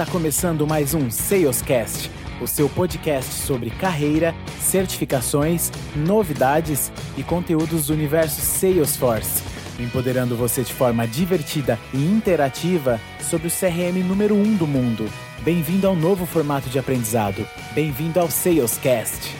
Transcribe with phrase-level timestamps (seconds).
[0.00, 7.92] Está começando mais um Salescast, o seu podcast sobre carreira, certificações, novidades e conteúdos do
[7.92, 9.42] universo Salesforce,
[9.78, 15.06] empoderando você de forma divertida e interativa sobre o CRM número 1 um do mundo.
[15.42, 17.46] Bem-vindo ao novo formato de aprendizado.
[17.74, 19.39] Bem-vindo ao Salescast.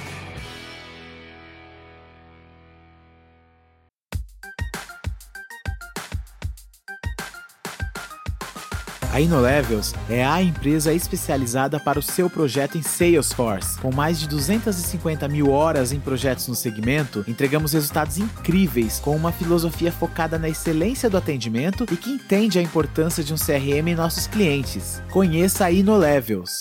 [9.20, 13.78] A InnoLevels é a empresa especializada para o seu projeto em Salesforce.
[13.78, 19.30] Com mais de 250 mil horas em projetos no segmento, entregamos resultados incríveis com uma
[19.30, 23.94] filosofia focada na excelência do atendimento e que entende a importância de um CRM em
[23.94, 25.02] nossos clientes.
[25.12, 26.52] Conheça a InnoLevels.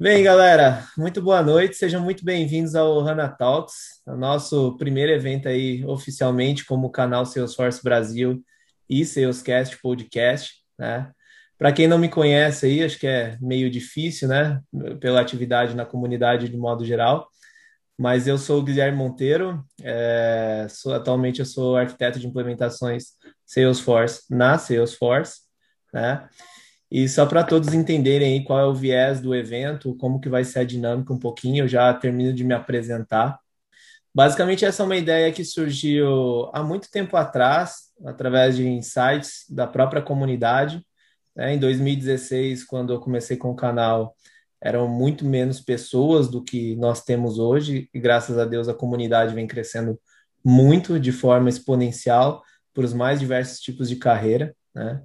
[0.00, 5.84] Bem, galera, muito boa noite, sejam muito bem-vindos ao HANA Talks, nosso primeiro evento aí
[5.84, 8.42] oficialmente como canal Salesforce Brasil
[8.88, 11.12] e Salescast Podcast né?
[11.58, 14.60] Para quem não me conhece aí, acho que é meio difícil, né?
[14.98, 17.28] Pela atividade na comunidade de modo geral.
[17.98, 23.08] Mas eu sou o Guilherme Monteiro, é, sou, atualmente eu sou arquiteto de implementações
[23.44, 25.40] Salesforce na Salesforce,
[25.92, 26.26] né?
[26.90, 30.44] E só para todos entenderem aí qual é o viés do evento, como que vai
[30.44, 33.38] ser a dinâmica um pouquinho, eu já termino de me apresentar.
[34.14, 39.66] Basicamente, essa é uma ideia que surgiu há muito tempo atrás, através de insights da
[39.66, 40.84] própria comunidade.
[41.34, 41.54] Né?
[41.54, 44.14] Em 2016, quando eu comecei com o canal,
[44.60, 49.34] eram muito menos pessoas do que nós temos hoje, e graças a Deus a comunidade
[49.34, 49.98] vem crescendo
[50.44, 52.42] muito de forma exponencial
[52.74, 54.54] para os mais diversos tipos de carreira.
[54.74, 55.02] Né?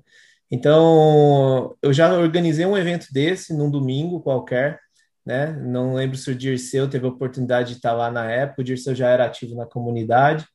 [0.51, 4.79] Então, eu já organizei um evento desse num domingo qualquer,
[5.25, 5.51] né?
[5.53, 8.93] Não lembro se o Dirceu teve a oportunidade de estar lá na época, o Dirceu
[8.93, 10.45] já era ativo na comunidade,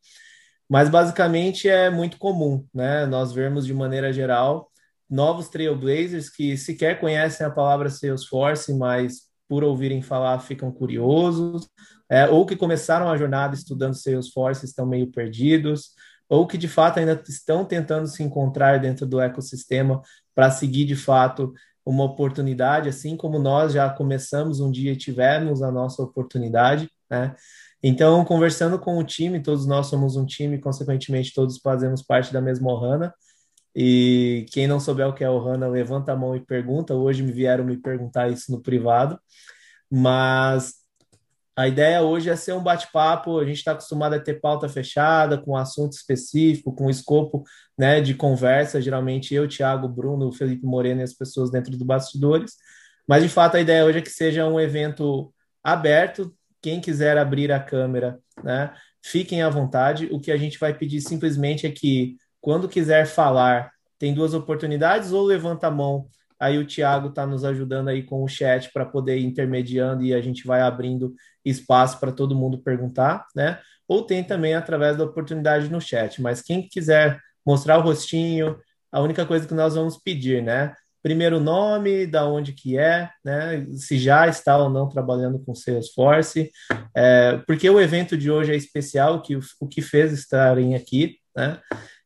[0.70, 3.04] mas basicamente é muito comum, né?
[3.04, 4.70] Nós vermos de maneira geral
[5.10, 11.68] novos trailblazers que sequer conhecem a palavra Salesforce, mas por ouvirem falar ficam curiosos,
[12.08, 15.90] é, ou que começaram a jornada estudando Salesforce estão meio perdidos,
[16.28, 20.00] ou que de fato ainda estão tentando se encontrar dentro do ecossistema
[20.36, 21.52] para seguir de fato
[21.84, 27.34] uma oportunidade, assim como nós já começamos um dia e tivemos a nossa oportunidade, né?
[27.82, 32.40] Então, conversando com o time, todos nós somos um time, consequentemente, todos fazemos parte da
[32.40, 33.14] mesma Ohana.
[33.74, 36.94] E quem não souber o que é Ohana, levanta a mão e pergunta.
[36.94, 39.18] Hoje me vieram me perguntar isso no privado.
[39.90, 40.74] Mas
[41.56, 43.38] a ideia hoje é ser um bate-papo.
[43.38, 47.44] A gente está acostumado a ter pauta fechada, com assunto específico, com escopo
[47.78, 48.80] né, de conversa.
[48.80, 52.54] Geralmente eu, Thiago, Bruno, Felipe Moreno e as pessoas dentro do bastidores.
[53.06, 55.32] Mas de fato a ideia hoje é que seja um evento
[55.62, 58.72] aberto, quem quiser abrir a câmera, né,
[59.02, 60.08] fiquem à vontade.
[60.12, 65.12] O que a gente vai pedir simplesmente é que, quando quiser falar, tem duas oportunidades,
[65.12, 66.06] ou levanta a mão.
[66.38, 70.14] Aí o Thiago está nos ajudando aí com o chat para poder ir intermediando e
[70.14, 73.58] a gente vai abrindo espaço para todo mundo perguntar, né?
[73.86, 76.22] Ou tem também através da oportunidade no chat.
[76.22, 78.56] Mas quem quiser mostrar o rostinho,
[78.90, 80.74] a única coisa que nós vamos pedir, né?
[81.02, 83.66] Primeiro nome, da onde que é, né?
[83.74, 86.50] Se já está ou não trabalhando com Salesforce,
[86.94, 91.60] é, porque o evento de hoje é especial, que o, que fez estarem aqui, né?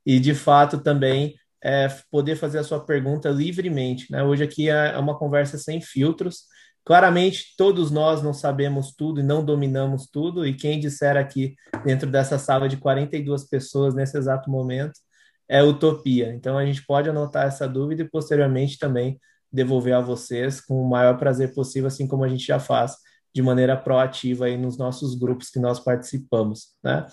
[0.07, 4.23] E de fato também é, poder fazer a sua pergunta livremente, né?
[4.23, 6.45] Hoje aqui é, é uma conversa sem filtros.
[6.85, 12.11] Claramente, todos nós não sabemos tudo e não dominamos tudo, e quem disser aqui dentro
[12.11, 15.01] dessa sala de 42 pessoas nesse exato momento
[15.49, 16.33] é utopia.
[16.35, 19.19] Então a gente pode anotar essa dúvida e posteriormente também
[19.53, 22.97] devolver a vocês com o maior prazer possível, assim como a gente já faz
[23.35, 27.07] de maneira proativa aí nos nossos grupos que nós participamos, né?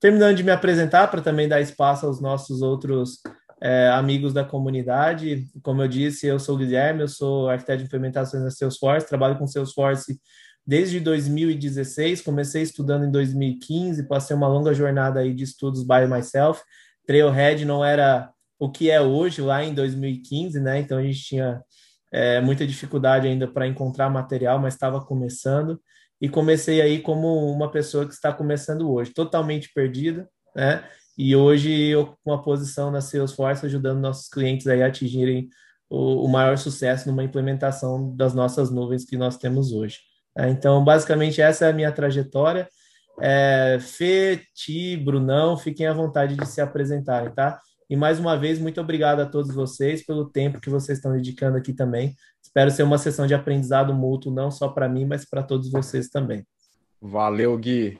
[0.00, 3.20] Terminando de me apresentar para também dar espaço aos nossos outros
[3.60, 5.46] é, amigos da comunidade.
[5.62, 9.38] Como eu disse, eu sou o Guilherme, eu sou arquiteto de implementações na Salesforce, trabalho
[9.38, 10.20] com Salesforce
[10.66, 16.62] desde 2016, comecei estudando em 2015, passei uma longa jornada aí de estudos by myself,
[17.06, 20.78] Trailhead não era o que é hoje, lá em 2015, né?
[20.78, 21.62] Então a gente tinha
[22.12, 25.80] é, muita dificuldade ainda para encontrar material, mas estava começando.
[26.20, 30.84] E comecei aí como uma pessoa que está começando hoje, totalmente perdida, né?
[31.18, 35.48] E hoje eu com uma posição na Salesforce ajudando nossos clientes aí a atingirem
[35.90, 39.98] o, o maior sucesso numa implementação das nossas nuvens que nós temos hoje.
[40.36, 40.50] Né?
[40.50, 42.66] Então, basicamente, essa é a minha trajetória.
[43.24, 47.60] É, Fê, Ti, Brunão, fiquem à vontade de se apresentarem, tá?
[47.88, 51.56] E mais uma vez, muito obrigado a todos vocês pelo tempo que vocês estão dedicando
[51.56, 52.16] aqui também.
[52.42, 56.08] Espero ser uma sessão de aprendizado mútuo, não só para mim, mas para todos vocês
[56.08, 56.44] também.
[57.00, 57.96] Valeu, Gui.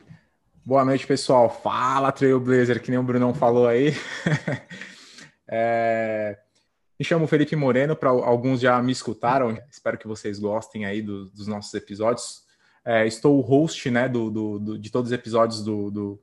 [0.65, 1.49] Boa noite, pessoal.
[1.49, 3.93] Fala, Trailblazer, que nem o Brunão falou aí.
[5.49, 6.37] é...
[6.99, 11.31] Me chamo Felipe Moreno, para alguns já me escutaram, espero que vocês gostem aí do,
[11.31, 12.42] dos nossos episódios.
[12.85, 16.23] É, estou o host né, do, do, do, de todos os episódios do, do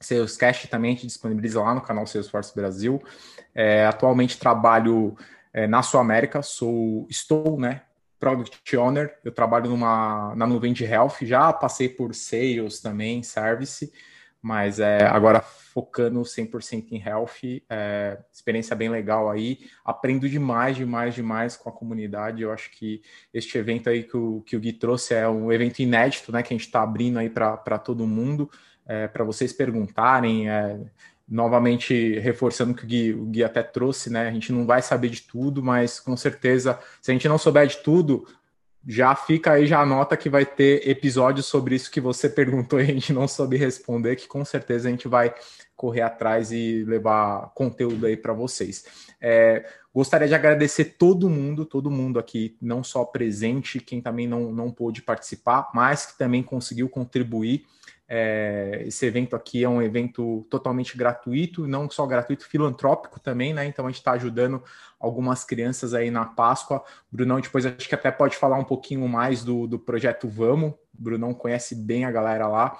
[0.00, 3.02] Salescast, também a gente disponibiliza lá no canal Salesforce Brasil.
[3.54, 5.16] É, atualmente trabalho
[5.52, 7.82] é, na Sul América, sou, estou né,
[8.18, 13.92] Product Owner, eu trabalho numa, na nuvem de Health, já passei por Sales também, Service,
[14.46, 21.16] mas é, agora focando 100% em Health, é, experiência bem legal aí, aprendo demais, demais,
[21.16, 23.02] demais com a comunidade, eu acho que
[23.34, 26.54] este evento aí que o, que o Gui trouxe é um evento inédito, né, que
[26.54, 28.48] a gente está abrindo aí para todo mundo,
[28.86, 30.78] é, para vocês perguntarem, é,
[31.28, 34.28] novamente reforçando que o Gui, o Gui até trouxe, né?
[34.28, 37.66] A gente não vai saber de tudo, mas com certeza, se a gente não souber
[37.66, 38.28] de tudo,
[38.86, 42.84] já fica aí, já anota que vai ter episódios sobre isso que você perguntou e
[42.84, 45.34] a gente não soube responder, que com certeza a gente vai
[45.74, 48.84] correr atrás e levar conteúdo aí para vocês.
[49.20, 54.52] É, gostaria de agradecer todo mundo, todo mundo aqui, não só presente, quem também não,
[54.52, 57.66] não pôde participar, mas que também conseguiu contribuir
[58.08, 63.66] é, esse evento aqui é um evento totalmente gratuito, não só gratuito, filantrópico também, né?
[63.66, 64.62] Então a gente está ajudando
[64.98, 66.84] algumas crianças aí na Páscoa.
[67.10, 70.74] Brunão depois acho que até pode falar um pouquinho mais do, do projeto Vamos.
[70.92, 72.78] Brunão conhece bem a galera lá.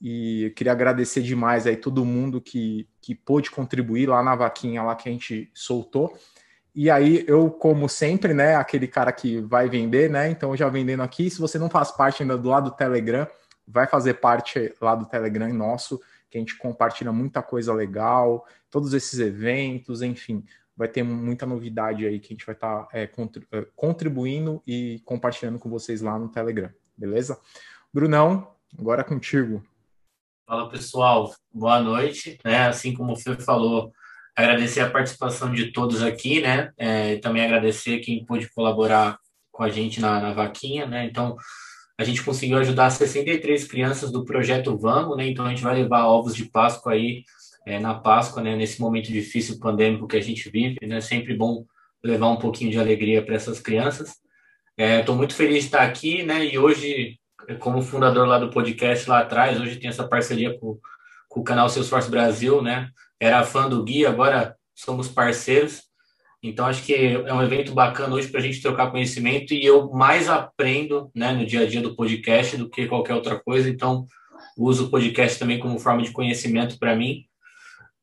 [0.00, 4.94] E queria agradecer demais aí todo mundo que, que pôde contribuir lá na vaquinha lá
[4.94, 6.16] que a gente soltou.
[6.72, 10.30] E aí, eu, como sempre, né, aquele cara que vai vender, né?
[10.30, 11.28] Então, já vendendo aqui.
[11.28, 13.26] Se você não faz parte ainda do lado do Telegram,
[13.68, 16.00] vai fazer parte lá do Telegram nosso,
[16.30, 20.44] que a gente compartilha muita coisa legal, todos esses eventos, enfim,
[20.76, 25.02] vai ter muita novidade aí que a gente vai estar tá, é, é, contribuindo e
[25.04, 27.38] compartilhando com vocês lá no Telegram, beleza?
[27.92, 29.62] Brunão, agora é contigo.
[30.46, 32.38] Fala pessoal, boa noite.
[32.44, 32.66] Né?
[32.68, 33.92] Assim como o Fê falou,
[34.36, 36.72] agradecer a participação de todos aqui, né?
[36.78, 39.18] É, também agradecer quem pôde colaborar
[39.50, 41.04] com a gente na, na vaquinha, né?
[41.04, 41.36] Então,
[41.98, 45.28] a gente conseguiu ajudar 63 crianças do projeto Vamos, né?
[45.28, 47.24] Então a gente vai levar ovos de Páscoa aí
[47.66, 48.54] é, na Páscoa, né?
[48.54, 51.00] Nesse momento difícil pandêmico que a gente vive, né?
[51.00, 51.66] Sempre bom
[52.02, 54.12] levar um pouquinho de alegria para essas crianças.
[54.76, 56.46] Estou é, muito feliz de estar aqui, né?
[56.46, 57.18] E hoje,
[57.58, 60.78] como fundador lá do podcast lá atrás, hoje tem essa parceria com,
[61.28, 62.90] com o canal Salesforce Brasil, né?
[63.18, 65.87] Era fã do Gui, agora somos parceiros.
[66.42, 69.90] Então, acho que é um evento bacana hoje para a gente trocar conhecimento e eu
[69.90, 73.68] mais aprendo né, no dia a dia do podcast do que qualquer outra coisa.
[73.68, 74.06] Então,
[74.56, 77.24] uso o podcast também como forma de conhecimento para mim.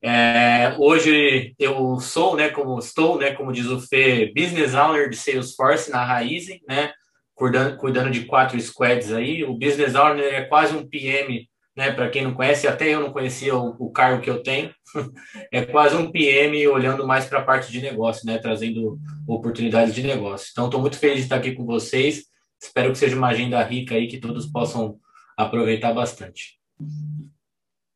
[0.02, 5.16] É, hoje eu sou, né, como estou, né, como diz o Fê, business owner de
[5.16, 6.92] Salesforce na Raizen, né,
[7.34, 9.46] cuidando, cuidando de quatro squads aí.
[9.46, 11.92] O business owner é quase um PM né?
[11.92, 14.74] Para quem não conhece, até eu não conhecia o, o cargo que eu tenho.
[15.52, 18.38] é quase um PM olhando mais para a parte de negócio, né?
[18.38, 20.50] Trazendo oportunidades de negócio.
[20.52, 22.26] Então, estou muito feliz de estar aqui com vocês.
[22.62, 24.98] Espero que seja uma agenda rica aí que todos possam
[25.38, 26.60] aproveitar bastante.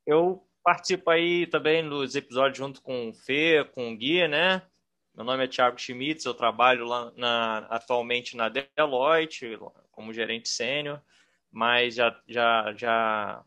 [0.05, 4.61] Eu participo aí também nos episódios junto com o Fê, com o Gui, né?
[5.15, 9.59] Meu nome é Thiago Schmitz, eu trabalho lá na, atualmente na Deloitte
[9.91, 11.01] como gerente sênior,
[11.51, 13.43] mas já, já, já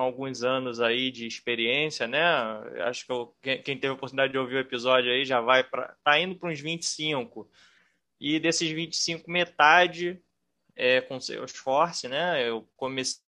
[0.00, 2.22] alguns anos aí de experiência, né?
[2.84, 5.96] Acho que eu, quem teve a oportunidade de ouvir o episódio aí já vai para
[6.04, 7.50] tá indo para uns 25.
[8.20, 10.20] E desses 25, metade
[10.76, 12.48] é com esforço, né?
[12.48, 13.20] Eu comecei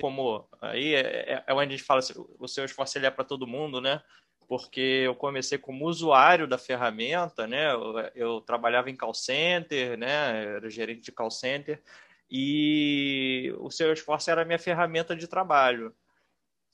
[0.00, 3.10] como aí é, é, é onde a gente fala assim, o seu esforço ele é
[3.10, 4.02] para todo mundo, né?
[4.48, 7.72] Porque eu comecei como usuário da ferramenta, né?
[7.72, 10.56] Eu, eu trabalhava em call center, né?
[10.56, 11.82] era gerente de call center
[12.30, 15.94] e o seu esforço era a minha ferramenta de trabalho.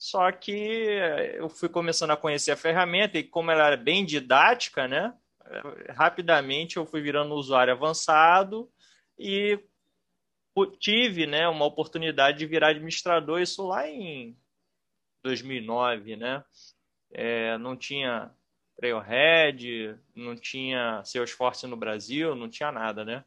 [0.03, 4.85] Só que eu fui começando a conhecer a ferramenta e como ela era bem didática,
[4.85, 5.13] né?
[5.95, 8.69] Rapidamente eu fui virando usuário avançado
[9.17, 9.57] e
[10.77, 14.37] tive, né, uma oportunidade de virar administrador isso lá em
[15.23, 16.43] 2009, né?
[17.09, 18.29] É, não tinha
[18.75, 23.23] Trailhead, não tinha Salesforce no Brasil, não tinha nada, né?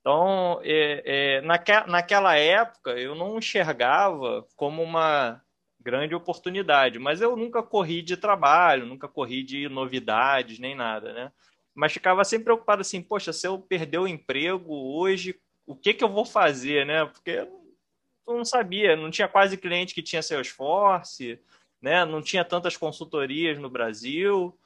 [0.00, 5.42] Então, é, é, naque, naquela época, eu não enxergava como uma
[5.86, 6.98] grande oportunidade.
[6.98, 11.32] Mas eu nunca corri de trabalho, nunca corri de novidades, nem nada, né?
[11.72, 16.02] Mas ficava sempre preocupado assim, poxa, se eu perder o emprego hoje, o que que
[16.02, 17.04] eu vou fazer, né?
[17.04, 17.46] Porque
[18.26, 21.38] eu não sabia, não tinha quase cliente que tinha Salesforce,
[21.80, 22.04] né?
[22.04, 24.58] Não tinha tantas consultorias no Brasil.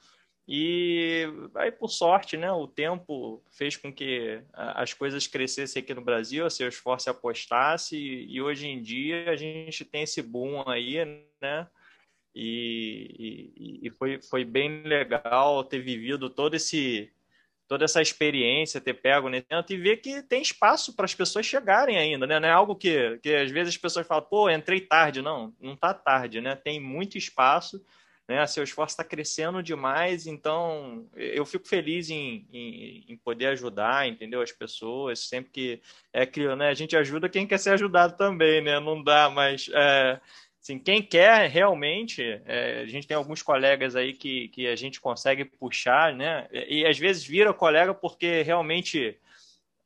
[0.53, 6.01] E aí, por sorte, né, o tempo fez com que as coisas crescessem aqui no
[6.01, 10.97] Brasil, a Salesforce apostasse, e hoje em dia a gente tem esse boom aí,
[11.41, 11.65] né?
[12.35, 17.09] E, e, e foi, foi bem legal ter vivido todo esse,
[17.65, 21.97] toda essa experiência, ter pego nesse e ver que tem espaço para as pessoas chegarem
[21.97, 22.41] ainda, né?
[22.41, 25.21] Não é algo que, que às vezes as pessoas falam, pô, entrei tarde.
[25.21, 26.57] Não, não está tarde, né?
[26.57, 27.81] Tem muito espaço,
[28.31, 28.47] né?
[28.47, 34.41] Seu esforço está crescendo demais, então eu fico feliz em, em, em, poder ajudar, entendeu?
[34.41, 35.81] As pessoas, sempre que
[36.13, 38.79] é que né, a gente ajuda quem quer ser ajudado também, né?
[38.79, 40.19] Não dá, mas é,
[40.63, 45.01] Assim, quem quer realmente, é, a gente tem alguns colegas aí que, que a gente
[45.01, 46.47] consegue puxar, né?
[46.51, 49.17] E, e às vezes vira colega porque realmente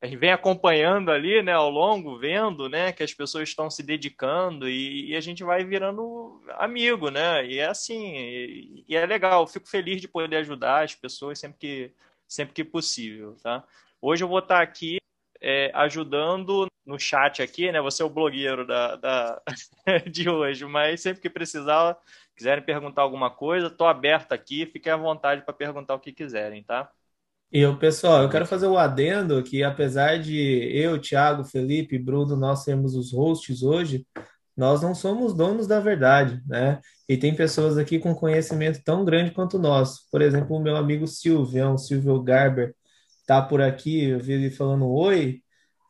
[0.00, 3.82] a gente vem acompanhando ali, né, ao longo, vendo, né, que as pessoas estão se
[3.82, 7.46] dedicando e, e a gente vai virando amigo, né?
[7.46, 9.46] E é assim, e, e, é legal.
[9.46, 11.94] Fico feliz de poder ajudar as pessoas sempre que
[12.28, 13.64] sempre que possível, tá?
[14.00, 14.98] Hoje eu vou estar aqui
[15.40, 17.80] é, ajudando no chat aqui, né?
[17.80, 19.42] Você é o blogueiro da, da
[20.10, 21.96] de hoje, mas sempre que precisar,
[22.36, 26.62] quiserem perguntar alguma coisa, estou aberto aqui, fiquem à vontade para perguntar o que quiserem,
[26.62, 26.90] tá?
[27.52, 30.36] E eu, pessoal, eu quero fazer o um adendo que apesar de
[30.76, 34.06] eu, Thiago, Felipe, Bruno, nós sermos os hosts hoje,
[34.56, 36.80] nós não somos donos da verdade, né?
[37.08, 40.00] E tem pessoas aqui com conhecimento tão grande quanto nós.
[40.10, 42.74] Por exemplo, o meu amigo Silvião, Silvio Garber,
[43.26, 45.40] tá por aqui, eu vi ele falando oi,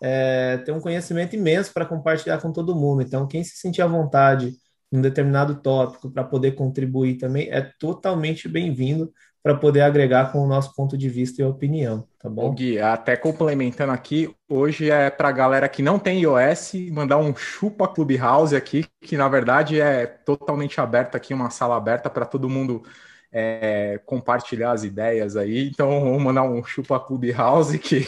[0.02, 3.02] é, tem um conhecimento imenso para compartilhar com todo mundo.
[3.02, 4.52] Então, quem se sentir à vontade
[4.92, 9.12] em um determinado tópico para poder contribuir também é totalmente bem-vindo
[9.46, 12.48] para poder agregar com o nosso ponto de vista e opinião, tá bom?
[12.48, 17.18] O Gui, até complementando aqui, hoje é para a galera que não tem iOS, mandar
[17.18, 22.26] um chupa Clubhouse aqui, que na verdade é totalmente aberto aqui, uma sala aberta para
[22.26, 22.82] todo mundo
[23.30, 25.68] é, compartilhar as ideias aí.
[25.68, 28.04] Então, vamos mandar um chupa Clubhouse que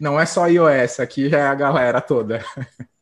[0.00, 2.42] não é só iOS, aqui já é a galera toda.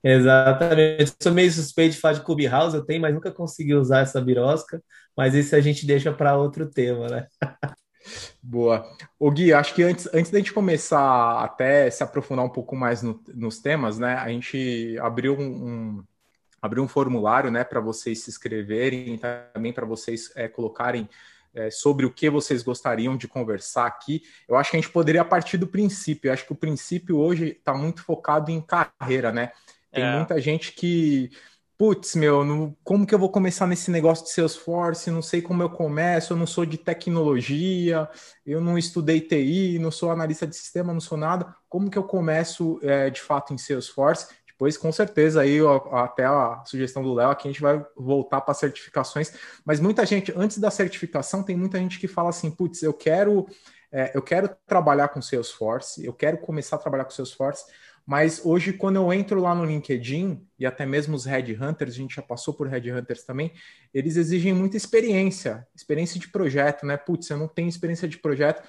[0.03, 1.03] Exatamente.
[1.03, 4.21] Eu sou meio suspeito de falar de Clubhouse, eu tenho, mas nunca consegui usar essa
[4.21, 4.83] birosca.
[5.17, 7.27] Mas isso a gente deixa para outro tema, né?
[8.43, 8.87] Boa.
[9.19, 13.03] O Gui, acho que antes, antes da gente começar até se aprofundar um pouco mais
[13.03, 14.15] no, nos temas, né?
[14.15, 16.05] A gente abriu um, um
[16.61, 19.19] abriu um formulário, né, para vocês se inscreverem,
[19.55, 21.09] também para vocês é, colocarem
[21.55, 24.23] é, sobre o que vocês gostariam de conversar aqui.
[24.49, 26.29] Eu acho que a gente poderia partir do princípio.
[26.29, 29.53] Eu acho que o princípio hoje está muito focado em carreira, né?
[29.93, 30.17] Tem é.
[30.17, 31.31] muita gente que,
[31.79, 35.11] putz, meu, como que eu vou começar nesse negócio de Salesforce?
[35.11, 38.09] Não sei como eu começo, eu não sou de tecnologia,
[38.45, 41.55] eu não estudei TI, não sou analista de sistema, não sou nada.
[41.69, 44.29] Como que eu começo é, de fato em Salesforce?
[44.47, 45.59] Depois, com certeza, aí
[45.93, 49.31] até a sugestão do Léo, aqui a gente vai voltar para certificações.
[49.63, 53.47] Mas muita gente, antes da certificação, tem muita gente que fala assim: putz, eu quero,
[53.93, 57.67] é, eu quero trabalhar com Salesforce, eu quero começar a trabalhar com Salesforce.
[58.07, 62.15] Mas hoje, quando eu entro lá no LinkedIn, e até mesmo os Headhunters, a gente
[62.15, 63.53] já passou por Headhunters também,
[63.93, 66.97] eles exigem muita experiência, experiência de projeto, né?
[66.97, 68.63] Putz, eu não tenho experiência de projeto,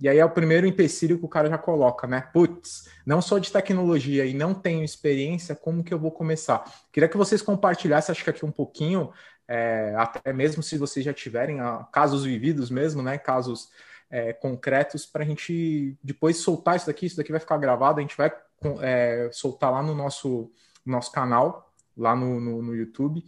[0.00, 2.20] e aí é o primeiro empecilho que o cara já coloca, né?
[2.32, 6.64] Putz, não sou de tecnologia e não tenho experiência, como que eu vou começar?
[6.92, 9.12] Queria que vocês compartilhassem, acho que aqui um pouquinho,
[9.48, 13.18] é, até mesmo se vocês já tiverem ah, casos vividos mesmo, né?
[13.18, 13.70] Casos
[14.08, 18.02] é, concretos, para a gente depois soltar isso daqui, isso daqui vai ficar gravado, a
[18.02, 18.32] gente vai
[18.80, 20.50] é, soltar lá no nosso,
[20.84, 23.24] nosso canal, lá no, no, no YouTube.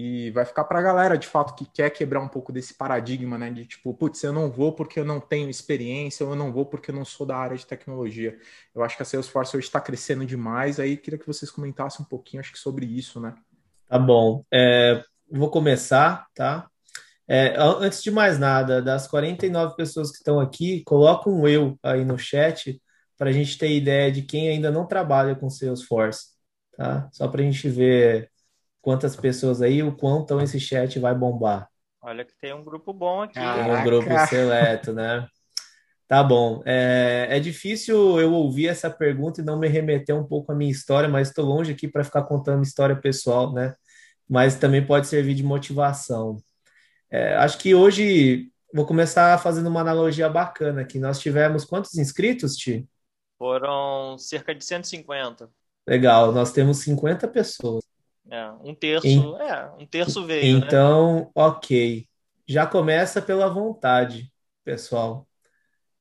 [0.00, 3.36] E vai ficar para a galera, de fato, que quer quebrar um pouco desse paradigma,
[3.36, 3.50] né?
[3.50, 6.64] De tipo, putz, eu não vou porque eu não tenho experiência, ou eu não vou
[6.66, 8.38] porque eu não sou da área de tecnologia.
[8.72, 12.08] Eu acho que a Salesforce hoje está crescendo demais, aí queria que vocês comentassem um
[12.08, 13.34] pouquinho, acho que sobre isso, né?
[13.88, 14.44] Tá bom.
[14.54, 16.68] É, vou começar, tá?
[17.26, 22.04] É, antes de mais nada, das 49 pessoas que estão aqui, coloca um eu aí
[22.04, 22.80] no chat
[23.18, 26.28] para a gente ter ideia de quem ainda não trabalha com Salesforce,
[26.76, 27.08] tá?
[27.12, 28.30] Só para a gente ver
[28.80, 31.68] quantas pessoas aí, o quanto esse chat vai bombar.
[32.00, 33.34] Olha que tem um grupo bom aqui.
[33.34, 35.26] Tem um grupo seleto, né?
[36.06, 36.62] Tá bom.
[36.64, 40.70] É, é difícil eu ouvir essa pergunta e não me remeter um pouco à minha
[40.70, 43.74] história, mas estou longe aqui para ficar contando história pessoal, né?
[44.26, 46.38] Mas também pode servir de motivação.
[47.10, 50.98] É, acho que hoje vou começar fazendo uma analogia bacana aqui.
[50.98, 52.88] Nós tivemos quantos inscritos, Ti?
[53.38, 55.48] Foram cerca de 150.
[55.86, 57.84] Legal, nós temos 50 pessoas.
[58.30, 59.36] É, um terço, em...
[59.40, 60.66] é, um terço veio, né?
[60.66, 61.30] Então, né?
[61.34, 62.06] ok.
[62.46, 64.30] Já começa pela vontade,
[64.64, 65.26] pessoal.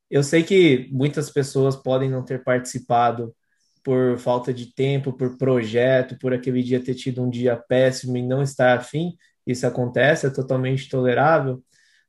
[0.10, 3.36] Eu sei que muitas pessoas podem não ter participado
[3.84, 8.22] por falta de tempo, por projeto, por aquele dia ter tido um dia péssimo e
[8.22, 9.15] não estar afim.
[9.46, 11.63] Isso acontece, é totalmente tolerável.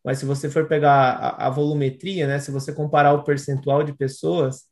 [0.05, 3.93] Mas se você for pegar a, a volumetria, né, se você comparar o percentual de
[3.93, 4.68] pessoas,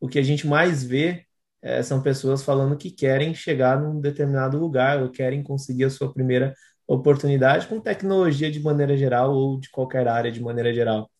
[0.00, 1.24] o que a gente mais vê
[1.62, 6.12] é, são pessoas falando que querem chegar num determinado lugar ou querem conseguir a sua
[6.12, 6.54] primeira
[6.86, 11.10] oportunidade com tecnologia de maneira geral ou de qualquer área de maneira geral.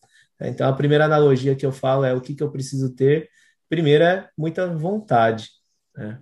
[0.41, 3.29] Então, a primeira analogia que eu falo é o que, que eu preciso ter.
[3.69, 5.49] Primeiro é muita vontade.
[5.95, 6.19] Né?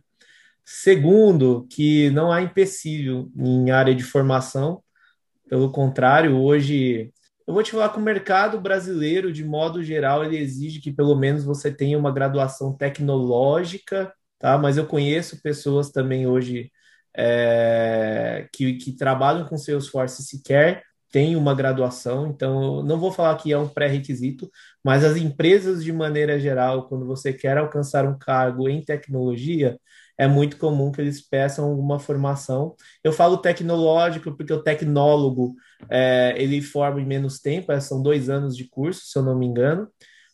[0.65, 4.83] Segundo, que não há empecilho em área de formação.
[5.47, 7.11] Pelo contrário, hoje
[7.49, 11.15] eu vou te falar que o mercado brasileiro, de modo geral, ele exige que pelo
[11.15, 14.55] menos você tenha uma graduação tecnológica, tá?
[14.55, 16.71] Mas eu conheço pessoas também hoje
[17.17, 23.51] é, que, que trabalham com Salesforce sequer têm uma graduação, então não vou falar que
[23.51, 24.47] é um pré-requisito,
[24.83, 29.79] mas as empresas, de maneira geral, quando você quer alcançar um cargo em tecnologia,
[30.19, 32.75] é muito comum que eles peçam alguma formação.
[33.01, 35.55] Eu falo tecnológico porque o tecnólogo
[35.89, 39.33] é, ele forma em menos tempo, é, são dois anos de curso, se eu não
[39.33, 39.87] me engano.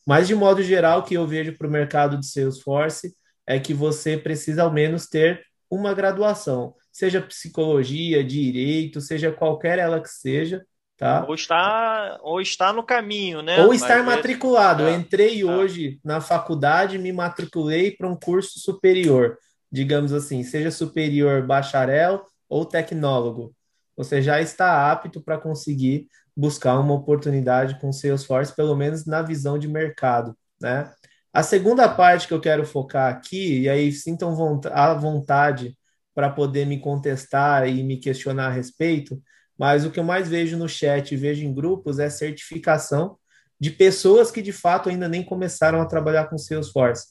[0.04, 3.16] Mas, de modo geral, o que eu vejo para o mercado de Salesforce
[3.46, 10.02] é que você precisa, ao menos, ter uma graduação, seja psicologia, direito, seja qualquer ela
[10.02, 10.66] que seja,
[10.98, 11.26] tá?
[11.28, 13.64] Ou está, ou está no caminho, né?
[13.64, 14.82] Ou estar Mas matriculado.
[14.82, 14.90] É.
[14.90, 15.46] Eu entrei é.
[15.46, 19.38] hoje na faculdade, me matriculei para um curso superior
[19.72, 23.56] digamos assim, seja superior, bacharel ou tecnólogo,
[23.96, 29.58] você já está apto para conseguir buscar uma oportunidade com Salesforce, pelo menos na visão
[29.58, 30.92] de mercado, né?
[31.34, 35.78] A segunda parte que eu quero focar aqui, e aí sintam a vontade
[36.14, 39.22] para poder me contestar e me questionar a respeito,
[39.58, 43.18] mas o que eu mais vejo no chat e vejo em grupos é certificação
[43.60, 47.08] de pessoas que de fato ainda nem começaram a trabalhar com Salesforce.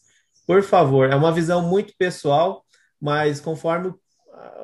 [0.46, 2.64] Por favor, é uma visão muito pessoal,
[3.00, 3.98] mas conforme o,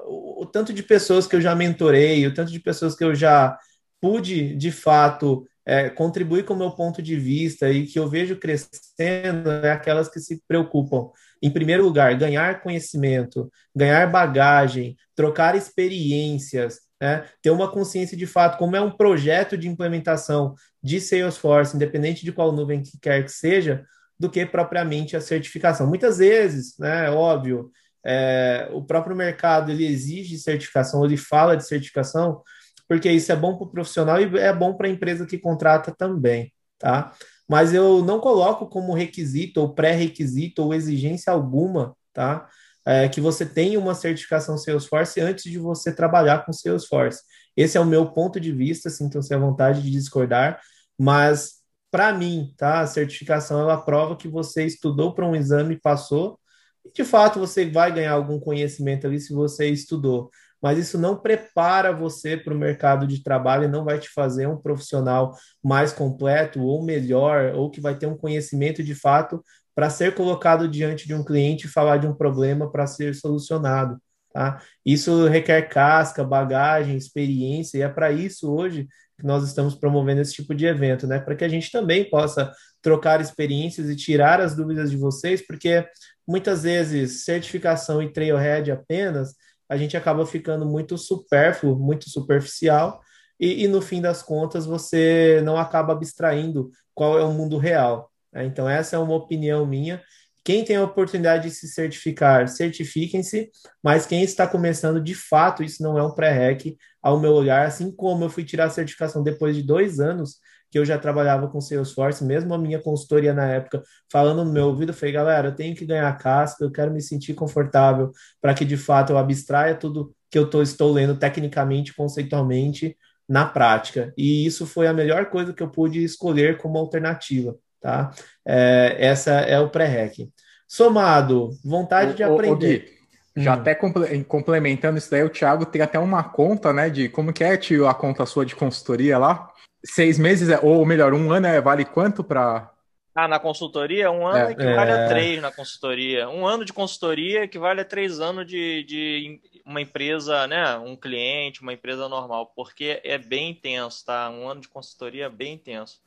[0.06, 3.14] o, o tanto de pessoas que eu já mentorei, o tanto de pessoas que eu
[3.14, 3.58] já
[4.00, 8.36] pude, de fato, é, contribuir com o meu ponto de vista e que eu vejo
[8.36, 11.10] crescendo é aquelas que se preocupam,
[11.42, 17.24] em primeiro lugar, ganhar conhecimento, ganhar bagagem, trocar experiências, né?
[17.40, 22.32] ter uma consciência de fato, como é um projeto de implementação de Salesforce, independente de
[22.32, 23.84] qual nuvem que quer que seja,
[24.20, 25.86] do que propriamente a certificação.
[25.86, 27.70] Muitas vezes, né, é óbvio,
[28.04, 32.42] é, o próprio mercado ele exige certificação, ele fala de certificação,
[32.86, 35.94] porque isso é bom para o profissional e é bom para a empresa que contrata
[35.96, 37.14] também, tá?
[37.48, 42.46] Mas eu não coloco como requisito ou pré-requisito ou exigência alguma, tá?
[42.86, 47.22] É, que você tenha uma certificação Salesforce antes de você trabalhar com Salesforce.
[47.56, 50.60] Esse é o meu ponto de vista, sintam-se à vontade de discordar,
[50.98, 51.59] mas
[51.90, 52.80] para mim, tá?
[52.80, 56.38] A certificação ela prova que você estudou para um exame e passou,
[56.84, 60.30] e de fato você vai ganhar algum conhecimento ali se você estudou.
[60.62, 64.46] Mas isso não prepara você para o mercado de trabalho e não vai te fazer
[64.46, 69.42] um profissional mais completo ou melhor, ou que vai ter um conhecimento de fato
[69.74, 73.98] para ser colocado diante de um cliente e falar de um problema para ser solucionado.
[74.32, 74.62] Tá?
[74.84, 78.86] Isso requer casca, bagagem, experiência, e é para isso hoje
[79.20, 81.20] que nós estamos promovendo esse tipo de evento, né?
[81.20, 82.52] Para que a gente também possa
[82.82, 85.86] trocar experiências e tirar as dúvidas de vocês, porque
[86.26, 89.34] muitas vezes certificação e trailhead apenas,
[89.68, 93.00] a gente acaba ficando muito supérfluo, muito superficial,
[93.38, 98.10] e, e no fim das contas você não acaba abstraindo qual é o mundo real.
[98.32, 98.44] Né?
[98.44, 100.02] Então, essa é uma opinião minha.
[100.42, 103.50] Quem tem a oportunidade de se certificar, certifiquem-se,
[103.82, 107.90] mas quem está começando, de fato, isso não é um pré-rec, ao meu olhar, assim
[107.94, 110.38] como eu fui tirar a certificação depois de dois anos
[110.70, 114.68] que eu já trabalhava com Salesforce, mesmo a minha consultoria na época, falando no meu
[114.68, 118.54] ouvido, eu falei, galera, eu tenho que ganhar casca, eu quero me sentir confortável para
[118.54, 122.96] que, de fato, eu abstraia tudo que eu tô, estou lendo tecnicamente, conceitualmente,
[123.28, 124.12] na prática.
[124.16, 128.10] E isso foi a melhor coisa que eu pude escolher como alternativa tá?
[128.52, 130.28] É, essa é o pré-rec.
[130.66, 132.50] Somado, vontade o, de aprender.
[132.52, 133.00] O, Gui,
[133.36, 133.60] já hum.
[133.60, 133.76] até
[134.24, 137.86] complementando isso daí, o Thiago tem até uma conta, né, de como que é, tio,
[137.86, 139.48] a conta sua de consultoria lá?
[139.84, 142.72] Seis meses, é, ou melhor, um ano é, vale quanto para...
[143.14, 144.94] Ah, na consultoria, um ano é, equivale é...
[144.94, 146.28] a três na consultoria.
[146.28, 150.76] Um ano de consultoria equivale a três anos de, de uma empresa, né?
[150.78, 154.30] Um cliente, uma empresa normal, porque é bem intenso, tá?
[154.30, 156.00] Um ano de consultoria é bem intenso.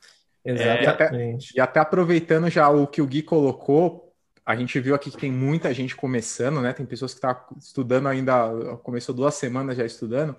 [0.44, 1.52] Exatamente.
[1.54, 4.12] É, e, até, e até aproveitando já o que o Gui colocou,
[4.44, 6.72] a gente viu aqui que tem muita gente começando, né?
[6.72, 10.36] Tem pessoas que estão tá estudando ainda, começou duas semanas já estudando.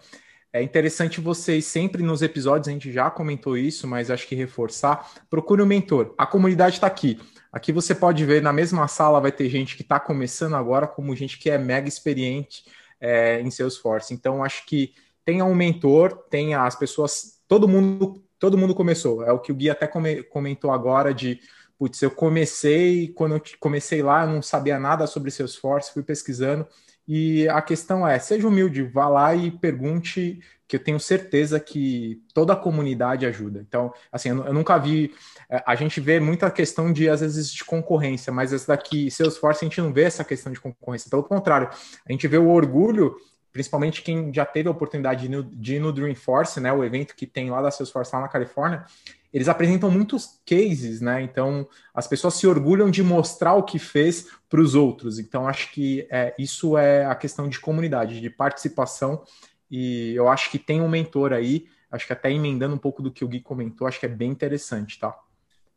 [0.54, 5.12] É interessante vocês sempre nos episódios, a gente já comentou isso, mas acho que reforçar.
[5.30, 6.14] Procure um mentor.
[6.18, 7.20] A comunidade está aqui.
[7.52, 11.16] Aqui você pode ver na mesma sala vai ter gente que está começando agora, como
[11.16, 12.64] gente que é mega experiente
[13.02, 14.14] é, em Salesforce.
[14.14, 14.94] Então, acho que
[15.26, 19.24] tenha um mentor, tenha as pessoas, todo mundo todo mundo começou.
[19.24, 19.90] É o que o Gui até
[20.30, 21.40] comentou agora de,
[21.78, 26.68] putz, eu comecei, quando eu comecei lá, eu não sabia nada sobre Salesforce, fui pesquisando
[27.08, 32.22] E a questão é, seja humilde, vá lá e pergunte, que eu tenho certeza que
[32.34, 33.64] toda a comunidade ajuda.
[33.68, 35.14] Então, assim, eu, nunca vi.
[35.50, 39.64] É, a gente vê muita questão de, às vezes, de concorrência, mas esse daqui, Salesforce,
[39.64, 41.10] a gente não vê essa questão de concorrência.
[41.10, 43.16] Pelo contrário, a gente vê o orgulho,
[43.56, 46.74] principalmente quem já teve a oportunidade de ir no Dreamforce, né?
[46.74, 48.84] O evento que tem lá da Salesforce lá na Califórnia
[49.32, 51.22] eles apresentam muitos cases, né?
[51.22, 55.18] Então as pessoas se orgulham de mostrar o que fez para os outros.
[55.18, 59.24] Então acho que é, isso é a questão de comunidade, de participação.
[59.72, 63.12] E eu acho que tem um mentor aí, acho que até emendando um pouco do
[63.12, 65.14] que o Gui comentou, acho que é bem interessante, tá?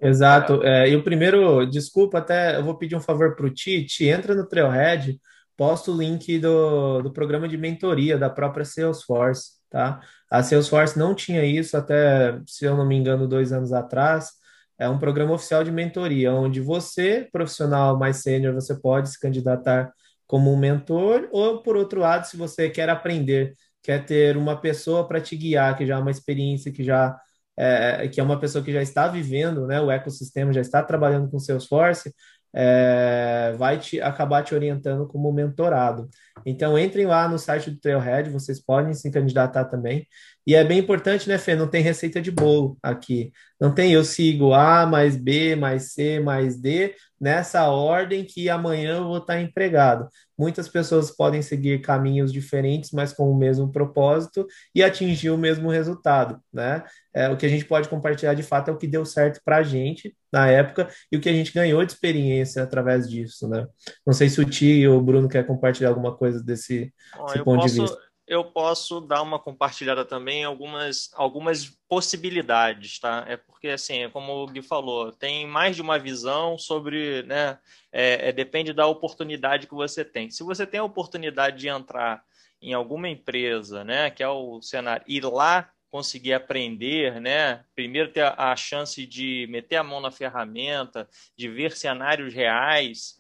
[0.01, 0.63] Exato.
[0.65, 4.35] É, e o primeiro, desculpa, até eu vou pedir um favor para o Tite, entra
[4.35, 5.21] no Trailhead,
[5.59, 10.01] posta o link do, do programa de mentoria da própria Salesforce tá?
[10.31, 14.31] A Salesforce não tinha isso até, se eu não me engano, dois anos atrás.
[14.79, 19.93] É um programa oficial de mentoria, onde você, profissional mais sênior, você pode se candidatar
[20.27, 25.07] como um mentor, ou por outro lado, se você quer aprender, quer ter uma pessoa
[25.09, 27.19] para te guiar, que já é uma experiência, que já
[27.57, 31.29] é, que é uma pessoa que já está vivendo, né, o ecossistema, já está trabalhando
[31.29, 32.15] com Salesforce,
[32.53, 36.09] é, vai te acabar te orientando como mentorado.
[36.47, 40.07] Então, entrem lá no site do Trailhead, vocês podem se candidatar também.
[40.49, 41.55] E é bem importante, né, Fê?
[41.55, 43.31] Não tem receita de bolo aqui.
[43.61, 48.97] Não tem eu sigo A mais B mais C mais D nessa ordem que amanhã
[48.97, 50.09] eu vou estar empregado.
[50.39, 55.69] Muitas pessoas podem seguir caminhos diferentes, mas com o mesmo propósito e atingir o mesmo
[55.69, 56.85] resultado, né?
[57.13, 59.57] É, o que a gente pode compartilhar de fato é o que deu certo para
[59.57, 63.67] a gente na época e o que a gente ganhou de experiência através disso, né?
[64.07, 66.93] Não sei se o Tio ou o Bruno quer compartilhar alguma coisa desse,
[67.27, 68.09] desse ponto posso, de vista.
[68.27, 73.25] Eu posso dar uma compartilhada também algumas, algumas possibilidades, tá?
[73.27, 77.59] É porque, assim, como o Gui falou, tem mais de uma visão sobre, né?
[77.91, 80.31] É, é, depende da oportunidade que você tem.
[80.31, 82.23] Se você tem a oportunidade de entrar
[82.61, 84.11] em alguma empresa, né?
[84.11, 87.65] Que é o cenário, ir lá conseguir aprender, né?
[87.75, 93.19] Primeiro ter a, a chance de meter a mão na ferramenta, de ver cenários reais,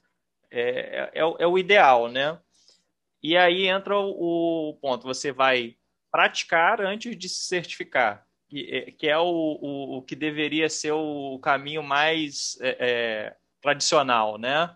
[0.50, 2.38] é, é, é o ideal, né?
[3.22, 5.76] E aí entra o, o, ponto, você vai
[6.10, 10.92] praticar antes de se certificar, que, é, que é o, o, o que deveria ser
[10.92, 14.74] o caminho mais é, é, tradicional, né?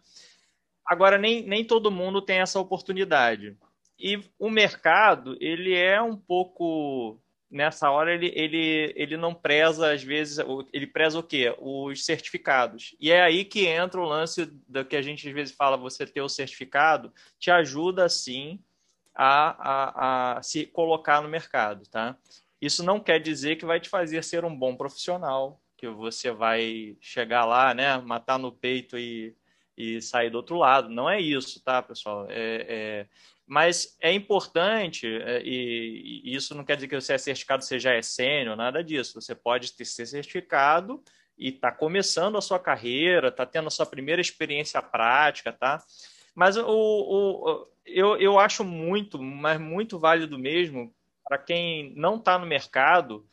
[0.84, 3.56] Agora, nem, nem todo mundo tem essa oportunidade.
[3.98, 7.21] E o mercado, ele é um pouco
[7.52, 10.38] nessa hora ele, ele, ele não preza, às vezes,
[10.72, 11.54] ele preza o quê?
[11.58, 12.96] Os certificados.
[12.98, 16.06] E é aí que entra o lance do que a gente às vezes fala, você
[16.06, 18.58] ter o certificado, te ajuda sim
[19.14, 22.16] a, a, a se colocar no mercado, tá?
[22.60, 26.96] Isso não quer dizer que vai te fazer ser um bom profissional, que você vai
[27.00, 29.36] chegar lá, né, matar no peito e,
[29.76, 30.88] e sair do outro lado.
[30.88, 32.26] Não é isso, tá, pessoal?
[32.30, 33.06] É, é,
[33.46, 37.92] mas é importante, é, e, isso não quer dizer que você é certificado, você já
[37.92, 39.20] é sênior, nada disso.
[39.20, 41.02] Você pode ter, ser certificado
[41.36, 45.82] e está começando a sua carreira, está tendo a sua primeira experiência prática, tá?
[46.34, 52.38] Mas o, o, eu, eu acho muito, mas muito válido mesmo para quem não está
[52.38, 53.26] no mercado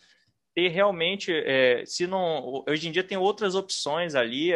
[0.53, 4.51] ter realmente, é, se não, hoje em dia tem outras opções ali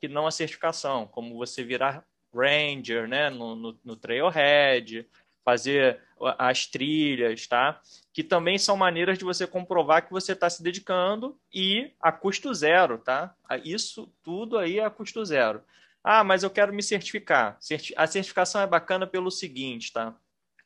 [0.00, 2.04] que não a certificação, como você virar
[2.36, 5.08] Ranger, né, no, no, no Trailhead,
[5.46, 6.00] fazer
[6.38, 7.80] as trilhas, tá?
[8.12, 12.52] Que também são maneiras de você comprovar que você está se dedicando e a custo
[12.52, 13.32] zero, tá?
[13.64, 15.62] Isso tudo aí é a custo zero.
[16.02, 17.58] Ah, mas eu quero me certificar.
[17.96, 20.14] A certificação é bacana pelo seguinte, tá?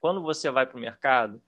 [0.00, 1.42] Quando você vai para o mercado,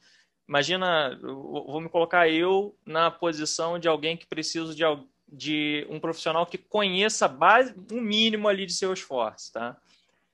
[0.46, 4.82] imagina, vou me colocar eu na posição de alguém que precisa de,
[5.26, 9.76] de um profissional que conheça base, um mínimo ali de seu esforço, tá?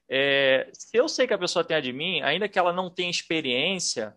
[0.09, 2.89] É, se eu sei que a pessoa tem a de mim, ainda que ela não
[2.89, 4.17] tenha experiência,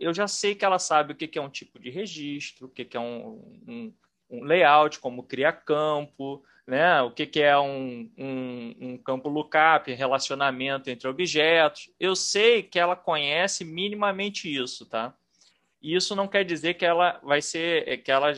[0.00, 2.96] eu já sei que ela sabe o que é um tipo de registro, o que
[2.96, 3.94] é um, um,
[4.30, 7.00] um layout, como criar campo, né?
[7.02, 11.90] o que é um, um, campo lookup, relacionamento entre objetos.
[11.98, 15.14] Eu sei que ela conhece minimamente isso, tá?
[15.80, 18.32] Isso não quer dizer que ela vai ser, que ela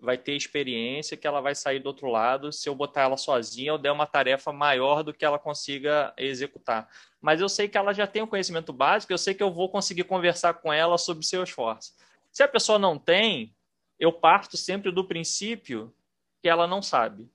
[0.00, 3.72] vai ter experiência que ela vai sair do outro lado se eu botar ela sozinha
[3.72, 6.88] ou der uma tarefa maior do que ela consiga executar.
[7.20, 9.52] Mas eu sei que ela já tem o um conhecimento básico, eu sei que eu
[9.52, 11.94] vou conseguir conversar com ela sobre seu esforço.
[12.32, 13.54] Se a pessoa não tem,
[13.98, 15.94] eu parto sempre do princípio
[16.42, 17.30] que ela não sabe.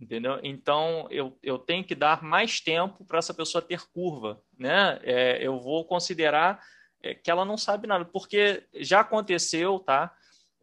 [0.00, 0.38] Entendeu?
[0.42, 4.40] Então, eu, eu tenho que dar mais tempo para essa pessoa ter curva.
[4.56, 4.98] Né?
[5.02, 6.64] É, eu vou considerar
[7.02, 10.14] é, que ela não sabe nada, porque já aconteceu, tá?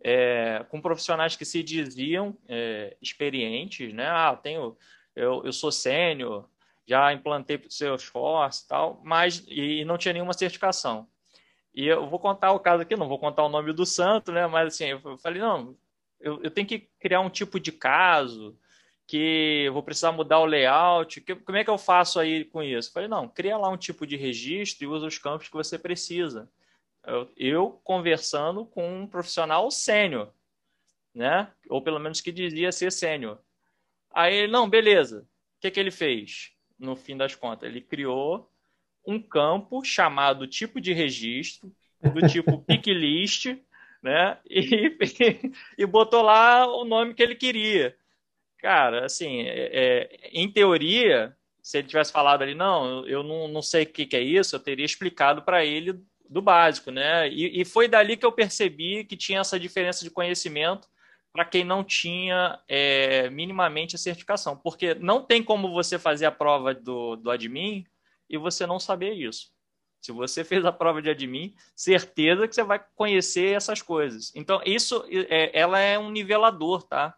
[0.07, 4.05] É, com profissionais que se diziam é, experientes, né?
[4.07, 4.77] Ah, tenho,
[5.15, 6.47] eu, eu sou sênior
[6.85, 11.07] já implantei o Salesforce e tal, mas e não tinha nenhuma certificação.
[11.73, 14.47] E eu vou contar o caso aqui, não vou contar o nome do santo, né?
[14.47, 15.75] Mas assim, eu falei, não,
[16.21, 18.57] eu, eu tenho que criar um tipo de caso
[19.07, 21.19] que eu vou precisar mudar o layout.
[21.21, 22.89] Que, como é que eu faço aí com isso?
[22.89, 25.77] Eu falei, não, cria lá um tipo de registro e usa os campos que você
[25.77, 26.49] precisa.
[27.07, 30.31] Eu, eu conversando com um profissional sênior,
[31.13, 31.51] né?
[31.69, 33.39] Ou pelo menos que dizia ser sênior.
[34.13, 35.21] Aí ele, não, beleza.
[35.57, 36.51] O que, que ele fez?
[36.77, 38.49] No fim das contas, ele criou
[39.05, 43.47] um campo chamado tipo de registro, do tipo pick list,
[44.01, 44.37] né?
[44.49, 44.97] E,
[45.77, 47.95] e botou lá o nome que ele queria.
[48.57, 53.61] Cara, assim, é, é, em teoria, se ele tivesse falado ali, não, eu não, não
[53.61, 57.29] sei o que, que é isso, eu teria explicado para ele do básico, né?
[57.29, 60.87] E, e, foi dali que eu percebi que tinha essa diferença de conhecimento
[61.31, 66.31] para quem não tinha é, minimamente a certificação, porque não tem como você fazer a
[66.31, 67.85] prova do, do admin
[68.29, 69.53] e você não saber isso.
[69.99, 74.31] Se você fez a prova de admin, certeza que você vai conhecer essas coisas.
[74.35, 77.15] Então, isso é, ela é um nivelador, tá?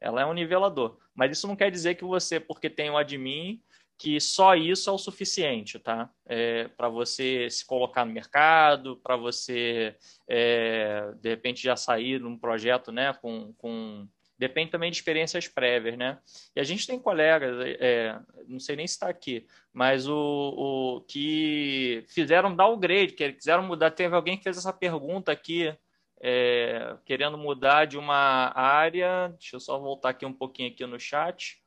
[0.00, 0.98] Ela é um nivelador.
[1.14, 3.62] Mas isso não quer dizer que você, porque tem o admin,
[4.04, 6.10] que só isso é o suficiente, tá?
[6.26, 9.96] É, para você se colocar no mercado, para você,
[10.28, 14.06] é, de repente, já sair num projeto, né, com, com...
[14.38, 16.18] Depende também de experiências prévias, né?
[16.54, 21.00] E a gente tem colegas, é, não sei nem se está aqui, mas o, o
[21.08, 23.90] que fizeram downgrade, que quiseram mudar.
[23.90, 25.74] Teve alguém que fez essa pergunta aqui,
[26.20, 29.28] é, querendo mudar de uma área.
[29.38, 31.63] Deixa eu só voltar aqui um pouquinho aqui no chat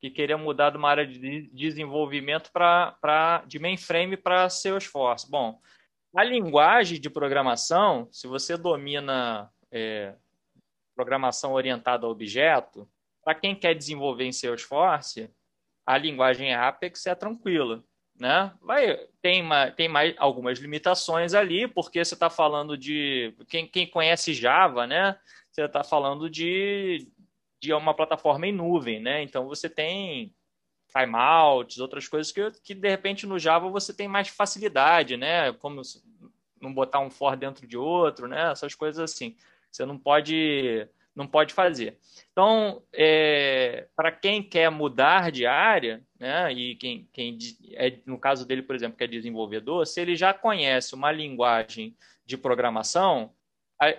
[0.00, 5.30] que queria mudar de uma área de desenvolvimento para de mainframe para Salesforce.
[5.30, 5.60] Bom,
[6.14, 10.14] a linguagem de programação, se você domina é,
[10.94, 12.88] programação orientada a objeto,
[13.24, 15.30] para quem quer desenvolver em Salesforce,
[15.86, 17.84] a linguagem Apex é tranquila.
[18.18, 18.52] Né?
[18.60, 23.32] Vai, tem, uma, tem mais algumas limitações ali, porque você está falando de.
[23.48, 25.16] Quem, quem conhece Java, né?
[25.52, 27.08] Você está falando de,
[27.60, 29.22] de uma plataforma em nuvem, né?
[29.22, 30.34] Então você tem
[30.96, 35.52] timeouts, outras coisas que, que de repente no Java você tem mais facilidade, né?
[35.54, 35.82] Como
[36.60, 38.50] não botar um for dentro de outro, né?
[38.50, 39.36] Essas coisas assim.
[39.70, 41.98] Você não pode não pode fazer.
[42.30, 47.36] Então, é, para quem quer mudar de área, né, e quem, quem
[47.72, 51.96] é, no caso dele, por exemplo, que é desenvolvedor, se ele já conhece uma linguagem
[52.24, 53.34] de programação,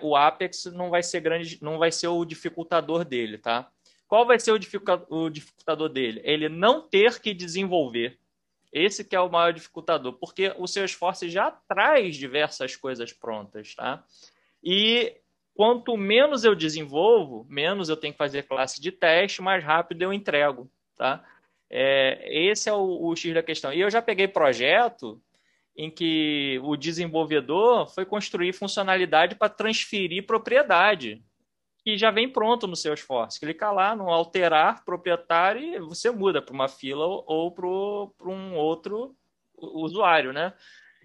[0.02, 3.70] o Apex não vai ser grande, não vai ser o dificultador dele, tá?
[4.06, 4.58] Qual vai ser o,
[5.30, 6.20] dificultador dele?
[6.24, 8.18] Ele não ter que desenvolver.
[8.72, 13.74] Esse que é o maior dificultador, porque o seu esforço já traz diversas coisas prontas,
[13.74, 14.04] tá?
[14.62, 15.16] E
[15.54, 20.12] quanto menos eu desenvolvo, menos eu tenho que fazer classe de teste, mais rápido eu
[20.12, 21.24] entrego, tá?
[21.68, 23.72] É, esse é o, o X da questão.
[23.72, 25.20] E eu já peguei projeto
[25.80, 31.24] em que o desenvolvedor foi construir funcionalidade para transferir propriedade,
[31.82, 33.40] que já vem pronto no seu esforço.
[33.40, 39.16] Clica lá no alterar proprietário e você muda para uma fila ou para um outro
[39.56, 40.52] usuário, né?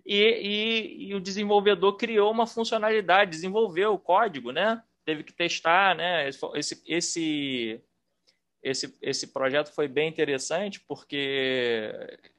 [0.06, 4.84] E, e, e, o desenvolvedor criou uma funcionalidade, desenvolveu o código, né?
[5.06, 6.28] Teve que testar, né?
[6.28, 7.82] Esse, esse,
[8.62, 11.90] esse, esse projeto foi bem interessante porque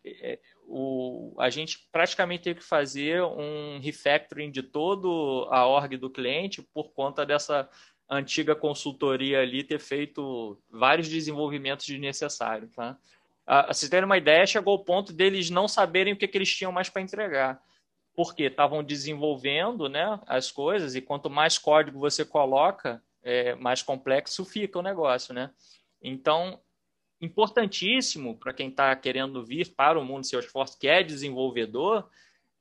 [0.05, 6.11] é, o, a gente praticamente teve que fazer um refactoring de todo a org do
[6.11, 7.69] cliente por conta dessa
[8.09, 12.71] antiga consultoria ali ter feito vários desenvolvimentos desnecessários.
[12.73, 12.97] Tá?
[13.69, 16.73] Vocês terem uma ideia, chegou ao ponto deles não saberem o que, que eles tinham
[16.73, 17.63] mais para entregar.
[18.15, 24.45] Porque estavam desenvolvendo né, as coisas e quanto mais código você coloca, é, mais complexo
[24.45, 25.35] fica o negócio.
[25.35, 25.51] Né?
[26.03, 26.61] Então,
[27.21, 32.09] importantíssimo para quem está querendo vir para o mundo Salesforce, que é desenvolvedor,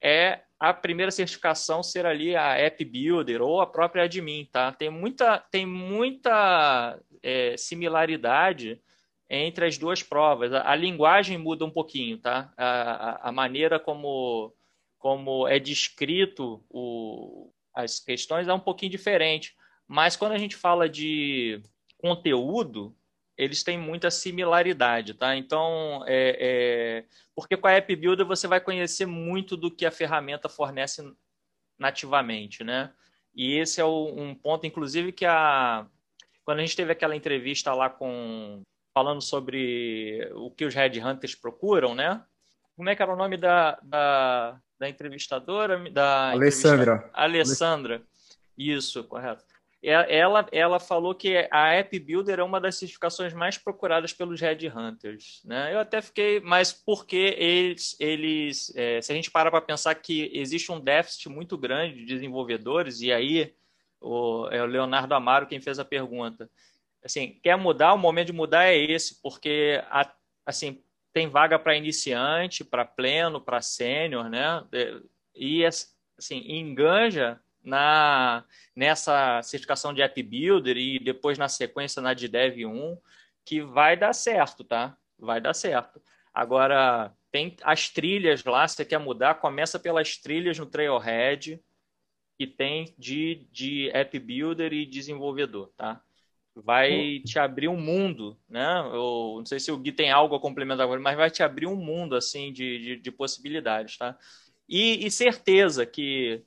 [0.02, 4.72] é a primeira certificação ser ali a App Builder ou a própria admin, tá?
[4.72, 8.82] Tem muita, tem muita é, similaridade
[9.30, 10.54] entre as duas provas.
[10.54, 12.54] A, a, linguagem muda um pouquinho, tá?
[12.56, 14.54] A, a, a, maneira como,
[14.98, 19.54] como é descrito o, as questões é um pouquinho diferente.
[19.88, 21.62] Mas quando a gente fala de
[21.98, 22.96] conteúdo,
[23.38, 25.36] eles têm muita similaridade, tá?
[25.36, 29.92] Então, é, é, porque com a App Builder você vai conhecer muito do que a
[29.92, 31.04] ferramenta fornece
[31.78, 32.94] nativamente, né?
[33.34, 35.86] E esse é o, um ponto, inclusive, que a
[36.46, 38.62] quando a gente teve aquela entrevista lá com
[38.94, 42.24] falando sobre o que os headhunters procuram, né?
[42.78, 45.90] Como é que era o nome da, da, da entrevistadora?
[45.90, 47.10] Da Alessandra.
[47.14, 48.02] Alessandra.
[48.58, 49.55] Isso, correto
[49.88, 55.42] ela, ela falou que a App Builder é uma das certificações mais procuradas pelos Headhunters.
[55.46, 55.74] Né?
[55.74, 60.32] Eu até fiquei, mas porque eles, eles é, se a gente para para pensar que
[60.34, 63.54] existe um déficit muito grande de desenvolvedores, e aí
[64.02, 66.50] o, é o Leonardo Amaro quem fez a pergunta.
[67.04, 67.94] Assim, quer mudar?
[67.94, 70.12] O momento de mudar é esse, porque a,
[70.46, 70.82] assim,
[71.14, 74.66] tem vaga para iniciante, para pleno, para sênior, né?
[74.72, 75.00] É,
[75.36, 82.28] e assim, enganja na nessa certificação de App Builder e depois na sequência na de
[82.28, 82.98] Dev 1,
[83.44, 84.98] que vai dar certo, tá?
[85.18, 86.02] Vai dar certo.
[86.34, 91.62] Agora, tem as trilhas lá, se você quer mudar, começa pelas trilhas no Trailhead,
[92.38, 96.02] que tem de, de App Builder e desenvolvedor, tá?
[96.56, 98.80] Vai te abrir um mundo, né?
[98.94, 101.76] Eu não sei se o Gui tem algo a complementar, mas vai te abrir um
[101.76, 104.18] mundo, assim, de, de, de possibilidades, tá?
[104.68, 106.44] E, e certeza que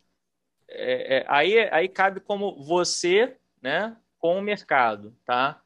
[0.69, 5.61] é, é, aí, aí cabe como você, né, com o mercado, tá?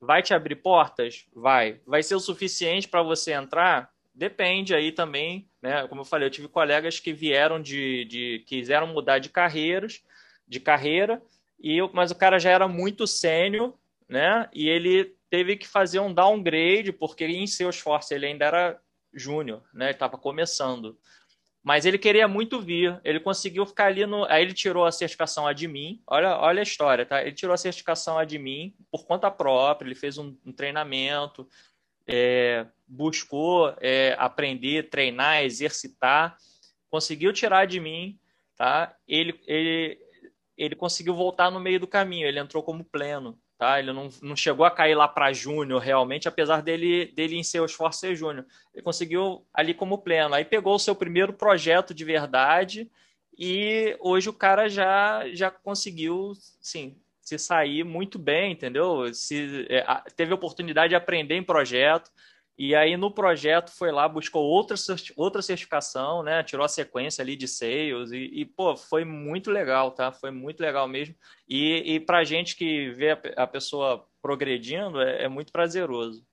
[0.00, 1.26] Vai te abrir portas?
[1.34, 1.80] Vai.
[1.86, 3.90] Vai ser o suficiente para você entrar?
[4.14, 5.86] Depende aí também, né?
[5.88, 10.02] Como eu falei, eu tive colegas que vieram de, de quiseram mudar de carreiras,
[10.46, 11.22] de carreira,
[11.58, 13.74] e eu, mas o cara já era muito sênior,
[14.08, 14.48] né?
[14.52, 18.80] E ele teve que fazer um downgrade porque em Salesforce ele ainda era
[19.12, 19.90] júnior, né?
[19.90, 20.98] Estava começando.
[21.66, 23.00] Mas ele queria muito vir.
[23.02, 24.24] Ele conseguiu ficar ali no.
[24.26, 26.00] Aí ele tirou a certificação admin.
[26.06, 27.20] Olha, olha a história, tá?
[27.20, 29.88] Ele tirou a certificação admin por conta própria.
[29.88, 31.48] Ele fez um, um treinamento,
[32.06, 36.36] é, buscou é, aprender, treinar, exercitar.
[36.88, 38.16] Conseguiu tirar admin,
[38.54, 38.96] tá?
[39.08, 39.98] Ele, ele,
[40.56, 42.28] ele conseguiu voltar no meio do caminho.
[42.28, 43.78] Ele entrou como pleno tá?
[43.78, 47.64] Ele não, não chegou a cair lá para júnior realmente, apesar dele, dele em seu
[47.64, 48.46] esforço ser júnior.
[48.74, 50.34] Ele conseguiu ali como pleno.
[50.34, 52.90] Aí pegou o seu primeiro projeto de verdade
[53.38, 59.12] e hoje o cara já, já conseguiu, sim, se sair muito bem, entendeu?
[59.12, 62.10] Se, é, teve oportunidade de aprender em projeto,
[62.58, 64.76] e aí no projeto foi lá, buscou outra,
[65.14, 66.42] outra certificação, né?
[66.42, 70.10] Tirou a sequência ali de sales e, e pô, foi muito legal, tá?
[70.10, 71.14] Foi muito legal mesmo.
[71.46, 76.26] E, e pra gente que vê a, a pessoa progredindo, é, é, muito prazeroso.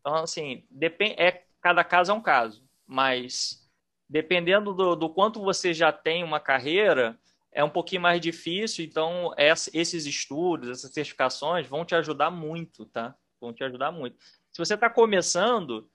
[0.00, 3.64] Então, assim, depend, é, cada caso é um caso, mas
[4.08, 7.16] dependendo do, do quanto você já tem uma carreira,
[7.52, 13.14] é um pouquinho mais difícil, então esses estudos, essas certificações vão te ajudar muito, tá?
[13.40, 14.16] Vão te ajudar muito.
[14.58, 15.88] Se você está começando,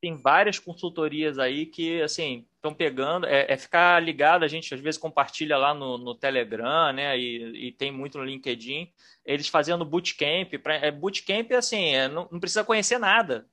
[0.00, 4.80] tem várias consultorias aí que, assim, estão pegando, é, é, ficar ligado, a gente às
[4.80, 8.90] vezes compartilha lá no, no Telegram, né, e, e, tem muito no LinkedIn,
[9.22, 13.46] eles fazendo bootcamp, pra, é, bootcamp, assim, é, não, não, precisa conhecer nada,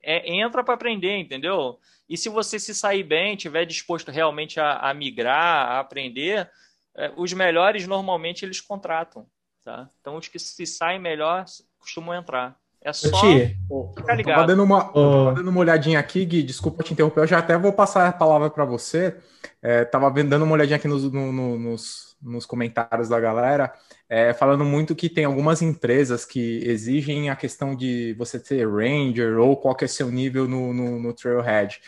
[0.00, 1.80] é, entra para aprender, entendeu?
[2.08, 6.48] E se você se sair bem, tiver disposto realmente a, a migrar, a aprender,
[6.96, 9.28] é, os melhores normalmente eles contratam,
[9.64, 9.88] tá?
[10.00, 11.44] Então os que se saem melhor
[11.80, 12.56] costumam entrar.
[12.82, 13.08] É só
[13.96, 14.36] ficar ligado.
[14.36, 14.92] Tava dando, uma,
[15.34, 18.48] dando uma olhadinha aqui, Gui, desculpa te interromper, eu já até vou passar a palavra
[18.50, 19.16] para você.
[19.60, 23.72] É, tava dando uma olhadinha aqui nos, no, no, nos, nos comentários da galera,
[24.08, 29.38] é, falando muito que tem algumas empresas que exigem a questão de você ter Ranger
[29.38, 31.80] ou qual que é seu nível no, no, no Trailhead.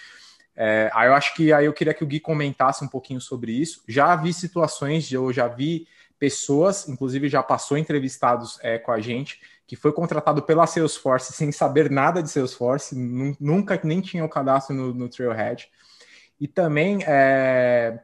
[0.57, 3.53] É, aí eu acho que aí eu queria que o Gui comentasse um pouquinho sobre
[3.53, 3.83] isso.
[3.89, 5.87] Já vi situações, eu já vi
[6.19, 9.41] pessoas, inclusive já passou entrevistados é, com a gente,
[9.71, 12.93] que foi contratado pela Salesforce sem saber nada de Salesforce,
[13.39, 15.69] nunca nem tinha o cadastro no, no Trailhead.
[16.41, 18.01] E também é,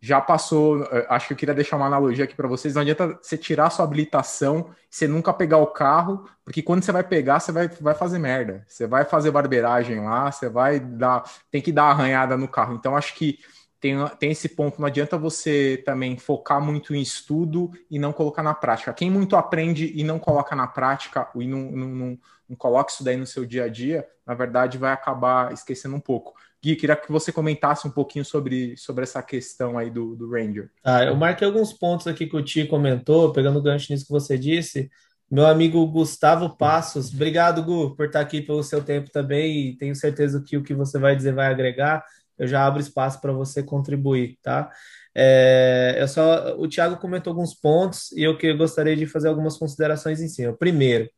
[0.00, 3.18] já passou, é, acho que eu queria deixar uma analogia aqui para vocês, não adianta
[3.20, 7.52] você tirar sua habilitação, você nunca pegar o carro, porque quando você vai pegar, você
[7.52, 8.64] vai, vai fazer merda.
[8.66, 12.76] Você vai fazer barbeiragem lá, você vai dar, tem que dar arranhada no carro.
[12.76, 13.38] Então acho que
[13.80, 18.42] tem, tem esse ponto, não adianta você também focar muito em estudo e não colocar
[18.42, 18.92] na prática.
[18.92, 23.02] Quem muito aprende e não coloca na prática, e não, não, não, não coloca isso
[23.02, 26.34] daí no seu dia a dia, na verdade vai acabar esquecendo um pouco.
[26.62, 30.70] Gui, queria que você comentasse um pouquinho sobre, sobre essa questão aí do, do Ranger.
[30.84, 34.12] Ah, eu marquei alguns pontos aqui que o Ti comentou, pegando o gancho nisso que
[34.12, 34.90] você disse.
[35.30, 39.94] Meu amigo Gustavo Passos, obrigado, Gu, por estar aqui pelo seu tempo também, e tenho
[39.94, 42.04] certeza que o que você vai dizer vai agregar
[42.40, 44.70] eu já abro espaço para você contribuir, tá?
[45.14, 49.58] É, eu só, o Thiago comentou alguns pontos e eu que gostaria de fazer algumas
[49.58, 50.56] considerações em cima.
[50.56, 51.10] Primeiro,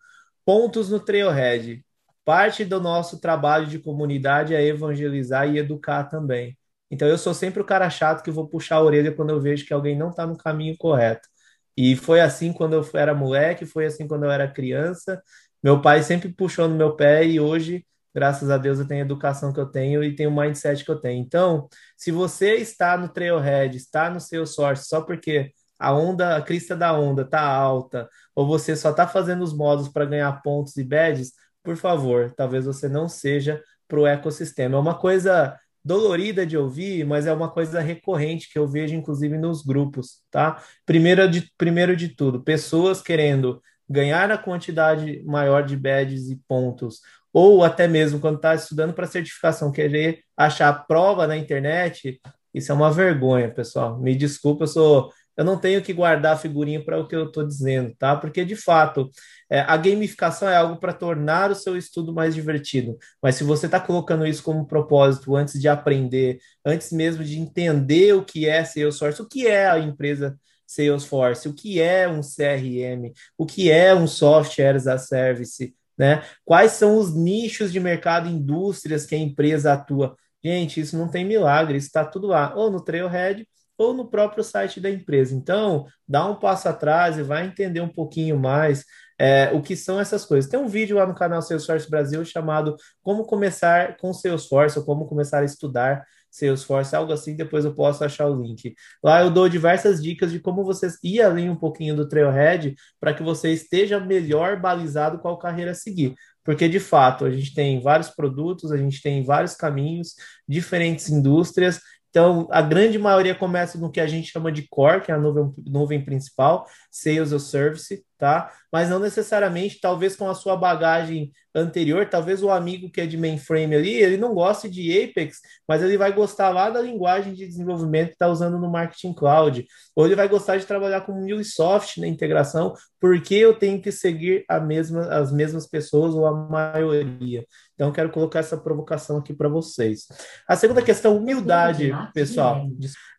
[0.45, 1.85] pontos no Trailhead.
[2.25, 6.57] Parte do nosso trabalho de comunidade é evangelizar e educar também.
[6.91, 9.67] Então eu sou sempre o cara chato que vou puxar a orelha quando eu vejo
[9.67, 11.29] que alguém não está no caminho correto.
[11.77, 15.23] E foi assim quando eu era moleque, foi assim quando eu era criança.
[15.63, 17.85] Meu pai sempre puxou no meu pé e hoje
[18.15, 20.91] graças a Deus eu tenho a educação que eu tenho e tenho o mindset que
[20.91, 21.23] eu tenho.
[21.23, 26.43] Então, se você está no Trailhead, está no seu source só porque a onda, a
[26.43, 30.77] crista da onda tá alta, ou você só está fazendo os modos para ganhar pontos
[30.77, 31.33] e badges,
[31.63, 34.77] por favor, talvez você não seja para o ecossistema.
[34.77, 39.37] É uma coisa dolorida de ouvir, mas é uma coisa recorrente que eu vejo, inclusive,
[39.37, 40.63] nos grupos, tá?
[40.87, 47.01] Primeiro de, primeiro de tudo, pessoas querendo ganhar a quantidade maior de badges e pontos,
[47.33, 52.21] ou até mesmo quando está estudando para certificação, querer achar prova na internet,
[52.55, 53.99] isso é uma vergonha, pessoal.
[53.99, 57.47] Me desculpa, eu sou eu não tenho que guardar figurinha para o que eu estou
[57.47, 58.15] dizendo, tá?
[58.17, 59.11] Porque de fato
[59.51, 62.99] é, a gamificação é algo para tornar o seu estudo mais divertido.
[63.23, 68.15] Mas se você está colocando isso como propósito antes de aprender, antes mesmo de entender
[68.15, 73.13] o que é Salesforce, o que é a empresa Salesforce, o que é um CRM,
[73.37, 76.23] o que é um software as a service, né?
[76.45, 80.17] Quais são os nichos de mercado, indústrias que a empresa atua?
[80.45, 83.47] Gente, isso não tem milagre, isso está tudo lá, ou no Trailhead
[83.79, 85.35] ou no próprio site da empresa.
[85.35, 88.85] Então, dá um passo atrás e vai entender um pouquinho mais
[89.19, 90.51] é, o que são essas coisas.
[90.51, 95.07] Tem um vídeo lá no canal Salesforce Brasil chamado Como Começar com Salesforce, ou Como
[95.07, 98.75] Começar a Estudar Salesforce, algo assim, depois eu posso achar o link.
[99.05, 103.15] Lá eu dou diversas dicas de como vocês ir além um pouquinho do Trailhead para
[103.15, 106.15] que você esteja melhor balizado qual carreira seguir.
[106.43, 110.15] Porque, de fato, a gente tem vários produtos, a gente tem vários caminhos,
[110.49, 111.81] diferentes indústrias,
[112.13, 115.19] então, a grande maioria começa no que a gente chama de core, que é a
[115.19, 118.53] nuvem, nuvem principal, sales ou service, tá?
[118.71, 123.17] Mas não necessariamente, talvez com a sua bagagem anterior, talvez o amigo que é de
[123.17, 127.45] mainframe ali, ele não goste de Apex, mas ele vai gostar lá da linguagem de
[127.45, 129.67] desenvolvimento que está usando no Marketing Cloud,
[129.97, 134.45] ou ele vai gostar de trabalhar com MuleSoft na integração, porque eu tenho que seguir
[134.63, 137.45] mesma, as mesmas pessoas ou a maioria.
[137.83, 140.07] Então, quero colocar essa provocação aqui para vocês.
[140.47, 142.69] A segunda questão, humildade, pessoal.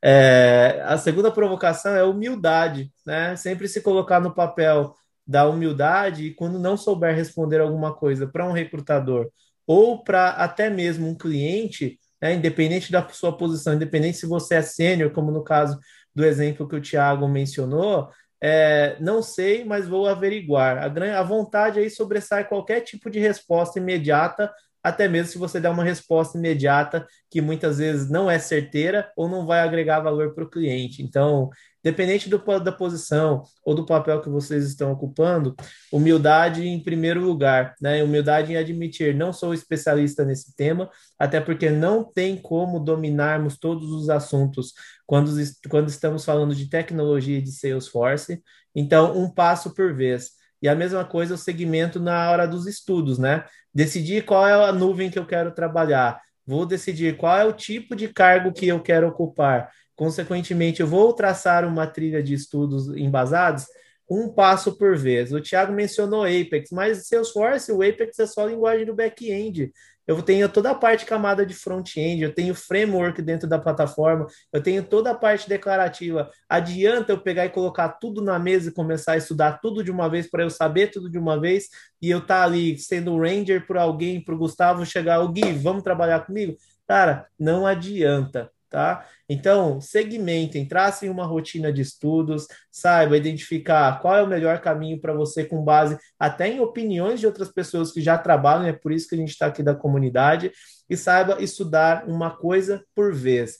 [0.01, 3.35] É, a segunda provocação é humildade, né?
[3.35, 4.95] Sempre se colocar no papel
[5.27, 9.29] da humildade e quando não souber responder alguma coisa para um recrutador
[9.67, 14.61] ou para até mesmo um cliente, né, independente da sua posição, independente se você é
[14.61, 15.77] sênior, como no caso
[16.15, 18.09] do exemplo que o Tiago mencionou,
[18.45, 20.77] é, não sei, mas vou averiguar.
[20.77, 24.53] A, a vontade aí sobressai qualquer tipo de resposta imediata,
[24.83, 29.29] até mesmo se você der uma resposta imediata que muitas vezes não é certeira ou
[29.29, 31.01] não vai agregar valor para o cliente.
[31.01, 31.49] Então,
[31.83, 35.53] Dependente do, da posição ou do papel que vocês estão ocupando,
[35.91, 38.01] humildade em primeiro lugar, né?
[38.01, 43.91] Humildade em admitir, não sou especialista nesse tema, até porque não tem como dominarmos todos
[43.91, 44.73] os assuntos
[45.05, 45.29] quando,
[45.69, 48.41] quando estamos falando de tecnologia de Salesforce.
[48.73, 50.31] Então, um passo por vez.
[50.61, 53.43] E a mesma coisa o segmento na hora dos estudos, né?
[53.73, 56.21] Decidir qual é a nuvem que eu quero trabalhar.
[56.45, 61.13] Vou decidir qual é o tipo de cargo que eu quero ocupar Consequentemente, eu vou
[61.13, 63.65] traçar uma trilha de estudos embasados
[64.09, 65.31] um passo por vez.
[65.31, 69.71] O Thiago mencionou Apex, mas Salesforce, o Apex é só a linguagem do back-end.
[70.07, 74.61] Eu tenho toda a parte camada de front-end, eu tenho framework dentro da plataforma, eu
[74.61, 76.29] tenho toda a parte declarativa.
[76.47, 80.09] Adianta eu pegar e colocar tudo na mesa e começar a estudar tudo de uma
[80.09, 81.69] vez para eu saber tudo de uma vez
[82.01, 85.53] e eu estar tá ali sendo ranger por alguém, para o Gustavo chegar, o Gui,
[85.53, 86.55] vamos trabalhar comigo?
[86.87, 89.05] Cara, não adianta tá?
[89.29, 95.13] Então, segmentem, tracem uma rotina de estudos, saiba identificar qual é o melhor caminho para
[95.13, 99.07] você com base até em opiniões de outras pessoas que já trabalham, é por isso
[99.07, 100.51] que a gente está aqui da comunidade,
[100.89, 103.57] e saiba estudar uma coisa por vez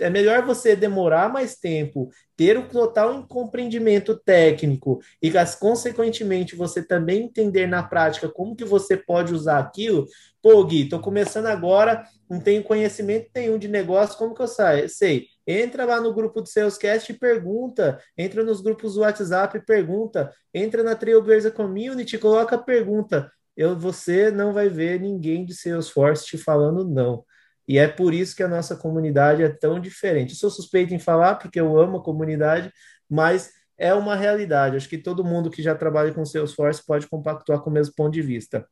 [0.00, 7.24] é melhor você demorar mais tempo, ter o total compreendimento técnico e, consequentemente, você também
[7.24, 10.06] entender na prática como que você pode usar aquilo.
[10.42, 14.88] Pô, Gui, estou começando agora, não tenho conhecimento nenhum de negócio, como que eu saio?
[14.88, 15.26] sei.
[15.46, 18.00] Entra lá no grupo do Salescast e pergunta.
[18.18, 20.32] Entra nos grupos do WhatsApp e pergunta.
[20.52, 23.30] Entra na Trailblazer Community, coloca a pergunta.
[23.56, 27.24] Eu, você não vai ver ninguém de Salesforce te falando não.
[27.68, 30.30] E é por isso que a nossa comunidade é tão diferente.
[30.30, 32.72] Eu sou suspeito em falar, porque eu amo a comunidade,
[33.08, 34.76] mas é uma realidade.
[34.76, 38.12] Acho que todo mundo que já trabalha com Salesforce pode compactuar com o mesmo ponto
[38.12, 38.66] de vista.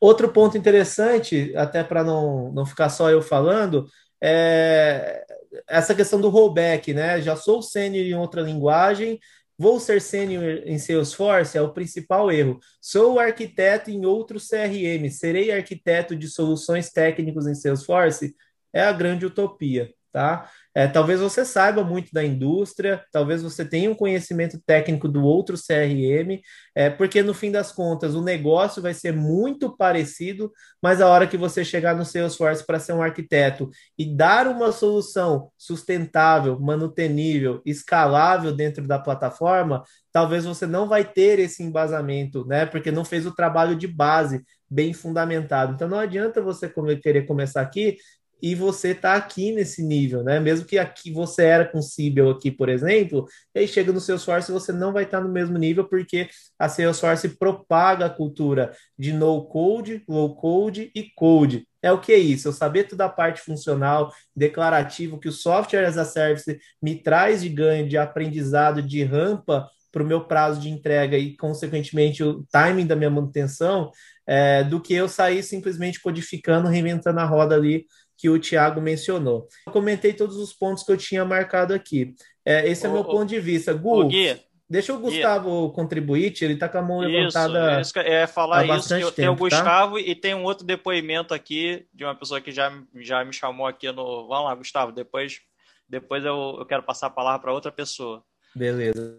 [0.00, 3.86] Outro ponto interessante, até para não, não ficar só eu falando,
[4.22, 5.24] é
[5.66, 7.20] essa questão do rollback, né?
[7.20, 9.18] Já sou sênior em outra linguagem,
[9.58, 11.58] Vou ser sênior em Salesforce?
[11.58, 12.60] É o principal erro.
[12.80, 15.10] Sou arquiteto em outro CRM.
[15.10, 18.36] Serei arquiteto de soluções técnicos em Salesforce?
[18.72, 20.48] É a grande utopia, tá?
[20.78, 25.56] É, talvez você saiba muito da indústria, talvez você tenha um conhecimento técnico do outro
[25.56, 26.40] CRM,
[26.72, 31.26] é, porque no fim das contas o negócio vai ser muito parecido, mas a hora
[31.26, 33.68] que você chegar no Salesforce para ser um arquiteto
[33.98, 41.40] e dar uma solução sustentável, manutenível, escalável dentro da plataforma, talvez você não vai ter
[41.40, 42.66] esse embasamento, né?
[42.66, 45.72] Porque não fez o trabalho de base bem fundamentado.
[45.72, 46.72] Então não adianta você
[47.02, 47.96] querer começar aqui
[48.42, 50.38] e você está aqui nesse nível, né?
[50.38, 54.52] Mesmo que aqui você era com Siebel aqui, por exemplo, e aí chega no Salesforce
[54.52, 56.28] você não vai estar tá no mesmo nível porque
[56.58, 61.66] a Salesforce propaga a cultura de no code, low code e code.
[61.82, 62.48] É o que é isso?
[62.48, 67.42] Eu saber toda a parte funcional, declarativo que o software as a service me traz
[67.42, 72.44] de ganho, de aprendizado, de rampa para o meu prazo de entrega e, consequentemente, o
[72.50, 73.90] timing da minha manutenção,
[74.26, 77.86] é, do que eu sair simplesmente codificando, reinventando a roda ali
[78.18, 79.46] que o Tiago mencionou.
[79.64, 82.16] Eu comentei todos os pontos que eu tinha marcado aqui.
[82.44, 83.72] É, esse é o meu ponto de vista.
[83.72, 84.36] Gu, Gui,
[84.68, 85.74] deixa o Gustavo Gui.
[85.74, 87.80] contribuir, ele está com a mão levantada.
[87.80, 88.88] Isso, é falar isso.
[88.88, 89.38] Tempo, tem o tá?
[89.38, 90.00] Gustavo tá?
[90.00, 93.90] e tem um outro depoimento aqui de uma pessoa que já, já me chamou aqui
[93.92, 94.26] no.
[94.26, 95.40] Vamos lá, Gustavo, depois,
[95.88, 98.24] depois eu, eu quero passar a palavra para outra pessoa.
[98.52, 99.16] Beleza.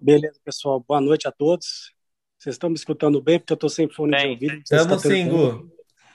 [0.00, 0.78] Beleza, pessoal.
[0.86, 1.92] Boa noite a todos.
[2.38, 3.40] Vocês estão me escutando bem?
[3.40, 4.62] Porque eu estou sem fone bem, de ouvido.
[4.62, 5.68] Estamos sim, Gu.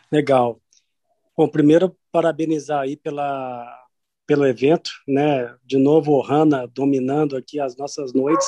[0.10, 0.62] Legal.
[1.42, 3.66] Bom, primeiro, parabenizar aí pela,
[4.28, 5.58] pelo evento, né?
[5.66, 8.48] De novo, Hanna dominando aqui as nossas noites.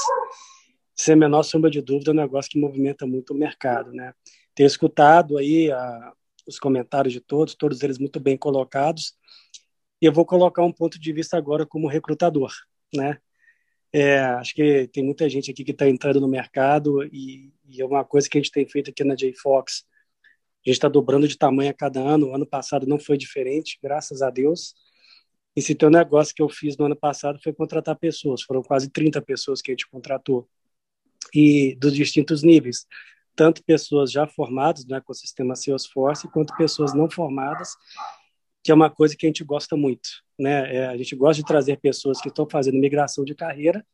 [0.95, 4.13] Sem a menor sombra de dúvida, é um negócio que movimenta muito o mercado, né?
[4.53, 6.13] Ter escutado aí a,
[6.47, 9.15] os comentários de todos, todos eles muito bem colocados.
[9.99, 12.53] E eu vou colocar um ponto de vista agora como recrutador,
[12.93, 13.17] né?
[13.91, 17.85] É, acho que tem muita gente aqui que está entrando no mercado e, e, é
[17.87, 19.83] uma coisa que a gente tem feito aqui na JFox.
[20.65, 22.27] A gente está dobrando de tamanho a cada ano.
[22.27, 24.73] O ano passado não foi diferente, graças a Deus.
[25.55, 28.41] E se tem um negócio que eu fiz no ano passado foi contratar pessoas.
[28.41, 30.47] Foram quase 30 pessoas que a gente contratou.
[31.33, 32.85] E dos distintos níveis.
[33.35, 37.71] Tanto pessoas já formadas no ecossistema Salesforce, quanto pessoas não formadas,
[38.63, 40.75] que é uma coisa que a gente gosta muito né?
[40.75, 43.85] É, a gente gosta de trazer pessoas que estão fazendo migração de carreira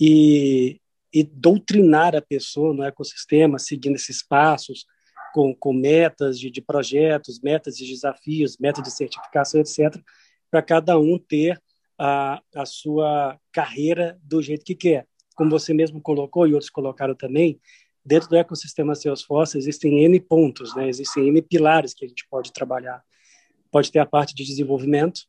[0.00, 0.80] e,
[1.12, 4.86] e doutrinar a pessoa no ecossistema, seguindo esses passos,
[5.34, 10.00] com, com metas de, de projetos, metas de desafios, metas de certificação, etc.,
[10.48, 11.60] para cada um ter
[11.98, 15.08] a, a sua carreira do jeito que quer.
[15.34, 17.60] Como você mesmo colocou e outros colocaram também,
[18.04, 20.88] dentro do ecossistema Salesforce existem N pontos, né?
[20.88, 23.02] existem N pilares que a gente pode trabalhar.
[23.72, 25.22] Pode ter a parte de desenvolvimento,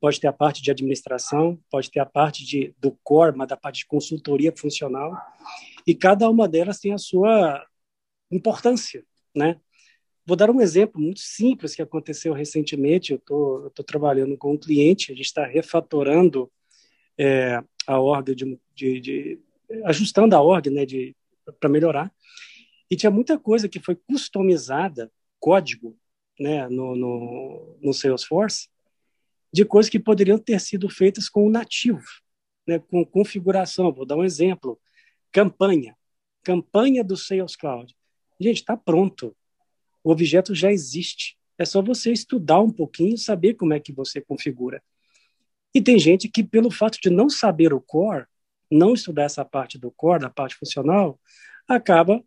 [0.00, 3.56] pode ter a parte de administração, pode ter a parte de, do core, mas da
[3.56, 5.12] parte de consultoria funcional,
[5.84, 7.66] e cada uma delas tem a sua
[8.30, 9.04] importância,
[9.34, 9.60] né?
[10.26, 13.12] Vou dar um exemplo muito simples que aconteceu recentemente.
[13.12, 16.50] Eu tô, estou trabalhando com um cliente, a gente está refatorando
[17.18, 19.40] é, a org, de, de, de,
[19.84, 20.86] ajustando a org, né,
[21.60, 22.12] para melhorar.
[22.90, 25.96] E tinha muita coisa que foi customizada, código,
[26.40, 28.68] né, no, no, no Salesforce,
[29.52, 32.02] de coisas que poderiam ter sido feitas com o nativo,
[32.66, 33.92] né, com configuração.
[33.92, 34.80] Vou dar um exemplo:
[35.30, 35.96] campanha.
[36.42, 37.94] Campanha do Sales Cloud.
[38.44, 39.34] Gente, está pronto.
[40.02, 41.38] O objeto já existe.
[41.56, 44.82] É só você estudar um pouquinho, saber como é que você configura.
[45.74, 48.26] E tem gente que, pelo fato de não saber o core,
[48.70, 51.18] não estudar essa parte do core, da parte funcional,
[51.66, 52.22] acaba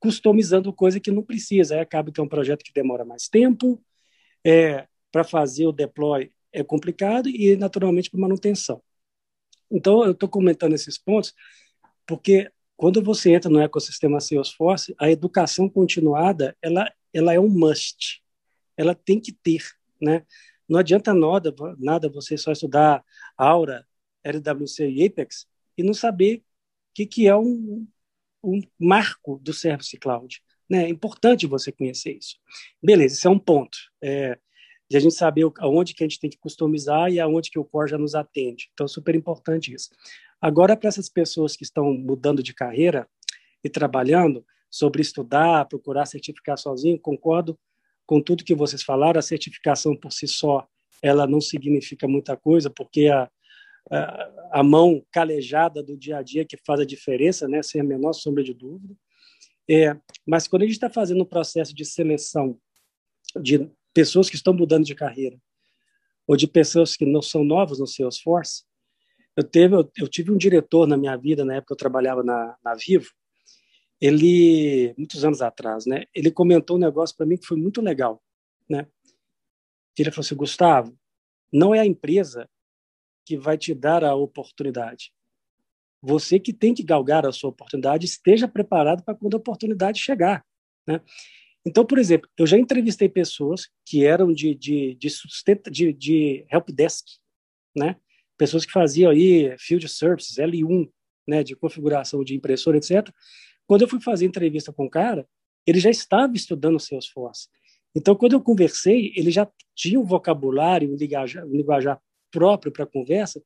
[0.00, 1.76] customizando coisa que não precisa.
[1.76, 3.80] Aí acaba que é um projeto que demora mais tempo,
[4.44, 8.82] é, para fazer o deploy é complicado e, naturalmente, para manutenção.
[9.70, 11.32] Então, eu estou comentando esses pontos
[12.04, 12.50] porque
[12.82, 18.20] quando você entra no ecossistema Salesforce, a educação continuada ela, ela é um must.
[18.76, 19.62] Ela tem que ter,
[20.00, 20.26] né?
[20.68, 23.04] Não adianta nada, nada você só estudar
[23.38, 23.86] Aura,
[24.24, 25.46] LWC e Apex
[25.78, 26.42] e não saber o
[26.92, 27.86] que, que é um,
[28.42, 30.42] um marco do Service Cloud.
[30.68, 30.86] Né?
[30.86, 32.36] É importante você conhecer isso.
[32.82, 33.78] Beleza, esse é um ponto.
[34.02, 34.36] É,
[34.92, 37.64] de a gente saber aonde que a gente tem que customizar e aonde que o
[37.64, 38.68] core já nos atende.
[38.74, 39.88] Então, super importante isso.
[40.38, 43.08] Agora, para essas pessoas que estão mudando de carreira
[43.64, 47.58] e trabalhando sobre estudar, procurar certificar sozinho, concordo
[48.04, 49.18] com tudo que vocês falaram.
[49.18, 50.68] A certificação por si só,
[51.02, 53.30] ela não significa muita coisa, porque a,
[53.90, 57.84] a, a mão calejada do dia a dia que faz a diferença, né, sem a
[57.84, 58.94] menor sombra de dúvida.
[59.70, 62.60] É, mas quando a gente está fazendo um processo de seleção
[63.40, 65.38] de pessoas que estão mudando de carreira
[66.26, 68.64] ou de pessoas que não são novas no Salesforce.
[69.36, 72.56] Eu, teve, eu, eu tive um diretor na minha vida, na época eu trabalhava na,
[72.62, 73.10] na Vivo,
[74.00, 78.20] ele, muitos anos atrás, né, ele comentou um negócio para mim que foi muito legal,
[78.68, 78.86] né?
[79.96, 80.98] Ele falou assim, Gustavo,
[81.52, 82.48] não é a empresa
[83.24, 85.12] que vai te dar a oportunidade.
[86.00, 90.44] Você que tem que galgar a sua oportunidade, esteja preparado para quando a oportunidade chegar.
[90.86, 91.00] Né?
[91.64, 96.44] Então, por exemplo, eu já entrevistei pessoas que eram de, de, de, sustenta, de, de
[96.50, 97.06] helpdesk,
[97.76, 97.96] né?
[98.36, 100.90] pessoas que faziam aí field services, L1,
[101.26, 103.08] né, de configuração de impressora, etc.
[103.66, 105.26] Quando eu fui fazer entrevista com o cara,
[105.64, 107.48] ele já estava estudando Salesforce.
[107.94, 112.00] Então, quando eu conversei, ele já tinha um vocabulário, um linguajar, um linguajar
[112.30, 113.40] próprio para a conversa,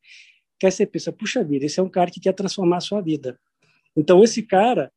[0.59, 3.03] que aí você pensa, puxa vida, esse é um cara que quer transformar a sua
[3.03, 3.39] vida.
[3.95, 4.91] Então, esse cara,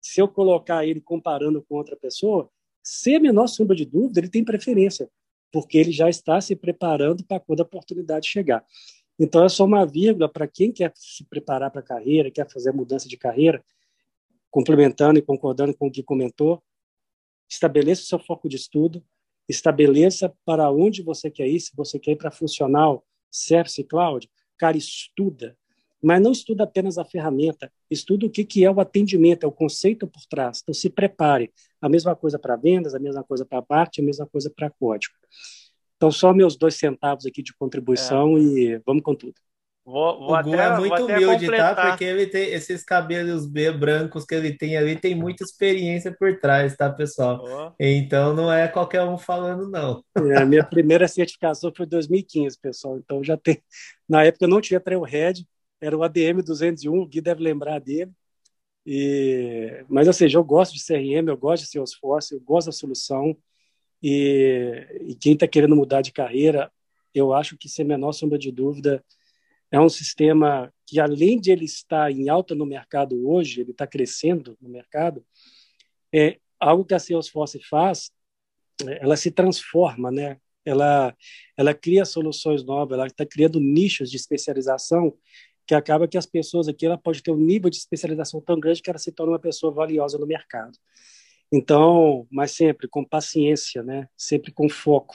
[0.00, 2.50] se eu colocar ele comparando com outra pessoa,
[2.82, 5.10] sem a menor sombra de dúvida, ele tem preferência,
[5.52, 8.64] porque ele já está se preparando para quando a oportunidade chegar.
[9.18, 12.70] Então, é só uma vírgula para quem quer se preparar para a carreira, quer fazer
[12.70, 13.62] a mudança de carreira,
[14.50, 16.62] complementando e concordando com o que comentou,
[17.48, 19.04] estabeleça o seu foco de estudo,
[19.48, 24.76] estabeleça para onde você quer ir, se você quer ir para funcional, service cloud, cara,
[24.76, 25.56] estuda,
[26.02, 29.52] mas não estuda apenas a ferramenta, estuda o que, que é o atendimento, é o
[29.52, 30.60] conceito por trás.
[30.62, 31.52] Então, se prepare.
[31.80, 35.14] A mesma coisa para vendas, a mesma coisa para parte, a mesma coisa para código.
[35.96, 38.40] Então, só meus dois centavos aqui de contribuição é.
[38.40, 39.34] e vamos com tudo.
[39.84, 41.32] Vou, vou o Gu é muito humilde, tá?
[41.32, 41.76] completar.
[41.76, 41.88] tá?
[41.88, 46.38] Porque ele tem esses cabelos B brancos que ele tem ali, tem muita experiência por
[46.38, 47.42] trás, tá, pessoal?
[47.44, 47.72] Oh.
[47.80, 50.04] Então não é qualquer um falando, não.
[50.30, 52.98] É, a minha primeira certificação foi em 2015, pessoal.
[52.98, 53.60] Então já tem.
[54.08, 55.46] Na época eu não tinha Trailhead,
[55.80, 58.12] era o ADM 201, o Gui deve lembrar dele.
[58.84, 59.84] E...
[59.88, 63.36] Mas, ou seja, eu gosto de CRM, eu gosto de Salesforce, eu gosto da solução.
[64.02, 66.70] E, e quem está querendo mudar de carreira,
[67.14, 69.04] eu acho que, sem menor sombra de dúvida,
[69.70, 73.86] é um sistema que, além de ele estar em alta no mercado hoje, ele está
[73.86, 75.24] crescendo no mercado,
[76.12, 78.10] é algo que a Salesforce faz,
[79.00, 80.38] ela se transforma, né?
[80.64, 81.16] Ela,
[81.56, 85.16] ela cria soluções novas, ela está criando nichos de especialização
[85.70, 88.82] que acaba que as pessoas aqui ela pode ter um nível de especialização tão grande
[88.82, 90.76] que ela se torna uma pessoa valiosa no mercado.
[91.52, 94.08] Então, mas sempre com paciência, né?
[94.16, 95.14] Sempre com foco.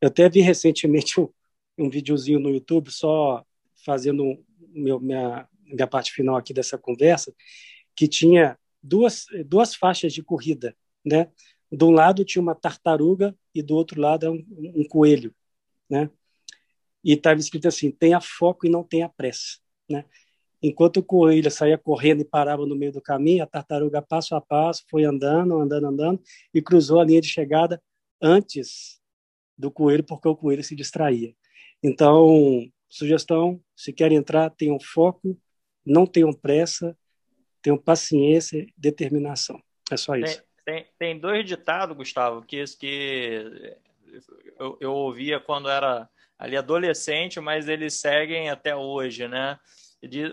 [0.00, 1.28] Eu até vi recentemente um,
[1.76, 3.44] um videozinho no YouTube só
[3.84, 7.34] fazendo meu, minha, minha parte final aqui dessa conversa,
[7.94, 10.74] que tinha duas, duas faixas de corrida,
[11.04, 11.30] né?
[11.70, 15.34] De um lado tinha uma tartaruga e do outro lado um, um coelho,
[15.90, 16.08] né?
[17.04, 19.58] E estava escrito assim: tenha foco e não tenha pressa,
[19.88, 20.04] né?
[20.62, 24.40] Enquanto o coelho saía correndo e parava no meio do caminho, a tartaruga passo a
[24.40, 26.22] passo foi andando, andando, andando
[26.54, 27.82] e cruzou a linha de chegada
[28.20, 28.98] antes
[29.58, 31.34] do coelho, porque o coelho se distraía.
[31.82, 35.38] Então, Sugestão: se querem entrar, tenham foco,
[35.84, 36.96] não tenham pressa,
[37.60, 39.60] tenham paciência, determinação.
[39.90, 40.42] É só isso.
[40.64, 43.76] Tem, tem, tem dois ditados, Gustavo, que, que
[44.58, 46.08] eu, eu ouvia quando era
[46.38, 49.58] ali adolescente, mas eles seguem até hoje, né?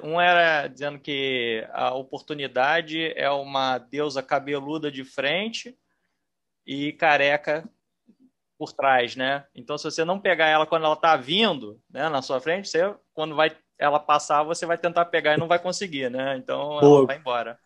[0.04, 5.78] Um era dizendo que a oportunidade é uma deusa cabeluda de frente
[6.66, 7.68] e careca
[8.58, 9.45] por trás, né?
[9.56, 12.93] Então, se você não pegar ela quando ela está vindo, né, na sua frente, você,
[13.14, 16.38] quando vai ela passar, você vai tentar pegar e não vai conseguir, né?
[16.38, 17.58] Então, Pô, ela vai embora.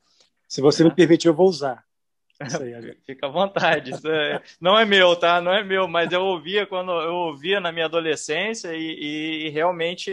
[0.48, 0.86] Se você é.
[0.86, 1.85] me permitir, eu vou usar.
[2.40, 3.92] Aí, Fica à vontade.
[4.06, 5.42] É, não é meu, tá?
[5.42, 10.12] Não é meu, mas eu ouvia quando eu ouvia na minha adolescência e, e realmente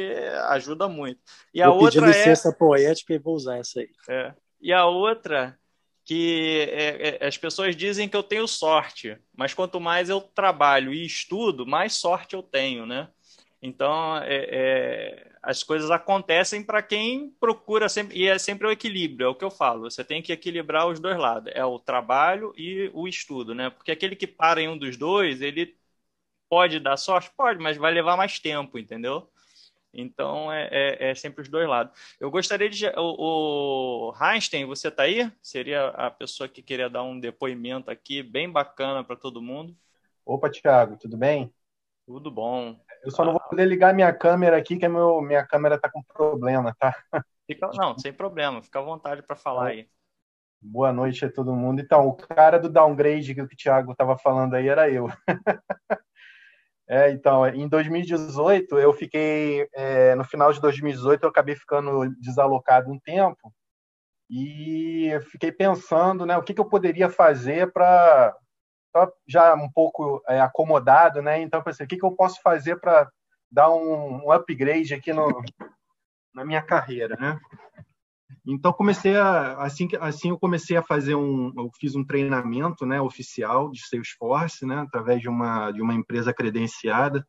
[0.51, 1.20] ajuda muito.
[1.53, 2.53] E a vou outra pedir licença é...
[2.53, 3.91] poética e vou usar essa aí.
[4.09, 4.33] É.
[4.61, 5.59] E a outra
[6.05, 10.93] que é, é, as pessoas dizem que eu tenho sorte, mas quanto mais eu trabalho
[10.93, 13.09] e estudo, mais sorte eu tenho, né?
[13.61, 19.26] Então, é, é as coisas acontecem para quem procura sempre, e é sempre o equilíbrio,
[19.26, 22.55] é o que eu falo, você tem que equilibrar os dois lados, é o trabalho
[22.57, 23.70] e o estudo, né?
[23.70, 25.76] Porque aquele que para em um dos dois, ele
[26.49, 27.30] pode dar sorte?
[27.36, 29.28] Pode, mas vai levar mais tempo, entendeu?
[29.93, 31.93] Então é, é, é, sempre os dois lados.
[32.18, 32.86] Eu gostaria de.
[32.97, 35.30] O, o Einstein, você está aí?
[35.43, 39.76] Seria a pessoa que queria dar um depoimento aqui, bem bacana para todo mundo.
[40.24, 41.53] Opa, Thiago, tudo bem?
[42.07, 42.78] Tudo bom.
[43.03, 45.90] Eu só não vou poder ligar minha câmera aqui, que a meu, minha câmera está
[45.90, 46.94] com problema, tá?
[47.46, 49.88] Fica, não, sem problema, fica à vontade para falar aí.
[50.61, 51.80] Boa noite a todo mundo.
[51.80, 55.09] Então, o cara do downgrade que o Thiago estava falando aí era eu.
[56.88, 62.90] É, então, em 2018, eu fiquei, é, no final de 2018, eu acabei ficando desalocado
[62.90, 63.50] um tempo
[64.28, 68.36] e fiquei pensando, né, o que, que eu poderia fazer para
[69.26, 71.40] já um pouco é, acomodado, né?
[71.40, 73.11] Então, pensei, o que, que eu posso fazer para
[73.51, 75.26] dar um, um, upgrade aqui no,
[76.34, 77.38] na minha carreira, né?
[78.45, 83.01] Então comecei a assim assim eu comecei a fazer um eu fiz um treinamento, né,
[83.01, 87.24] oficial de Salesforce, né, através de uma de uma empresa credenciada.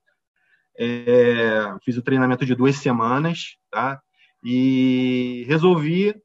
[0.75, 4.01] É, fiz o treinamento de duas semanas, tá?
[4.43, 6.15] E resolvi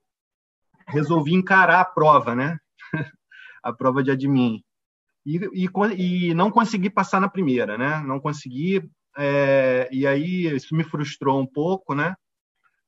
[0.86, 2.59] resolvi encarar a prova, né?
[3.62, 4.62] a prova de admin.
[5.29, 8.01] E, e, e, não consegui passar na primeira, né?
[8.01, 8.83] Não consegui,
[9.18, 12.14] é, e aí isso me frustrou um pouco, né?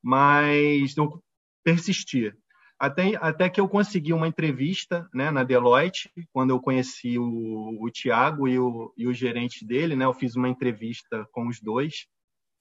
[0.01, 1.21] Mas eu
[1.63, 2.33] persisti.
[2.79, 7.91] Até, até que eu consegui uma entrevista né, na Deloitte, quando eu conheci o, o
[7.91, 10.05] Tiago e o, e o gerente dele, né?
[10.05, 12.07] Eu fiz uma entrevista com os dois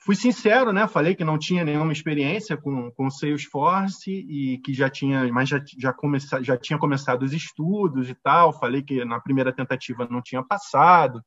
[0.01, 0.89] fui sincero, né?
[0.89, 5.63] Falei que não tinha nenhuma experiência com, com Salesforce e que já tinha, mas já,
[5.79, 8.53] já, começa, já tinha começado os estudos e tal.
[8.53, 11.23] Falei que na primeira tentativa não tinha passado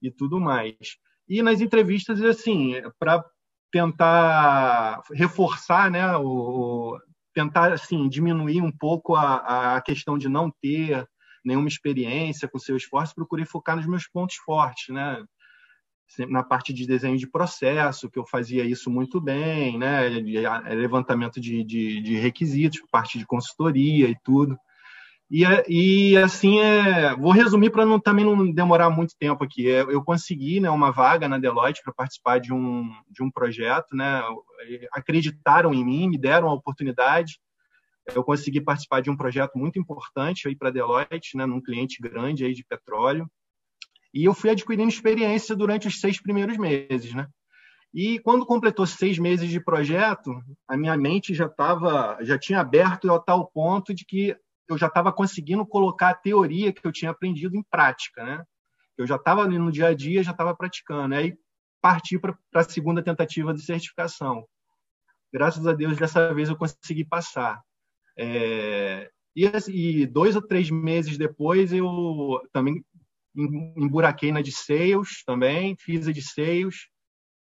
[0.00, 0.76] e tudo mais.
[1.28, 3.24] E nas entrevistas, assim, para
[3.70, 6.16] tentar reforçar, né?
[6.16, 6.98] O,
[7.34, 11.06] tentar assim diminuir um pouco a, a questão de não ter
[11.44, 15.24] nenhuma experiência com seu esforço, procurei focar nos meus pontos fortes, né?
[16.28, 20.08] Na parte de desenho de processo, que eu fazia isso muito bem, né?
[20.74, 24.58] levantamento de, de, de requisitos, parte de consultoria e tudo.
[25.30, 29.70] E, e assim, é, vou resumir para não, também não demorar muito tempo aqui.
[29.70, 33.96] É, eu consegui né, uma vaga na Deloitte para participar de um, de um projeto,
[33.96, 34.22] né?
[34.92, 37.40] acreditaram em mim, me deram a oportunidade.
[38.14, 42.44] Eu consegui participar de um projeto muito importante para a Deloitte, né, num cliente grande
[42.44, 43.26] aí de petróleo.
[44.12, 47.26] E eu fui adquirindo experiência durante os seis primeiros meses, né?
[47.94, 50.32] E quando completou seis meses de projeto,
[50.66, 54.34] a minha mente já estava, já tinha aberto a tal ponto de que
[54.68, 58.44] eu já estava conseguindo colocar a teoria que eu tinha aprendido em prática, né?
[58.96, 61.14] Eu já estava ali no dia a dia, já estava praticando.
[61.14, 61.36] Aí
[61.82, 64.46] parti para a segunda tentativa de certificação.
[65.32, 67.60] Graças a Deus, dessa vez eu consegui passar.
[68.16, 69.10] É...
[69.34, 72.84] E, e, dois ou três meses depois, eu também
[73.34, 76.88] emburaquei na de sales também, fiz a de sales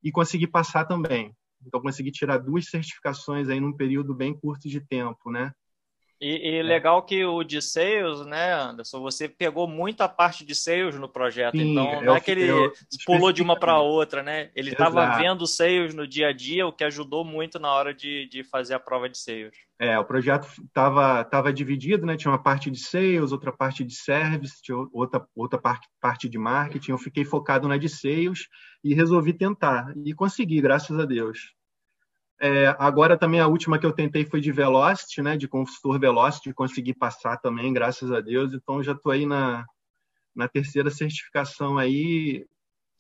[0.02, 1.34] e consegui passar também.
[1.66, 5.52] Então consegui tirar duas certificações aí num período bem curto de tempo, né?
[6.22, 6.62] E, e é.
[6.62, 11.58] legal que o de sales, né, Anderson, você pegou muita parte de sales no projeto,
[11.58, 12.52] Sim, então não é que ele
[13.04, 14.48] pulou de uma para outra, né?
[14.54, 18.28] Ele estava vendo sales no dia a dia, o que ajudou muito na hora de,
[18.28, 19.52] de fazer a prova de sales.
[19.80, 22.16] É, o projeto estava tava dividido, né?
[22.16, 26.38] Tinha uma parte de sales, outra parte de service, tinha outra, outra parte, parte de
[26.38, 26.92] marketing.
[26.92, 28.46] Eu fiquei focado na de sales
[28.84, 29.92] e resolvi tentar.
[30.06, 31.52] E consegui, graças a Deus.
[32.44, 36.52] É, agora também a última que eu tentei foi de Velocity, né, de consultor Velocity,
[36.52, 38.52] consegui passar também, graças a Deus.
[38.52, 39.64] Então já estou aí na,
[40.34, 42.44] na terceira certificação aí.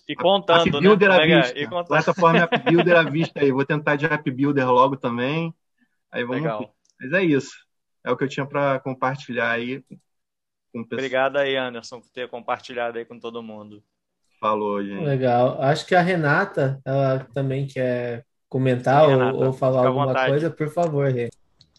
[0.08, 1.16] E contando, App Builder né?
[1.16, 1.58] À vista.
[1.58, 1.88] E contando.
[1.88, 3.50] Plataforma App Builder à vista aí.
[3.50, 5.52] Vou tentar de App Builder logo também.
[6.12, 6.42] Aí vamos.
[6.42, 6.72] Legal.
[7.00, 7.66] Mas é isso.
[8.04, 9.82] É o que eu tinha para compartilhar aí
[10.72, 10.82] com.
[10.82, 13.82] Obrigado aí, Anderson, por ter compartilhado aí com todo mundo.
[14.38, 15.04] Falou, gente.
[15.04, 15.60] Legal.
[15.60, 20.68] Acho que a Renata, ela também quer comentar Sim, ou, ou, falar alguma coisa, por
[20.68, 21.30] favor, Rê.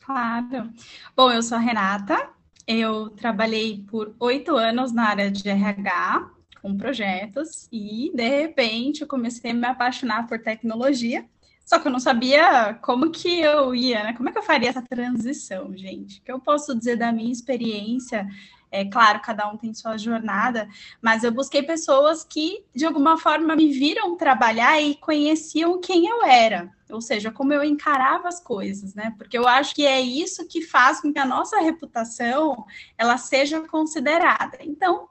[0.03, 0.71] Claro.
[1.15, 2.29] Bom, eu sou a Renata,
[2.67, 9.07] eu trabalhei por oito anos na área de RH, com projetos, e de repente eu
[9.07, 11.23] comecei a me apaixonar por tecnologia,
[11.63, 14.13] só que eu não sabia como que eu ia, né?
[14.13, 16.19] Como é que eu faria essa transição, gente?
[16.19, 18.27] O que eu posso dizer da minha experiência
[18.73, 20.67] é claro, cada um tem sua jornada,
[20.99, 26.25] mas eu busquei pessoas que, de alguma forma, me viram trabalhar e conheciam quem eu
[26.25, 29.13] era, ou seja, como eu encarava as coisas, né?
[29.15, 32.65] Porque eu acho que é isso que faz com que a nossa reputação
[32.97, 34.57] ela seja considerada.
[34.61, 35.07] Então,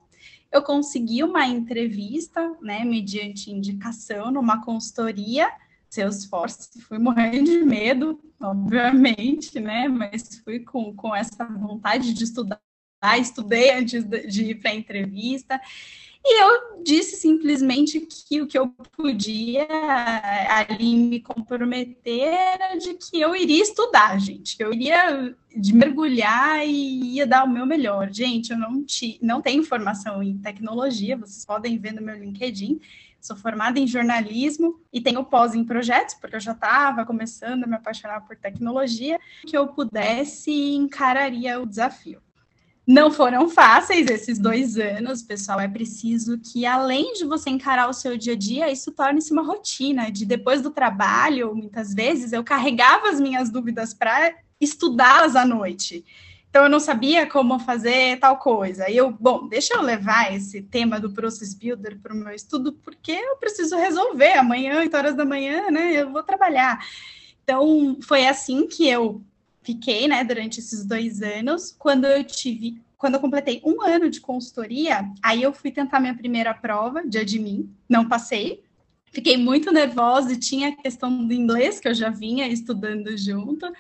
[0.50, 5.48] eu consegui uma entrevista, né, mediante indicação numa consultoria
[5.88, 12.58] Salesforce, fui morrendo de medo, obviamente, né, mas fui com, com essa vontade de estudar
[13.02, 13.18] Tá?
[13.18, 15.60] Estudei antes de ir para a entrevista.
[16.24, 19.66] E eu disse simplesmente que o que eu podia
[20.48, 25.34] ali me comprometer era de que eu iria estudar, gente, eu iria
[25.74, 28.08] mergulhar e ia dar o meu melhor.
[28.12, 32.80] Gente, eu não, te, não tenho formação em tecnologia, vocês podem ver no meu LinkedIn.
[33.20, 37.66] Sou formada em jornalismo e tenho pós em projetos, porque eu já estava começando a
[37.66, 42.20] me apaixonar por tecnologia, que eu pudesse encararia o desafio.
[42.86, 45.60] Não foram fáceis esses dois anos, pessoal.
[45.60, 49.42] É preciso que, além de você encarar o seu dia a dia, isso torne-se uma
[49.42, 50.10] rotina.
[50.10, 56.04] De depois do trabalho, muitas vezes, eu carregava as minhas dúvidas para estudá-las à noite.
[56.50, 58.90] Então, eu não sabia como fazer tal coisa.
[58.90, 62.72] E eu, bom, deixa eu levar esse tema do Process Builder para o meu estudo,
[62.72, 65.92] porque eu preciso resolver amanhã, 8 horas da manhã, né?
[65.92, 66.84] Eu vou trabalhar.
[67.44, 69.22] Então, foi assim que eu
[69.62, 71.74] fiquei, né, durante esses dois anos.
[71.78, 76.14] Quando eu tive, quando eu completei um ano de consultoria, aí eu fui tentar minha
[76.14, 78.62] primeira prova de admin, não passei.
[79.12, 83.70] fiquei muito nervosa e tinha a questão do inglês que eu já vinha estudando junto.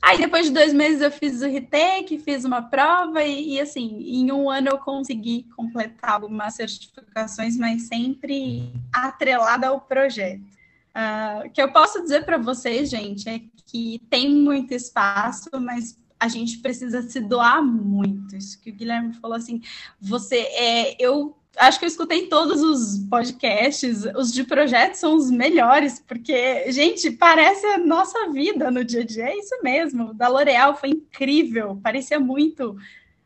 [0.00, 4.00] Aí depois de dois meses eu fiz o retake, fiz uma prova e, e, assim,
[4.00, 10.57] em um ano eu consegui completar algumas certificações, mas sempre atrelada ao projeto.
[10.94, 15.96] Uh, o que eu posso dizer para vocês, gente, é que tem muito espaço, mas
[16.18, 18.36] a gente precisa se doar muito.
[18.36, 19.60] Isso que o Guilherme falou assim,
[20.00, 25.30] você é, eu acho que eu escutei todos os podcasts, os de projetos são os
[25.30, 30.14] melhores, porque, gente, parece a nossa vida no dia a dia, é isso mesmo.
[30.14, 32.76] Da L'Oréal foi incrível, parecia muito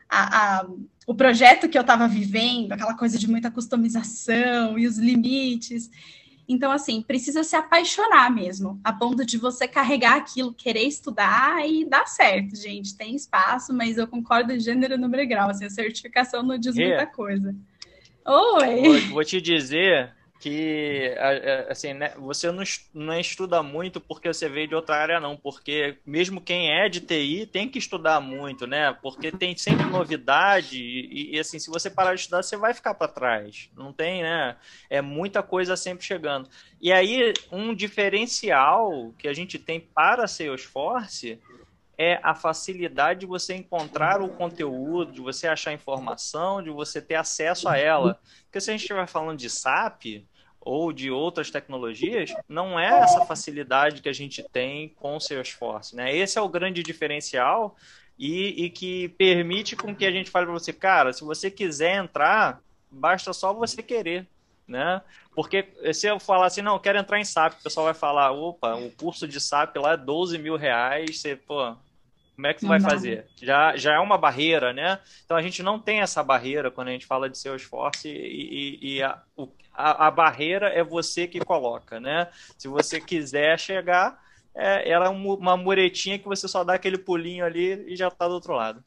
[0.09, 0.67] a, a,
[1.07, 5.91] o projeto que eu estava vivendo, aquela coisa de muita customização e os limites.
[6.49, 11.85] Então, assim, precisa se apaixonar mesmo, a ponto de você carregar aquilo, querer estudar e
[11.85, 12.97] dar certo, gente.
[12.97, 15.51] Tem espaço, mas eu concordo em gênero, número e grau.
[15.51, 17.55] Assim, a certificação não diz muita coisa.
[18.27, 18.83] Oi!
[18.83, 20.13] Vou, vou te dizer
[20.43, 21.15] que
[21.69, 26.41] assim, né, você não, estuda muito porque você veio de outra área, não, porque mesmo
[26.41, 28.93] quem é de TI tem que estudar muito, né?
[29.01, 32.93] Porque tem sempre novidade e, e assim, se você parar de estudar, você vai ficar
[32.95, 33.71] para trás.
[33.77, 34.57] Não tem, né?
[34.91, 36.49] É muita coisa sempre chegando.
[36.81, 41.39] E aí, um diferencial que a gente tem para Salesforce
[41.97, 47.15] é a facilidade de você encontrar o conteúdo, de você achar informação, de você ter
[47.15, 48.19] acesso a ela.
[48.47, 50.25] Porque se a gente estiver falando de SAP
[50.65, 55.95] ou de outras tecnologias, não é essa facilidade que a gente tem com o Salesforce.
[55.95, 56.17] Né?
[56.17, 57.77] Esse é o grande diferencial
[58.19, 61.97] e, e que permite com que a gente fale para você, cara, se você quiser
[61.97, 62.61] entrar,
[62.91, 64.27] basta só você querer.
[64.67, 65.03] Né?
[65.35, 68.31] Porque se eu falar assim, não, eu quero entrar em SAP, o pessoal vai falar,
[68.31, 71.75] opa, o curso de SAP lá é 12 mil reais, você, pô,
[72.35, 73.27] como é que você vai fazer?
[73.41, 74.99] Já, já é uma barreira, né?
[75.25, 78.11] Então a gente não tem essa barreira quando a gente fala de seu esforço e,
[78.11, 82.29] e, e a, o, a, a, barreira é você que coloca, né?
[82.59, 84.23] Se você quiser chegar,
[84.55, 88.29] é, ela é uma muretinha que você só dá aquele pulinho ali e já está
[88.29, 88.83] do outro lado.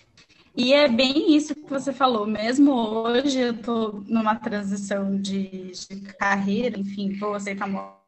[0.56, 2.26] E é bem isso que você falou.
[2.26, 8.05] Mesmo hoje eu estou numa transição de, de carreira, enfim, vou aceitar uma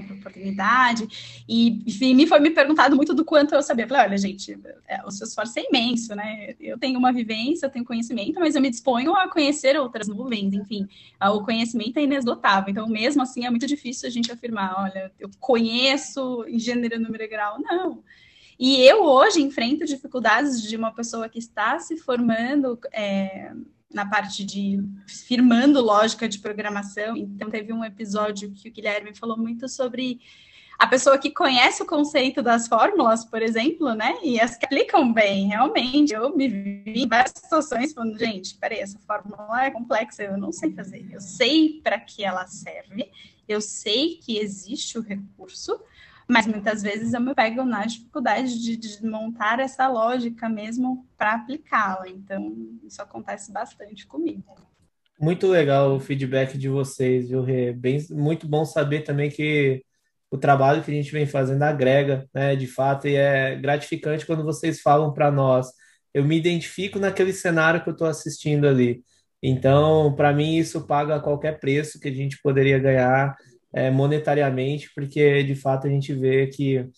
[0.00, 1.06] oportunidade.
[1.48, 3.84] E, me foi me perguntado muito do quanto eu sabia.
[3.84, 6.54] Eu falei, olha, gente, é, o seu esforço é imenso, né?
[6.60, 10.54] Eu tenho uma vivência, eu tenho conhecimento, mas eu me disponho a conhecer outras nuvens,
[10.54, 10.88] enfim,
[11.20, 12.70] o conhecimento é inesgotável.
[12.70, 17.22] Então, mesmo assim, é muito difícil a gente afirmar, olha, eu conheço em gênero, número
[17.22, 17.58] e grau.
[17.60, 18.02] Não.
[18.58, 22.78] E eu hoje enfrento dificuldades de uma pessoa que está se formando.
[22.92, 23.52] É,
[23.92, 27.16] na parte de firmando lógica de programação.
[27.16, 30.20] Então, teve um episódio que o Guilherme falou muito sobre
[30.80, 34.16] a pessoa que conhece o conceito das fórmulas, por exemplo, né?
[34.22, 36.14] E as que aplicam bem, realmente.
[36.14, 40.50] Eu me vi em várias situações falando, gente, peraí, essa fórmula é complexa, eu não
[40.50, 41.06] sei fazer.
[41.12, 43.10] Eu sei para que ela serve,
[43.46, 45.78] eu sei que existe o recurso,
[46.30, 51.34] mas muitas vezes eu me pego na dificuldade de, de montar essa lógica mesmo para
[51.34, 52.08] aplicá-la.
[52.08, 54.54] Então, isso acontece bastante comigo.
[55.20, 57.72] Muito legal o feedback de vocês, viu, Rê?
[57.72, 59.84] Bem, muito bom saber também que
[60.30, 64.44] o trabalho que a gente vem fazendo agrega, né, de fato, e é gratificante quando
[64.44, 65.66] vocês falam para nós.
[66.14, 69.02] Eu me identifico naquele cenário que eu estou assistindo ali.
[69.42, 73.34] Então, para mim, isso paga qualquer preço que a gente poderia ganhar
[73.72, 76.88] é, monetariamente, porque de fato a gente vê que,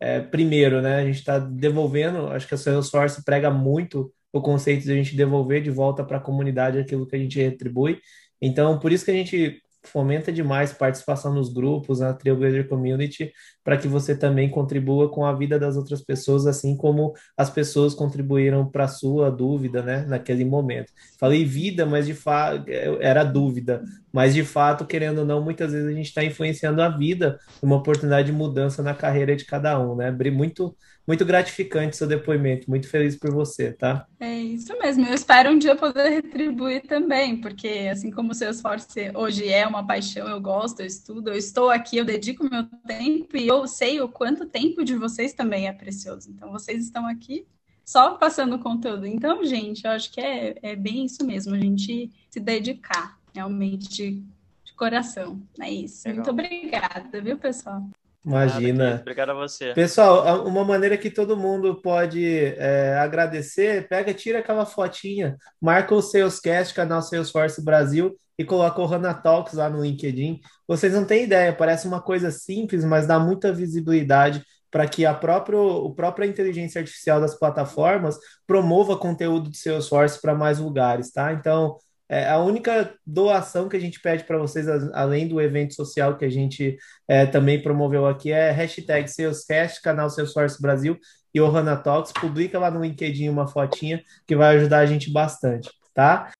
[0.00, 4.84] é, primeiro, né, a gente está devolvendo, acho que a Salesforce prega muito o conceito
[4.84, 8.00] de a gente devolver de volta para a comunidade aquilo que a gente retribui.
[8.40, 13.32] Então, por isso que a gente fomenta demais participação nos grupos, na Trailblazer Community,
[13.64, 17.94] para que você também contribua com a vida das outras pessoas, assim como as pessoas
[17.94, 20.92] contribuíram para a sua dúvida, né, naquele momento.
[21.18, 22.64] Falei vida, mas de fato
[23.00, 26.88] era dúvida, mas de fato, querendo ou não, muitas vezes a gente está influenciando a
[26.88, 30.10] vida, uma oportunidade de mudança na carreira de cada um, né?
[30.30, 30.76] Muito
[31.06, 34.06] muito gratificante seu depoimento, muito feliz por você, tá?
[34.20, 38.50] É isso mesmo, eu espero um dia poder retribuir também, porque assim como o seu
[38.50, 42.64] esforço hoje é uma paixão, eu gosto, eu estudo, eu estou aqui, eu dedico meu
[42.86, 46.30] tempo e eu sei o quanto tempo de vocês também é precioso.
[46.30, 47.46] Então, vocês estão aqui
[47.84, 49.06] só passando conteúdo.
[49.06, 53.88] Então, gente, eu acho que é, é bem isso mesmo, a gente se dedicar realmente
[53.88, 54.22] de,
[54.64, 55.40] de coração.
[55.60, 56.06] É isso.
[56.06, 56.24] Legal.
[56.24, 57.86] Muito obrigada, viu, pessoal?
[58.24, 58.98] Imagina.
[59.00, 59.72] Obrigado a você.
[59.74, 62.24] Pessoal, uma maneira que todo mundo pode
[62.56, 68.86] é, agradecer, pega, tira aquela fotinha, marca o Salescast, canal Salesforce Brasil, e coloca o
[68.86, 70.40] Hana Talks lá no LinkedIn.
[70.66, 75.12] Vocês não têm ideia, parece uma coisa simples, mas dá muita visibilidade para que a
[75.12, 78.16] própria, a própria inteligência artificial das plataformas
[78.46, 81.32] promova conteúdo de Salesforce para mais lugares, tá?
[81.32, 81.76] Então,
[82.08, 86.24] É, a única doação que a gente pede para vocês, além do evento social que
[86.24, 86.76] a gente
[87.08, 90.98] é, também promoveu aqui, é hashtag SalesCast, canal Salesforce Brasil
[91.32, 92.12] e Ohana Talks.
[92.12, 96.30] Publica lá no LinkedIn uma fotinha que vai ajudar a gente bastante, tá?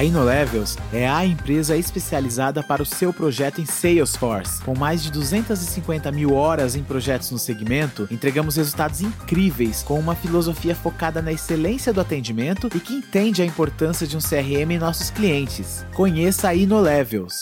[0.00, 4.64] A InnoLevels é a empresa especializada para o seu projeto em Salesforce.
[4.64, 10.16] Com mais de 250 mil horas em projetos no segmento, entregamos resultados incríveis com uma
[10.16, 14.78] filosofia focada na excelência do atendimento e que entende a importância de um CRM em
[14.78, 15.84] nossos clientes.
[15.94, 17.34] Conheça a InnoLevels.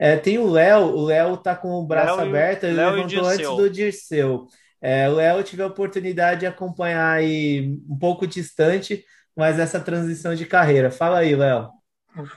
[0.00, 3.26] É, tem o Léo, o Léo tá com o braço Léo aberto, ele Léo levantou
[3.26, 4.46] antes do Dirceu.
[4.80, 9.04] É, o Léo tive a oportunidade de acompanhar aí um pouco distante,
[9.36, 10.90] mas essa transição de carreira.
[10.90, 11.70] Fala aí, Léo.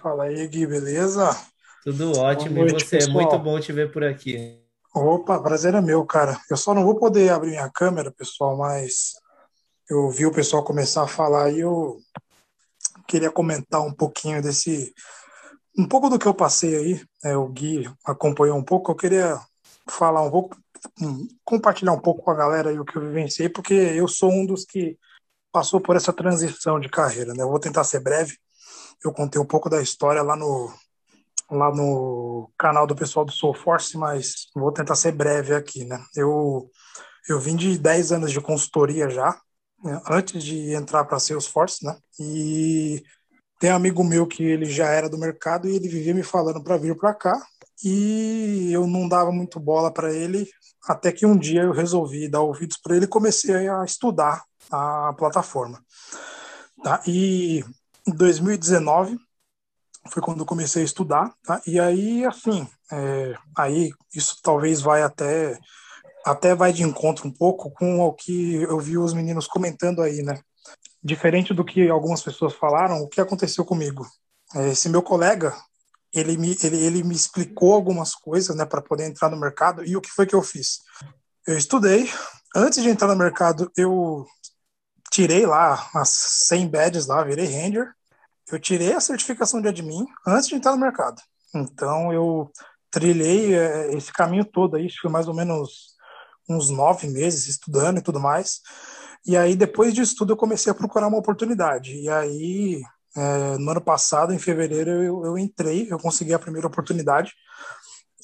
[0.01, 1.29] Fala aí, Gui, beleza?
[1.83, 2.59] Tudo ótimo.
[2.59, 2.97] Noite, e você?
[2.97, 3.13] Pessoal.
[3.13, 4.59] Muito bom te ver por aqui.
[4.93, 6.37] Opa, prazer é meu, cara.
[6.49, 9.13] Eu só não vou poder abrir minha câmera, pessoal, mas
[9.89, 11.97] eu vi o pessoal começar a falar e eu
[13.07, 14.93] queria comentar um pouquinho desse.
[15.77, 19.39] Um pouco do que eu passei aí, né, o Gui acompanhou um pouco, eu queria
[19.87, 20.57] falar um pouco,
[21.01, 24.29] hum, compartilhar um pouco com a galera aí o que eu vivenciei, porque eu sou
[24.29, 24.97] um dos que
[25.51, 27.43] passou por essa transição de carreira, né?
[27.43, 28.37] Eu vou tentar ser breve.
[29.03, 30.71] Eu contei um pouco da história lá no
[31.51, 35.99] lá no canal do pessoal do Soul Force, mas vou tentar ser breve aqui, né?
[36.15, 36.69] Eu
[37.27, 39.39] eu vim de 10 anos de consultoria já,
[39.83, 40.01] né?
[40.09, 41.97] antes de entrar para Salesforce, né?
[42.19, 43.03] E
[43.59, 46.63] tem um amigo meu que ele já era do mercado e ele vivia me falando
[46.63, 47.45] para vir para cá
[47.83, 50.49] e eu não dava muito bola para ele
[50.87, 55.13] até que um dia eu resolvi dar ouvidos para ele e comecei a estudar a
[55.17, 55.83] plataforma.
[56.83, 57.01] Tá?
[57.07, 57.63] E
[58.07, 59.17] em 2019
[60.09, 61.61] foi quando eu comecei a estudar, tá?
[61.67, 65.59] E aí, assim, é, aí isso talvez vai até
[66.25, 70.21] até vai de encontro um pouco com o que eu vi os meninos comentando aí,
[70.21, 70.41] né?
[71.01, 74.05] Diferente do que algumas pessoas falaram, o que aconteceu comigo?
[74.55, 75.55] É, esse meu colega,
[76.13, 79.95] ele me, ele, ele me explicou algumas coisas, né, para poder entrar no mercado, e
[79.95, 80.79] o que foi que eu fiz?
[81.47, 82.09] Eu estudei,
[82.55, 84.25] antes de entrar no mercado, eu
[85.11, 87.91] tirei lá as 100 badges lá, virei Ranger.
[88.51, 91.21] Eu tirei a certificação de admin antes de entrar no mercado.
[91.53, 92.51] Então eu
[92.91, 95.95] trilhei é, esse caminho todo aí, foi mais ou menos
[96.47, 98.61] uns nove meses estudando e tudo mais.
[99.25, 101.95] E aí depois disso tudo eu comecei a procurar uma oportunidade.
[101.95, 102.81] E aí
[103.15, 107.33] é, no ano passado, em fevereiro, eu, eu, entrei, eu consegui a primeira oportunidade.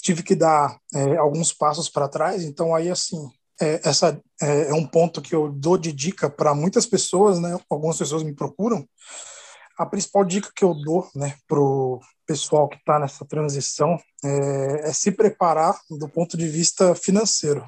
[0.01, 2.43] Tive que dar é, alguns passos para trás.
[2.43, 3.29] Então aí assim
[3.61, 7.57] é, essa é, é, um ponto que eu dou de dica para muitas pessoas, né?
[7.69, 8.87] Algumas pessoas me procuram.
[9.77, 14.93] A principal dica que eu dou, né, pro pessoal que está nessa transição é, é,
[14.93, 17.65] se preparar do ponto de vista financeiro,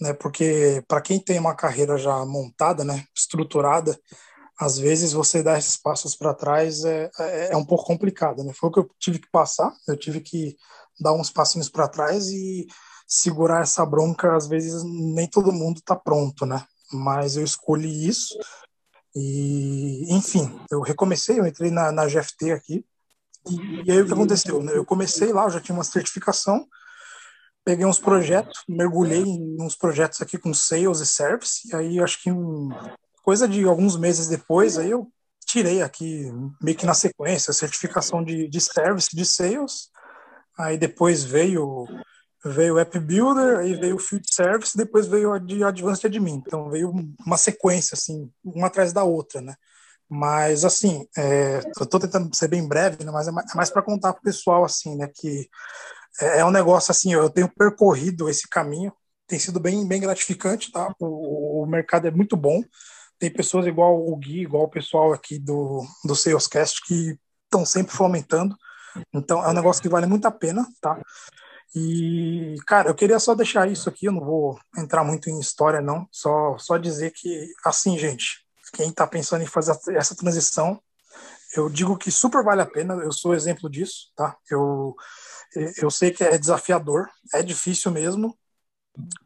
[0.00, 0.12] né?
[0.12, 3.98] Porque para quem tem uma carreira já montada, né, estruturada,
[4.58, 8.52] às vezes você dar esses passos para trás é, é, é, um pouco complicado, né?
[8.54, 9.72] Foi o que eu tive que passar.
[9.88, 10.56] Eu tive que
[11.00, 12.66] dar uns passinhos para trás e
[13.06, 16.64] segurar essa bronca, às vezes nem todo mundo está pronto, né?
[16.92, 18.38] Mas eu escolhi isso
[19.14, 22.84] e, enfim, eu recomecei, eu entrei na, na GFT aqui
[23.48, 24.62] e, e aí o que aconteceu?
[24.62, 24.76] Né?
[24.76, 26.66] Eu comecei lá, eu já tinha uma certificação,
[27.64, 32.22] peguei uns projetos, mergulhei em uns projetos aqui com sales e service, e aí acho
[32.22, 32.70] que um,
[33.22, 35.10] coisa de alguns meses depois, aí eu
[35.46, 36.30] tirei aqui,
[36.60, 39.90] meio que na sequência, a certificação de, de service, de sales,
[40.58, 41.86] aí depois veio
[42.44, 46.42] veio o App Builder, aí veio o Field Service, depois veio a de Advanced Admin.
[46.46, 46.92] Então veio
[47.24, 49.54] uma sequência, assim, uma atrás da outra, né?
[50.08, 53.70] Mas, assim, é, eu estou tentando ser bem breve, né, mas é mais, é mais
[53.70, 55.48] para contar para o pessoal, assim, né, que
[56.20, 58.92] é, é, um negócio, assim, eu tenho percorrido esse caminho,
[59.26, 60.94] tem sido bem, bem gratificante, tá?
[61.00, 62.62] O, o mercado é muito bom,
[63.18, 67.96] tem pessoas igual o Gui, igual o pessoal aqui do, do Salescast que estão sempre
[67.96, 68.54] fomentando,
[69.12, 71.00] então é um negócio que vale muito a pena, tá?
[71.74, 75.80] E, cara, eu queria só deixar isso aqui, eu não vou entrar muito em história,
[75.80, 80.80] não, só, só dizer que, assim, gente, quem está pensando em fazer essa transição,
[81.56, 84.36] eu digo que super vale a pena, eu sou exemplo disso, tá?
[84.48, 84.94] Eu,
[85.82, 88.36] eu sei que é desafiador, é difícil mesmo,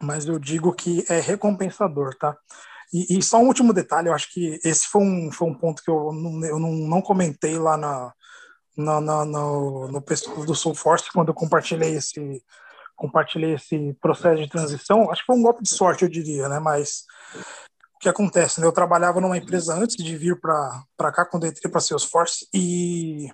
[0.01, 2.37] mas eu digo que é recompensador, tá?
[2.93, 5.83] E, e só um último detalhe, eu acho que esse foi um, foi um ponto
[5.83, 8.13] que eu, não, eu não, não comentei lá na,
[8.79, 12.43] no, no, no, no pescoço do Soulforce quando eu compartilhei esse
[12.97, 15.09] compartilhei esse processo de transição.
[15.09, 16.59] Acho que foi um golpe de sorte, eu diria, né?
[16.59, 17.05] Mas
[17.95, 18.61] o que acontece?
[18.61, 18.67] Né?
[18.67, 23.29] Eu trabalhava numa empresa antes de vir para cá, quando eu entrei para Salesforce, e,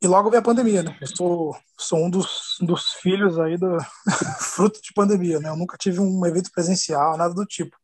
[0.00, 0.96] e logo veio a pandemia, né?
[0.98, 3.76] Eu sou, sou um dos, dos filhos aí do
[4.40, 5.50] fruto de pandemia, né?
[5.50, 7.76] Eu nunca tive um evento presencial, nada do tipo.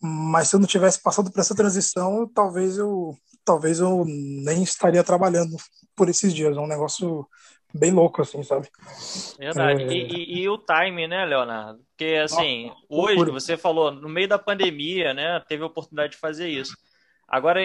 [0.00, 3.14] mas se eu não tivesse passado por essa transição, talvez eu
[3.46, 5.56] talvez eu nem estaria trabalhando
[5.94, 6.56] por esses dias.
[6.56, 7.26] É um negócio
[7.72, 8.68] bem louco, assim, sabe?
[9.38, 9.84] Verdade.
[9.84, 9.86] É...
[9.86, 11.80] E, e, e, o time, né, Leonardo?
[11.90, 13.30] Porque, assim, Nossa, hoje, por...
[13.30, 16.76] você falou, no meio da pandemia, né, teve a oportunidade de fazer isso.
[17.28, 17.60] Agora,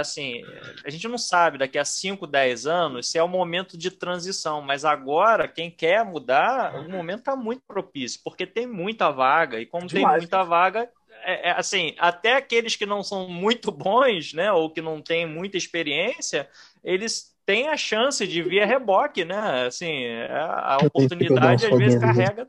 [0.00, 0.42] assim,
[0.84, 4.60] a gente não sabe daqui a 5, 10 anos se é o momento de transição,
[4.60, 9.66] mas agora, quem quer mudar, o momento está muito propício, porque tem muita vaga, e
[9.66, 10.12] como Demais.
[10.12, 10.90] tem muita vaga,
[11.24, 15.26] é, é, assim, até aqueles que não são muito bons, né, ou que não têm
[15.26, 16.48] muita experiência,
[16.82, 19.66] eles têm a chance de vir a reboque, né?
[19.66, 22.48] Assim, é, a oportunidade às vezes carrega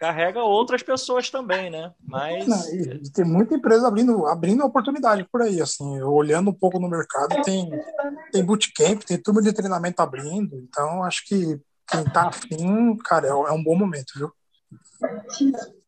[0.00, 1.92] carrega outras pessoas também, né?
[2.02, 2.58] Mas Não,
[3.14, 7.70] tem muita empresa abrindo abrindo oportunidade por aí, assim, olhando um pouco no mercado, tem
[8.32, 13.30] tem bootcamp, tem turma de treinamento abrindo, então acho que quem tá afim, cara, é,
[13.30, 14.32] é um bom momento, viu?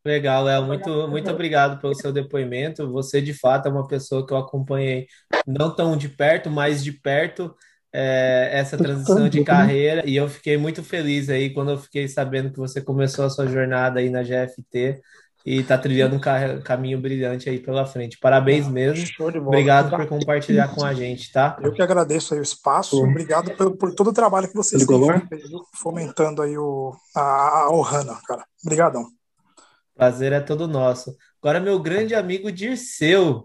[0.05, 0.65] Legal, Léo.
[0.65, 2.91] Muito, muito obrigado pelo seu depoimento.
[2.91, 5.07] Você, de fato, é uma pessoa que eu acompanhei
[5.47, 7.55] não tão de perto, mas de perto
[7.93, 12.51] é, essa transição de carreira e eu fiquei muito feliz aí quando eu fiquei sabendo
[12.51, 15.01] que você começou a sua jornada aí na GFT
[15.45, 18.17] e está trilhando um caminho brilhante aí pela frente.
[18.19, 19.05] Parabéns mesmo.
[19.45, 21.59] Obrigado por compartilhar com a gente, tá?
[21.61, 23.03] Eu que agradeço aí o espaço.
[23.03, 27.71] Obrigado por, por todo o trabalho que vocês têm feito, fomentando aí o, a, a
[27.73, 28.45] Ohana, cara.
[28.65, 29.05] Obrigadão.
[30.03, 31.17] Prazer é todo nosso.
[31.41, 33.45] Agora, meu grande amigo Dirceu.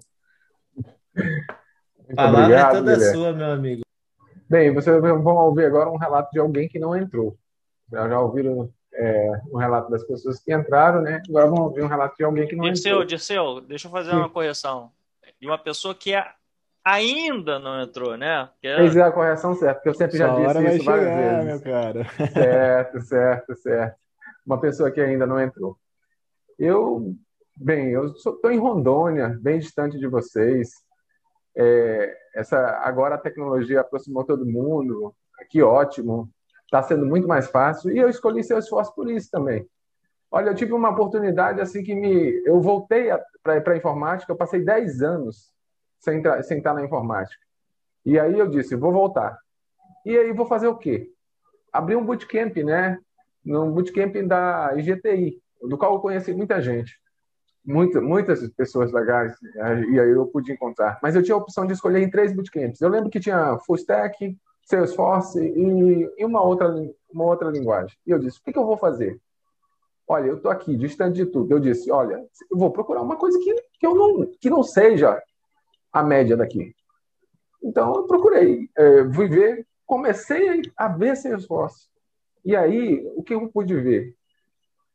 [1.15, 3.15] A palavra é obrigado, é toda Guilherme.
[3.15, 3.81] sua, meu amigo.
[4.49, 7.37] Bem, vocês vão ouvir agora um relato de alguém que não entrou.
[7.91, 11.21] Já, já ouviram é, um relato das pessoas que entraram, né?
[11.29, 13.05] Agora vão ouvir um relato de alguém que não Dirceu, entrou.
[13.05, 14.17] Dirceu, deixa eu fazer Sim.
[14.17, 14.91] uma correção.
[15.39, 16.25] De uma pessoa que é,
[16.83, 18.49] ainda não entrou, né?
[18.59, 18.77] Que é...
[18.77, 21.61] Fez a correção certa, porque eu sempre já disse isso várias chegar, vezes.
[21.61, 22.03] Meu cara.
[22.33, 23.95] Certo, certo, certo.
[24.43, 25.77] Uma pessoa que ainda não entrou.
[26.57, 27.15] Eu,
[27.55, 30.71] bem, eu estou em Rondônia, bem distante de vocês.
[31.55, 35.13] É, essa agora a tecnologia aproximou todo mundo,
[35.49, 36.29] que ótimo,
[36.63, 39.67] está sendo muito mais fácil e eu escolhi ser esforço por isso também.
[40.29, 43.09] Olha, eu tive uma oportunidade assim que me, eu voltei
[43.43, 45.53] para a informática, eu passei 10 anos
[45.99, 47.41] sem, estar na informática.
[48.05, 49.37] E aí eu disse, vou voltar.
[50.05, 51.09] E aí vou fazer o quê?
[51.71, 52.97] Abri um bootcamp, né?
[53.43, 56.93] No bootcamp da IGTI, do qual eu conheci muita gente
[57.67, 59.35] muita, muitas pessoas legais
[59.89, 60.97] e aí eu pude encontrar.
[61.03, 62.79] Mas eu tinha a opção de escolher em três bootcamps.
[62.79, 66.73] Eu lembro que tinha Full Stack, Salesforce e, e uma, outra,
[67.11, 67.95] uma outra linguagem.
[68.07, 69.19] E eu disse, o que, que eu vou fazer?
[70.07, 71.53] Olha, eu estou aqui, distante de tudo.
[71.53, 75.21] Eu disse, olha, eu vou procurar uma coisa que, que, eu não, que não seja
[75.91, 76.73] a média daqui.
[77.61, 81.87] Então, eu procurei, é, fui ver, comecei a ver Salesforce.
[82.45, 84.15] E aí, o que eu pude ver?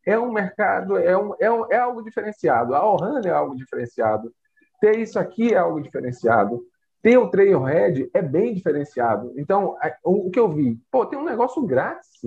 [0.04, 2.74] É um mercado, é, um, é, um, é algo diferenciado.
[2.74, 4.32] A Ohana é algo diferenciado.
[4.80, 6.64] Ter isso aqui é algo diferenciado.
[7.00, 9.32] Ter o Trailhead é bem diferenciado.
[9.36, 12.20] Então, o que eu vi, pô, tem um negócio grátis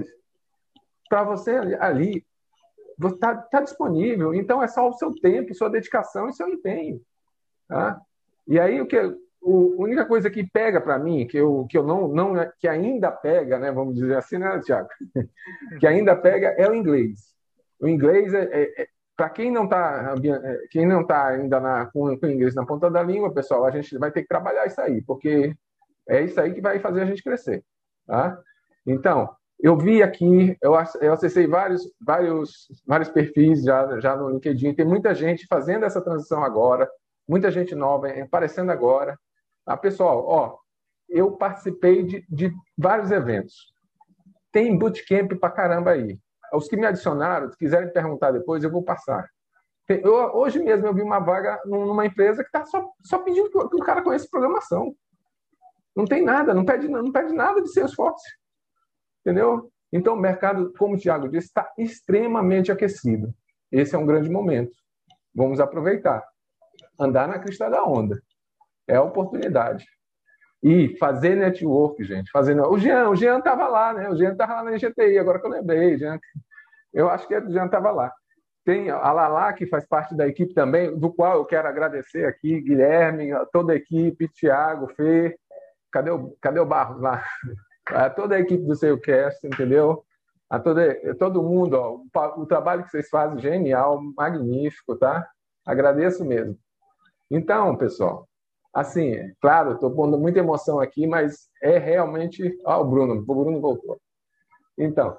[1.09, 2.25] para você ali.
[3.03, 4.33] Está tá disponível.
[4.33, 7.01] Então, é só o seu tempo, sua dedicação e seu empenho.
[7.67, 7.99] Tá?
[8.47, 9.13] E aí, o que a
[9.43, 13.59] única coisa que pega para mim, que eu, que eu não, não que ainda pega,
[13.59, 14.89] né, vamos dizer assim, né, Tiago?
[15.79, 17.34] que ainda pega é o inglês.
[17.85, 21.85] O inglês é, é, é para quem não está é, quem não tá ainda na,
[21.85, 24.65] com, com, o inglês na ponta da língua, pessoal, a gente vai ter que trabalhar
[24.65, 25.55] isso aí, porque
[26.09, 27.63] é isso aí que vai fazer a gente crescer,
[28.07, 28.41] tá?
[28.87, 29.29] Então,
[29.59, 34.85] eu vi aqui, eu, eu acessei vários, vários, vários perfis já, já no LinkedIn, tem
[34.85, 36.89] muita gente fazendo essa transição agora,
[37.27, 39.15] muita gente nova aparecendo agora.
[39.63, 40.57] Ah, pessoal, ó,
[41.07, 43.71] eu participei de, de vários eventos.
[44.51, 46.19] Tem bootcamp para caramba aí.
[46.55, 49.29] Os que me adicionaram, se quiserem perguntar depois, eu vou passar.
[49.87, 53.57] Eu, hoje mesmo eu vi uma vaga numa empresa que está só, só pedindo que
[53.57, 54.95] o cara conheça programação.
[55.95, 58.25] Não tem nada, não pede, não pede nada de Salesforce.
[59.21, 59.71] Entendeu?
[59.93, 63.33] Então, o mercado, como o Thiago disse, está extremamente aquecido.
[63.71, 64.75] Esse é um grande momento.
[65.33, 66.23] Vamos aproveitar.
[66.99, 68.21] Andar na crista da onda.
[68.87, 69.85] É a oportunidade.
[70.61, 72.31] E fazer network, gente.
[72.31, 72.59] Fazer...
[72.59, 74.09] O Jean, o Jean estava lá, né?
[74.09, 75.97] O Jean estava lá na GTI, agora que eu lembrei.
[75.97, 76.19] Jean...
[76.95, 78.11] Eu acho que o Jean estava lá.
[78.63, 82.61] Tem a Lala, que faz parte da equipe também, do qual eu quero agradecer aqui,
[82.61, 85.37] Guilherme, toda a equipe, Tiago, Fê.
[85.91, 87.23] Cadê o, cadê o Barros lá?
[87.87, 90.03] A toda a equipe do Seilcast, entendeu?
[90.49, 95.29] A toda, todo mundo, ó, o, o trabalho que vocês fazem, genial, magnífico, tá?
[95.63, 96.57] Agradeço mesmo.
[97.29, 98.27] Então, pessoal,
[98.73, 102.57] assim, claro, estou pondo muita emoção aqui, mas é realmente.
[102.65, 103.99] Ah, o Bruno, o Bruno voltou.
[104.75, 105.15] Então,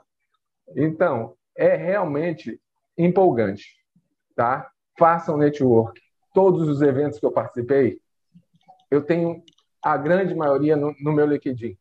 [0.74, 2.60] então é realmente
[2.96, 3.76] empolgante,
[4.34, 4.70] tá?
[4.98, 6.00] Façam network,
[6.32, 8.00] todos os eventos que eu participei,
[8.90, 9.42] eu tenho
[9.82, 11.76] a grande maioria no, no meu LinkedIn.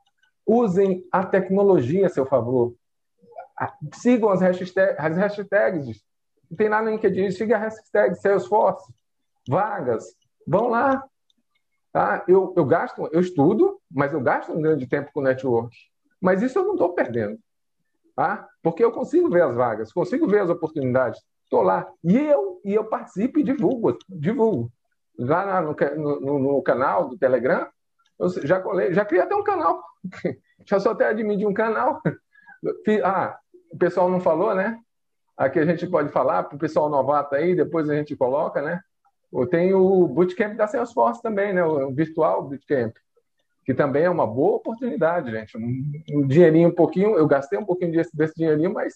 [0.46, 2.76] Usem a tecnologia a seu favor.
[3.94, 6.04] Sigam as hashtags, as hashtags.
[6.56, 8.94] Tem lá no LinkedIn, siga a hashtag Salesforce,
[9.48, 10.16] vagas.
[10.46, 11.04] Vão lá.
[11.92, 12.24] Tá?
[12.28, 15.76] Eu, eu gasto, eu estudo, mas eu gasto um grande tempo com network.
[16.22, 17.40] Mas isso eu não estou perdendo.
[18.16, 18.48] Tá?
[18.64, 21.22] Porque eu consigo ver as vagas, consigo ver as oportunidades.
[21.44, 21.86] Estou lá.
[22.04, 23.98] E eu, e eu participo e divulgo.
[24.10, 24.72] divulgo.
[25.18, 25.76] Lá no,
[26.20, 27.68] no, no canal do Telegram,
[28.20, 29.84] eu já colei, já criei até um canal.
[30.66, 32.02] já sou até admin de um canal.
[33.04, 33.38] Ah,
[33.72, 34.80] o pessoal não falou, né?
[35.38, 38.82] Aqui a gente pode falar para o pessoal novato aí, depois a gente coloca, né?
[39.52, 41.64] Tem o Bootcamp da Salesforce também, né?
[41.64, 42.96] O virtual Bootcamp,
[43.66, 45.58] que também é uma boa oportunidade, gente.
[45.58, 48.94] Um, um dinheirinho, um pouquinho, eu gastei um pouquinho desse, desse dinheirinho, mas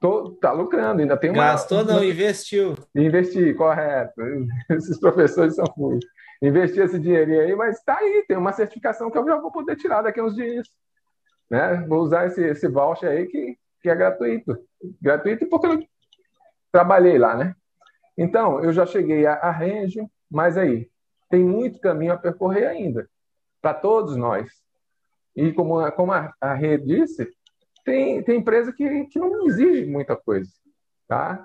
[0.00, 1.52] tô, tá lucrando, ainda tem uma...
[1.52, 2.74] Gastou não, investiu.
[2.94, 4.20] Investi, correto.
[4.70, 6.04] Esses professores são ruins.
[6.40, 9.74] Investi esse dinheirinho aí, mas tá aí, tem uma certificação que eu já vou poder
[9.74, 10.68] tirar daqui a uns dias.
[11.50, 11.84] Né?
[11.88, 14.56] Vou usar esse, esse voucher aí que, que é gratuito.
[15.02, 15.84] Gratuito porque eu
[16.70, 17.54] trabalhei lá, né?
[18.16, 20.00] Então, eu já cheguei a, a range,
[20.30, 20.88] mas aí,
[21.28, 23.08] tem muito caminho a percorrer ainda,
[23.60, 24.50] para todos nós.
[25.34, 27.28] E como, a, como a, a Rê disse,
[27.84, 30.50] tem, tem empresa que, que não exige muita coisa,
[31.06, 31.44] tá?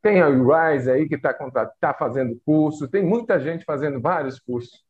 [0.00, 1.32] Tem a Rise aí que está
[1.80, 4.84] tá fazendo curso, tem muita gente fazendo vários cursos.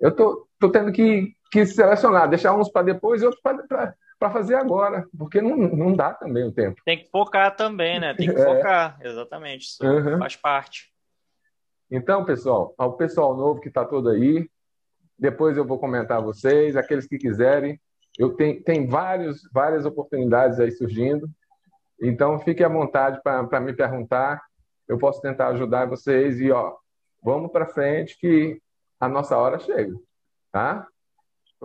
[0.00, 4.56] Eu tô, tô tendo que, que selecionar, deixar uns para depois e outros para fazer
[4.56, 6.80] agora, porque não, não dá também o tempo.
[6.84, 8.14] Tem que focar também, né?
[8.14, 8.44] Tem que é.
[8.44, 9.64] focar, exatamente.
[9.64, 10.18] Isso uhum.
[10.18, 10.92] faz parte.
[11.90, 14.50] Então, pessoal, ao pessoal novo que está todo aí,
[15.18, 17.80] depois eu vou comentar a vocês, aqueles que quiserem,
[18.18, 21.28] eu tenho tem vários, várias oportunidades aí surgindo,
[22.00, 24.42] então fique à vontade para me perguntar,
[24.88, 26.74] eu posso tentar ajudar vocês e ó,
[27.22, 28.60] vamos para frente que
[29.00, 29.94] a nossa hora chega,
[30.52, 30.86] tá?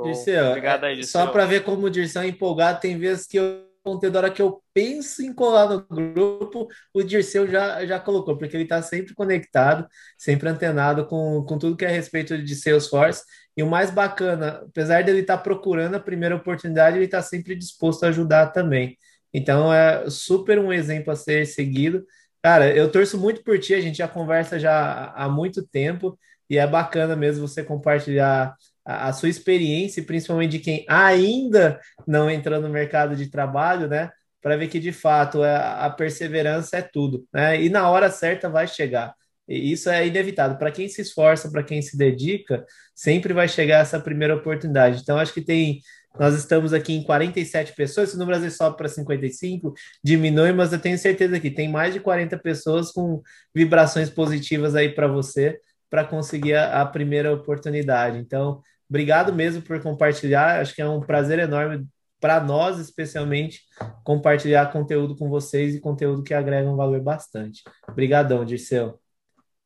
[0.03, 1.21] Dirceu, Obrigado aí, Dirceu.
[1.21, 4.31] só para ver como o Dirceu é empolgado, tem vezes que eu conteúdo, a hora
[4.31, 8.81] que eu penso em colar no grupo, o Dirceu já, já colocou, porque ele está
[8.81, 9.87] sempre conectado,
[10.17, 13.23] sempre antenado com, com tudo que é a respeito de Salesforce.
[13.55, 17.55] E o mais bacana, apesar dele estar tá procurando a primeira oportunidade, ele está sempre
[17.55, 18.97] disposto a ajudar também.
[19.33, 22.05] Então é super um exemplo a ser seguido.
[22.41, 26.17] Cara, eu torço muito por ti, a gente já conversa já há muito tempo
[26.49, 28.55] e é bacana mesmo você compartilhar
[28.85, 34.11] a, a sua experiência, principalmente de quem ainda não entrou no mercado de trabalho, né?
[34.41, 37.61] Para ver que de fato é, a perseverança é tudo, né?
[37.61, 39.13] E na hora certa vai chegar.
[39.47, 40.57] E isso é inevitável.
[40.57, 45.01] Para quem se esforça, para quem se dedica, sempre vai chegar essa primeira oportunidade.
[45.01, 45.81] Então, acho que tem.
[46.19, 50.79] Nós estamos aqui em 47 pessoas, se no Brasil sobe para 55, diminui, mas eu
[50.79, 53.21] tenho certeza que tem mais de 40 pessoas com
[53.55, 55.57] vibrações positivas aí para você
[55.91, 58.17] para conseguir a, a, primeira oportunidade.
[58.17, 58.61] Então,
[58.91, 60.59] obrigado mesmo por compartilhar.
[60.59, 61.87] Acho que é um prazer enorme
[62.19, 63.61] para nós, especialmente,
[64.03, 67.63] compartilhar conteúdo com vocês e conteúdo que agrega um valor bastante.
[67.87, 68.99] Obrigadão, Dirceu.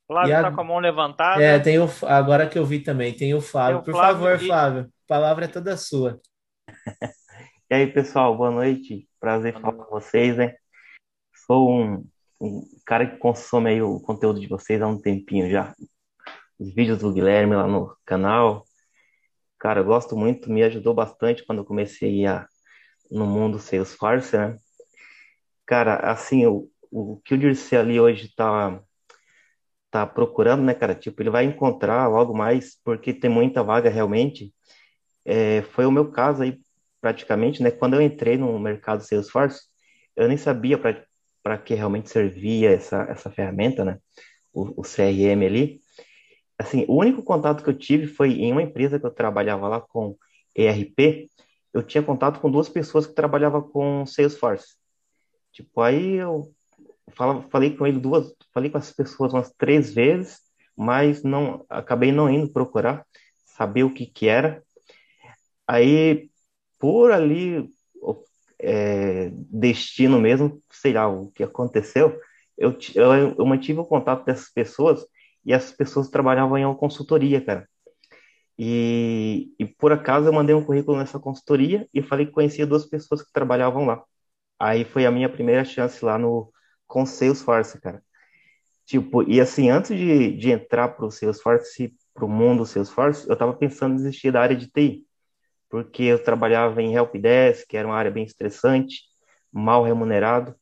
[0.07, 1.43] Flávio está com a mão levantada.
[1.43, 3.81] É, tem o, agora que eu vi também, tem o Flávio.
[3.81, 4.45] Tem o Por favor, e...
[4.45, 6.22] Flávio, a palavra é toda sua.
[7.69, 9.10] e aí, pessoal, boa noite.
[9.19, 10.53] Prazer boa falar com vocês, né?
[11.47, 12.07] Sou um,
[12.39, 15.73] um cara que consome aí o conteúdo de vocês há um tempinho já
[16.60, 18.64] os vídeos do Guilherme lá no canal.
[19.65, 22.47] Cara, eu gosto muito, me ajudou bastante quando eu comecei a
[23.11, 24.59] no mundo Salesforce, né?
[25.65, 28.79] Cara, assim, o, o que o Dirceu ali hoje tá,
[29.91, 30.95] tá procurando, né, cara?
[30.95, 34.53] Tipo, ele vai encontrar logo mais, porque tem muita vaga realmente.
[35.25, 36.59] É, foi o meu caso aí,
[37.01, 37.71] praticamente, né?
[37.71, 39.61] Quando eu entrei no mercado Salesforce,
[40.15, 40.77] eu nem sabia
[41.43, 43.99] para que realmente servia essa, essa ferramenta, né?
[44.53, 45.81] O, o CRM ali
[46.57, 49.82] assim, o único contato que eu tive foi em uma empresa que eu trabalhava lá
[49.82, 50.18] com
[50.56, 51.30] ERP,
[51.73, 54.76] eu tinha contato com duas pessoas que trabalhavam com Salesforce.
[55.52, 56.53] Tipo, aí eu
[57.49, 60.40] falei com ele duas, falei com essas pessoas umas três vezes,
[60.76, 63.06] mas não acabei não indo procurar
[63.45, 64.64] saber o que que era.
[65.68, 66.30] Aí
[66.80, 67.69] por ali
[68.60, 72.19] é, destino mesmo, sei lá o que aconteceu,
[72.57, 75.06] eu, eu, eu mantive o contato dessas pessoas
[75.45, 77.67] e as pessoas trabalhavam em uma consultoria, cara.
[78.57, 82.85] E, e por acaso eu mandei um currículo nessa consultoria e falei que conhecia duas
[82.85, 84.03] pessoas que trabalhavam lá.
[84.59, 86.51] Aí foi a minha primeira chance lá no
[86.88, 88.03] com Salesforce, cara.
[88.85, 93.93] Tipo, e assim, antes de, de entrar pro Salesforce, pro mundo Salesforce, eu tava pensando
[93.93, 95.05] em desistir da área de TI,
[95.69, 99.01] porque eu trabalhava em helpdesk, que era uma área bem estressante,
[99.51, 100.55] mal remunerado.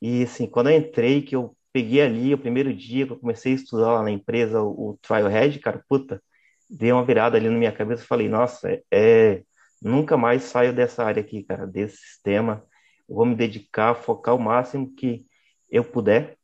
[0.00, 3.52] E assim, quando eu entrei, que eu peguei ali o primeiro dia que eu comecei
[3.52, 6.22] a estudar lá na empresa o, o Trailhead, cara, puta,
[6.70, 9.42] deu uma virada ali na minha cabeça falei, nossa, é, é,
[9.82, 12.64] nunca mais saio dessa área aqui, cara, desse sistema.
[13.08, 15.26] Eu vou me dedicar, focar o máximo que
[15.68, 16.38] eu puder.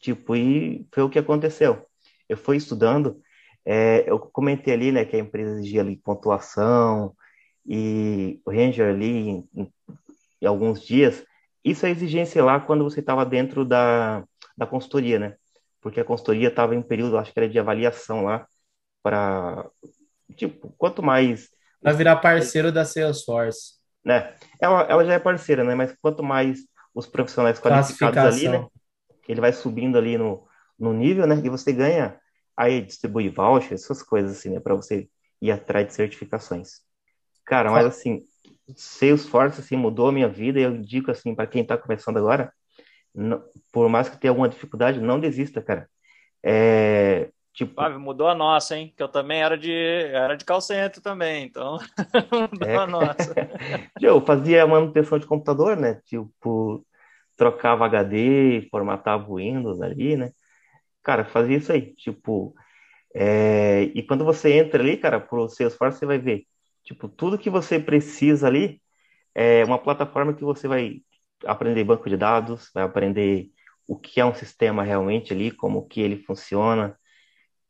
[0.00, 1.86] Tipo, e foi o que aconteceu.
[2.28, 3.20] Eu fui estudando,
[3.66, 7.14] é, eu comentei ali, né, que a empresa exigia ali pontuação
[7.66, 9.72] e o Ranger ali em, em,
[10.40, 11.24] em alguns dias.
[11.64, 14.24] Isso é exigência lá quando você estava dentro da,
[14.56, 15.36] da consultoria, né?
[15.80, 18.46] Porque a consultoria estava em um período, acho que era de avaliação lá,
[19.02, 19.68] para
[20.36, 21.48] tipo, quanto mais
[21.82, 23.74] para virar parceiro da Salesforce.
[24.04, 24.34] Né?
[24.60, 25.74] Ela, ela já é parceira, né?
[25.74, 26.60] Mas quanto mais
[26.94, 28.66] os profissionais qualificados ali, né?
[29.28, 30.46] Ele vai subindo ali no,
[30.78, 31.40] no nível, né?
[31.42, 32.18] E você ganha
[32.56, 34.60] aí distribui voucher, essas coisas assim, né?
[34.60, 35.08] Para você
[35.40, 36.80] ir atrás de certificações.
[37.44, 38.22] Cara, mas assim,
[38.76, 42.52] Salesforce assim mudou a minha vida e eu digo assim para quem está começando agora,
[43.14, 45.88] não, por mais que tenha alguma dificuldade, não desista, cara.
[46.42, 47.74] É, Tipo...
[47.74, 48.92] Fábio, mudou a nossa, hein?
[48.96, 50.60] Que eu também era de, era de call
[51.02, 51.78] também, então
[52.50, 52.76] mudou é.
[52.76, 53.34] a nossa.
[54.00, 56.00] eu fazia manutenção de computador, né?
[56.06, 56.84] Tipo,
[57.36, 60.32] trocava HD, formatava o Windows ali, né?
[61.02, 62.54] Cara, fazia isso aí, tipo...
[63.14, 63.82] É...
[63.94, 66.46] E quando você entra ali, cara, pro Salesforce, você vai ver,
[66.82, 68.80] tipo, tudo que você precisa ali
[69.34, 71.02] é uma plataforma que você vai
[71.46, 73.50] aprender banco de dados, vai aprender
[73.86, 76.96] o que é um sistema realmente ali, como que ele funciona,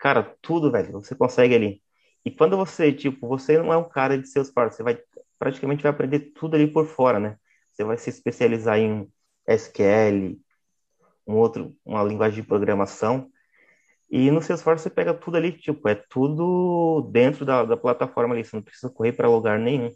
[0.02, 1.80] Cara, tudo, velho, você consegue ali.
[2.24, 4.98] E quando você, tipo, você não é um cara de seus partes, você vai
[5.38, 7.36] praticamente vai aprender tudo ali por fora, né?
[7.72, 9.08] Você vai se especializar em
[9.46, 10.40] SQL,
[11.26, 13.30] um outro, uma linguagem de programação.
[14.10, 18.44] E no Salesforce você pega tudo ali, tipo, é tudo dentro da, da plataforma ali,
[18.44, 19.90] você não precisa correr para lugar nenhum.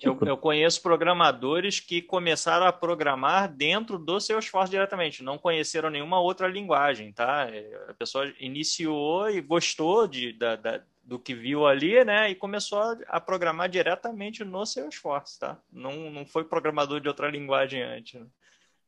[0.00, 6.20] Eu, eu, conheço programadores que começaram a programar dentro do Salesforce diretamente, não conheceram nenhuma
[6.20, 7.48] outra linguagem, tá?
[7.48, 12.30] É, a pessoa iniciou e gostou de, da, da, do que viu ali, né?
[12.30, 15.58] E começou a, programar diretamente no Salesforce, tá?
[15.72, 18.20] Não, não foi programador de outra linguagem antes.
[18.20, 18.26] Né?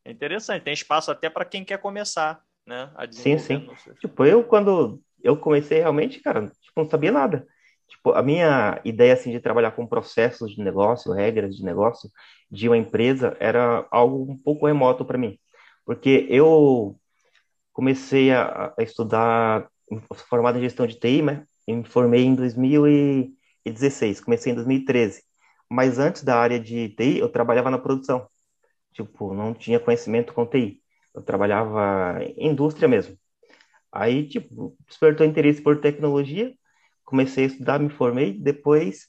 [0.05, 2.91] É interessante, tem espaço até para quem quer começar, né?
[3.11, 3.69] sim, sim.
[4.01, 7.47] Tipo, eu quando eu comecei realmente, cara, tipo, não sabia nada.
[7.97, 12.11] Tipo, a minha ideia assim de trabalhar com processos de negócio, regras de negócio
[12.51, 15.39] de uma empresa era algo um pouco remoto para mim,
[15.85, 16.99] porque eu
[17.73, 19.69] comecei a, a estudar
[20.29, 21.47] formado em gestão de TI, né?
[21.67, 25.23] E me formei em 2016, comecei em 2013.
[25.71, 28.29] Mas antes da área de TI, eu trabalhava na produção.
[28.93, 30.83] Tipo, não tinha conhecimento com TI.
[31.15, 33.19] Eu trabalhava em indústria mesmo.
[33.93, 36.55] Aí, tipo, despertou interesse por tecnologia
[37.05, 39.09] comecei a estudar, me formei, depois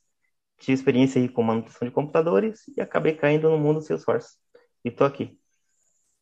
[0.57, 4.38] tive experiência aí com manutenção de computadores e acabei caindo no mundo do Salesforce.
[4.84, 5.38] E tô aqui.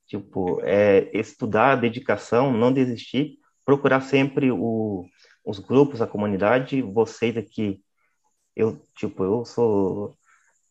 [0.08, 5.06] Tipo, é, estudar, dedicação, não desistir, procurar sempre o,
[5.46, 7.82] os grupos, a comunidade, vocês aqui,
[8.56, 10.16] eu, tipo, eu sou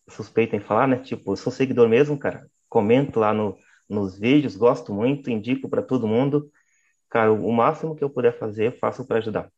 [0.09, 0.99] suspeito em falar, né?
[0.99, 2.47] Tipo, eu sou seguidor mesmo, cara.
[2.69, 3.57] Comento lá no,
[3.89, 6.51] nos vídeos, gosto muito, indico para todo mundo.
[7.09, 9.51] Cara, o máximo que eu puder fazer, faço para ajudar.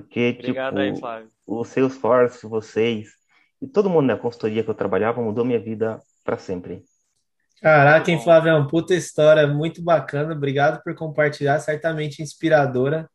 [0.00, 1.28] Porque, Obrigado tipo, aí, Flávio.
[1.46, 3.08] o Salesforce, vocês,
[3.60, 6.84] e todo mundo na consultoria que eu trabalhava mudou minha vida para sempre.
[7.60, 10.32] Caraca, hein, Flávio, é uma puta história muito bacana.
[10.32, 13.08] Obrigado por compartilhar, certamente inspiradora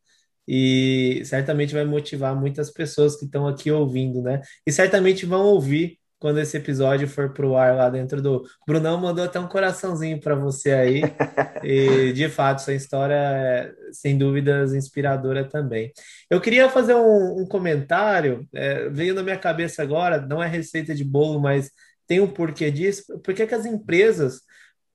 [0.45, 4.41] e certamente vai motivar muitas pessoas que estão aqui ouvindo, né?
[4.68, 8.45] E certamente vão ouvir quando esse episódio for pro ar lá dentro do.
[8.65, 11.01] Brunão mandou até um coraçãozinho para você aí.
[11.61, 15.91] e de fato, sua história é, sem dúvidas, inspiradora também.
[16.29, 20.95] Eu queria fazer um, um comentário, é, veio na minha cabeça agora, não é receita
[20.95, 21.69] de bolo, mas
[22.07, 23.19] tem um porquê disso.
[23.19, 24.43] Por que, que as empresas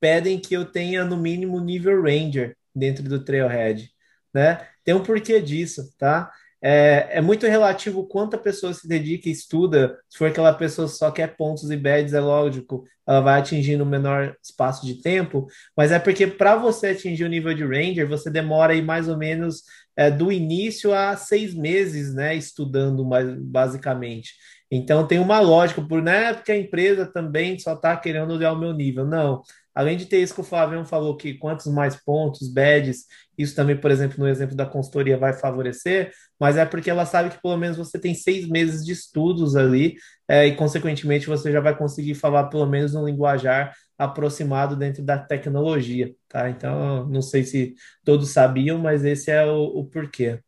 [0.01, 3.91] pedem que eu tenha no mínimo nível Ranger dentro do Trailhead?
[4.33, 4.67] Né?
[4.83, 6.33] Tem um porquê disso, tá?
[6.61, 9.97] É, é, muito relativo quanto a pessoa se dedica e estuda.
[10.09, 13.85] Se for aquela pessoa que só quer pontos e badges, é lógico, ela vai atingindo
[13.85, 18.09] um menor espaço de tempo, mas é porque para você atingir o nível de Ranger,
[18.09, 19.63] você demora aí mais ou menos
[19.99, 23.05] é, do início a seis meses, né, estudando
[23.41, 24.31] basicamente.
[24.71, 28.53] Então tem uma lógica, por, não é porque a empresa também só está querendo olhar
[28.53, 29.43] o meu nível, não.
[29.75, 33.07] Além de ter isso que o Flavião falou, que quantos mais pontos, badges,
[33.37, 37.31] isso também, por exemplo, no exemplo da consultoria vai favorecer, mas é porque ela sabe
[37.31, 39.97] que pelo menos você tem seis meses de estudos ali,
[40.29, 45.19] é, e consequentemente você já vai conseguir falar pelo menos um linguajar aproximado dentro da
[45.19, 46.49] tecnologia, tá?
[46.49, 50.41] Então, não sei se todos sabiam, mas esse é o, o porquê.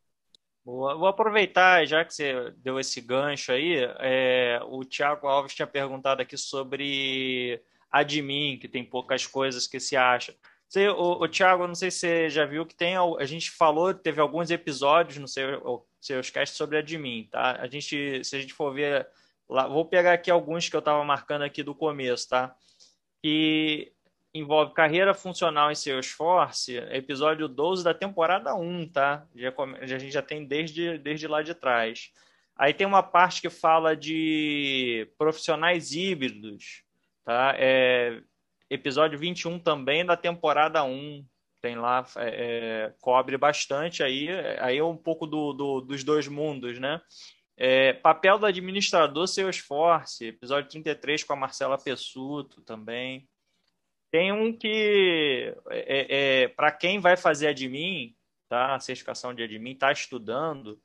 [0.64, 0.94] Boa.
[0.96, 6.22] Vou aproveitar, já que você deu esse gancho aí, é, o Tiago Alves tinha perguntado
[6.22, 7.60] aqui sobre
[7.90, 10.34] admin, que tem poucas coisas que se acha.
[10.68, 12.94] Você, o, o Thiago, não sei se você já viu que tem.
[12.96, 17.56] A gente falou, teve alguns episódios no seu, seus casts sobre admin, tá?
[17.60, 19.08] A gente, se a gente for ver
[19.48, 22.54] lá, vou pegar aqui alguns que eu estava marcando aqui do começo, tá?
[23.22, 23.92] Que
[24.32, 29.26] envolve carreira funcional em Salesforce, episódio 12 da temporada 1, tá?
[29.34, 32.12] Já, a gente já tem desde, desde lá de trás.
[32.56, 36.84] Aí tem uma parte que fala de profissionais híbridos,
[37.24, 37.54] tá?
[37.56, 38.20] É,
[38.68, 41.24] episódio 21 também da temporada 1.
[41.60, 44.28] Tem lá, é, é, cobre bastante aí,
[44.60, 47.00] aí é um pouco do, do, dos dois mundos, né?
[47.62, 53.28] É, papel do administrador Salesforce, episódio 33 com a Marcela Pessuto também.
[54.10, 58.16] Tem um que, é, é, para quem vai fazer admin,
[58.48, 58.74] tá?
[58.74, 60.80] A certificação de admin, está estudando,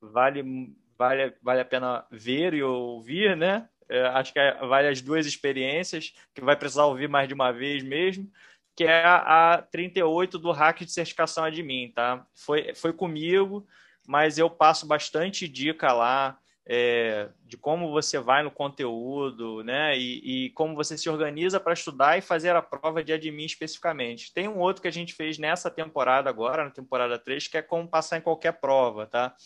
[0.00, 0.42] vale,
[0.98, 3.68] vale, vale a pena ver e ouvir, né?
[3.88, 7.52] É, acho que é, vale as duas experiências, que vai precisar ouvir mais de uma
[7.52, 8.28] vez mesmo,
[8.74, 12.26] que é a, a 38 do hack de certificação admin, tá?
[12.34, 13.64] Foi, foi comigo,
[14.08, 19.98] mas eu passo bastante dica lá é, de como você vai no conteúdo, né?
[19.98, 24.32] E, e como você se organiza para estudar e fazer a prova de admin especificamente.
[24.32, 27.62] Tem um outro que a gente fez nessa temporada agora, na temporada 3, que é
[27.62, 29.36] como passar em qualquer prova, tá?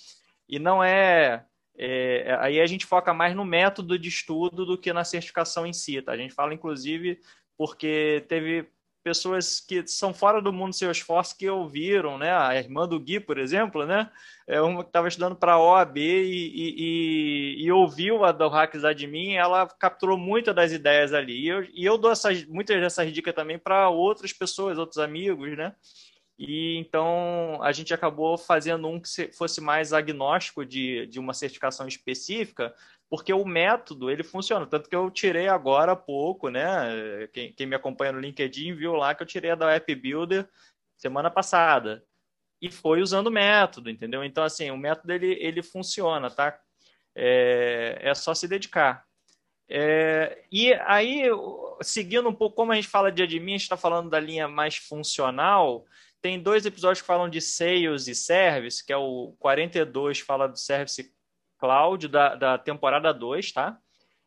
[0.49, 1.45] E não é,
[1.77, 5.73] é aí a gente foca mais no método de estudo do que na certificação em
[5.73, 6.13] si, tá?
[6.13, 7.19] A gente fala, inclusive,
[7.57, 8.69] porque teve
[9.03, 12.33] pessoas que são fora do mundo seu esforço que ouviram, né?
[12.35, 14.11] A irmã do Gui, por exemplo, né?
[14.47, 18.85] É uma que estava estudando para a OAB e, e, e, ouviu a do Hacks
[18.85, 21.45] Admin, ela capturou muitas das ideias ali.
[21.45, 25.57] E eu, e eu dou essas, muitas dessas dicas também para outras pessoas, outros amigos,
[25.57, 25.75] né?
[26.39, 31.87] E então a gente acabou fazendo um que fosse mais agnóstico de, de uma certificação
[31.87, 32.75] específica,
[33.13, 34.65] porque o método ele funciona.
[34.65, 37.29] Tanto que eu tirei agora há pouco, né?
[37.31, 40.49] Quem, quem me acompanha no LinkedIn viu lá que eu tirei a da App Builder
[40.97, 42.03] semana passada.
[42.59, 44.25] E foi usando o método, entendeu?
[44.25, 46.59] Então, assim, o método ele, ele funciona, tá?
[47.15, 49.05] É, é só se dedicar.
[49.69, 51.25] É, e aí,
[51.83, 54.49] seguindo um pouco, como a gente fala de admin, a gente está falando da linha
[54.49, 55.85] mais funcional.
[56.23, 60.59] Tem dois episódios que falam de sales e service, que é o 42 fala do
[60.59, 61.13] service
[61.63, 63.79] Cloud da, da temporada 2, tá?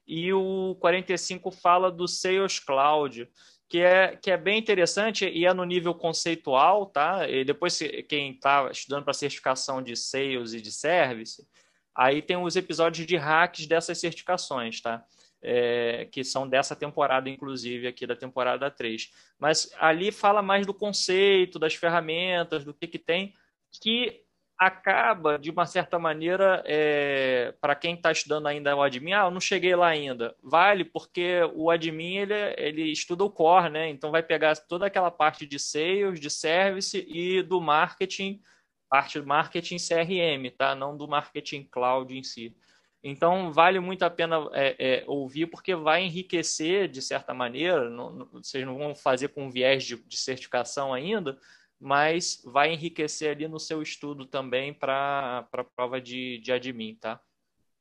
[0.08, 3.28] E o 45 fala do Sales Cloud,
[3.68, 7.28] que é, que é bem interessante e é no nível conceitual, tá?
[7.28, 11.46] E depois, quem está estudando para certificação de Sales e de Service,
[11.94, 15.04] aí tem os episódios de hacks dessas certificações, tá?
[15.42, 19.12] É, que são dessa temporada, inclusive, aqui da temporada 3.
[19.38, 23.34] Mas ali fala mais do conceito, das ferramentas, do que, que tem,
[23.82, 24.25] que
[24.58, 29.32] acaba, de uma certa maneira, é, para quem está estudando ainda o admin, ah, eu
[29.32, 30.36] não cheguei lá ainda.
[30.42, 33.90] Vale, porque o admin ele, ele estuda o core, né?
[33.90, 38.42] Então vai pegar toda aquela parte de sales, de service e do marketing,
[38.90, 40.74] parte do marketing CRM, tá?
[40.74, 42.56] Não do marketing cloud em si.
[43.04, 47.90] Então vale muito a pena é, é, ouvir, porque vai enriquecer de certa maneira.
[47.90, 51.38] Não, não, vocês não vão fazer com viés de, de certificação ainda,
[51.80, 57.20] mas vai enriquecer ali no seu estudo também para a prova de, de admin, tá?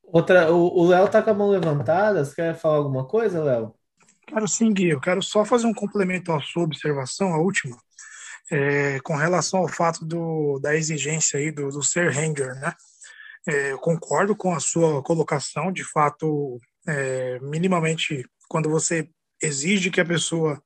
[0.03, 3.73] Outra, o Léo tá com a mão levantada, você quer falar alguma coisa, Léo?
[4.27, 7.77] Quero sim, Gui, eu quero só fazer um complemento à sua observação, a última,
[8.51, 12.73] é, com relação ao fato do, da exigência aí do, do ser ranger, né?
[13.47, 19.07] É, eu concordo com a sua colocação, de fato, é, minimamente, quando você
[19.41, 20.61] exige que a pessoa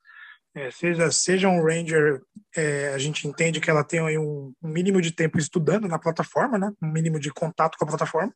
[0.55, 2.21] é, seja, seja um Ranger,
[2.55, 6.57] é, a gente entende que ela tem aí um, mínimo de tempo estudando na plataforma,
[6.57, 6.71] né?
[6.81, 8.33] um mínimo de contato com a plataforma.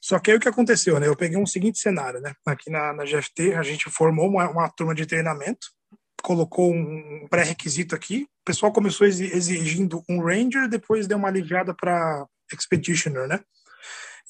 [0.00, 1.08] Só que aí o que aconteceu, né?
[1.08, 2.32] Eu peguei um seguinte cenário, né?
[2.46, 5.66] Aqui na, na GFT, a gente formou uma, uma turma de treinamento,
[6.22, 12.26] colocou um pré-requisito aqui, o pessoal começou exigindo um Ranger, depois deu uma aliviada para
[12.52, 13.40] Expeditioner, né?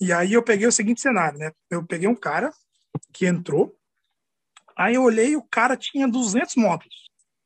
[0.00, 1.52] E aí eu peguei o seguinte cenário, né?
[1.70, 2.50] Eu peguei um cara
[3.12, 3.77] que entrou,
[4.78, 6.94] Aí eu olhei, o cara tinha 200 módulos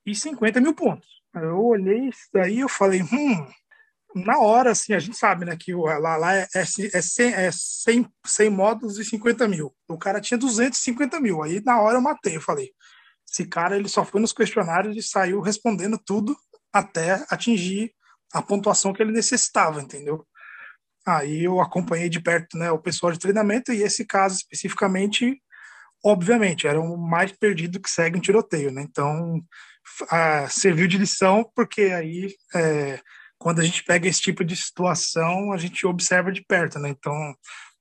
[0.04, 1.08] e 50 mil pontos.
[1.34, 3.46] Eu olhei isso daí eu falei, hum,
[4.14, 8.06] na hora, assim, a gente sabe, né, que lá, lá é, é, 100, é 100,
[8.26, 9.74] 100 módulos e 50 mil.
[9.88, 11.42] O cara tinha 250 mil.
[11.42, 12.70] Aí na hora eu matei, eu falei,
[13.26, 16.36] esse cara ele só foi nos questionários e saiu respondendo tudo
[16.70, 17.94] até atingir
[18.32, 20.26] a pontuação que ele necessitava, entendeu?
[21.06, 25.42] Aí eu acompanhei de perto né, o pessoal de treinamento e esse caso especificamente
[26.04, 28.82] obviamente, era o mais perdido que segue um tiroteio, né?
[28.82, 29.40] Então,
[30.10, 33.00] a, serviu de lição, porque aí, é,
[33.38, 36.88] quando a gente pega esse tipo de situação, a gente observa de perto, né?
[36.88, 37.34] Então,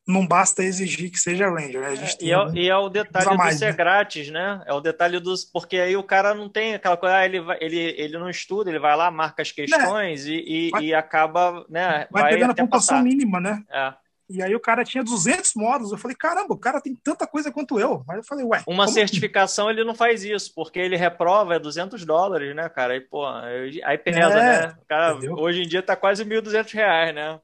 [0.07, 1.81] não basta exigir que seja Ranger.
[1.81, 1.87] Né?
[1.87, 3.77] A gente é, e, é, e, é, o detalhe mais, do ser né?
[3.77, 4.61] grátis, né?
[4.65, 5.45] É o detalhe dos.
[5.45, 8.69] Porque aí o cara não tem aquela coisa, ah, ele, vai, ele, ele não estuda,
[8.69, 10.31] ele vai lá, marca as questões é.
[10.31, 11.65] e, e, vai, e, acaba.
[11.69, 13.03] Né, vai, vai pegando a pontuação passar.
[13.03, 13.63] mínima, né?
[13.69, 13.93] É.
[14.33, 15.91] E aí o cara tinha 200 módulos.
[15.91, 18.03] Eu falei, caramba, o cara tem tanta coisa quanto eu.
[18.07, 18.63] Mas eu falei, ué.
[18.67, 22.93] Uma certificação ele não faz isso, porque ele reprova é 200 dólares, né, cara?
[22.93, 24.75] Aí, pô, aí pesa, é, né?
[24.81, 27.39] O cara, hoje em dia tá quase 1.200 reais, né?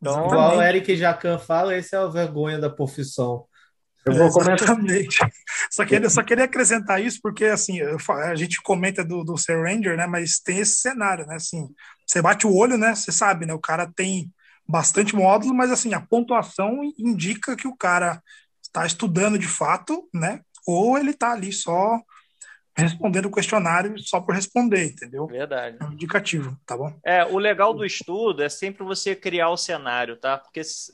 [0.00, 3.46] Então, Igual o Eric Jacan fala, esse é a vergonha da profissão.
[4.06, 4.62] Eu vou comentar.
[4.62, 5.18] Exatamente.
[5.70, 9.96] Só queria, só queria acrescentar isso, porque assim, a gente comenta do, do ser Ranger,
[9.96, 10.06] né?
[10.06, 11.34] Mas tem esse cenário, né?
[11.34, 11.68] Assim,
[12.06, 12.94] você bate o olho, né?
[12.94, 13.52] Você sabe, né?
[13.52, 14.30] O cara tem
[14.68, 18.22] bastante módulo, mas assim, a pontuação indica que o cara
[18.62, 20.40] está estudando de fato, né?
[20.66, 22.00] Ou ele está ali só
[22.76, 25.26] respondendo o questionário só por responder, entendeu?
[25.26, 25.78] Verdade.
[25.80, 26.92] É um indicativo, tá bom?
[27.02, 30.36] É, o legal do estudo é sempre você criar o cenário, tá?
[30.36, 30.92] Porque se,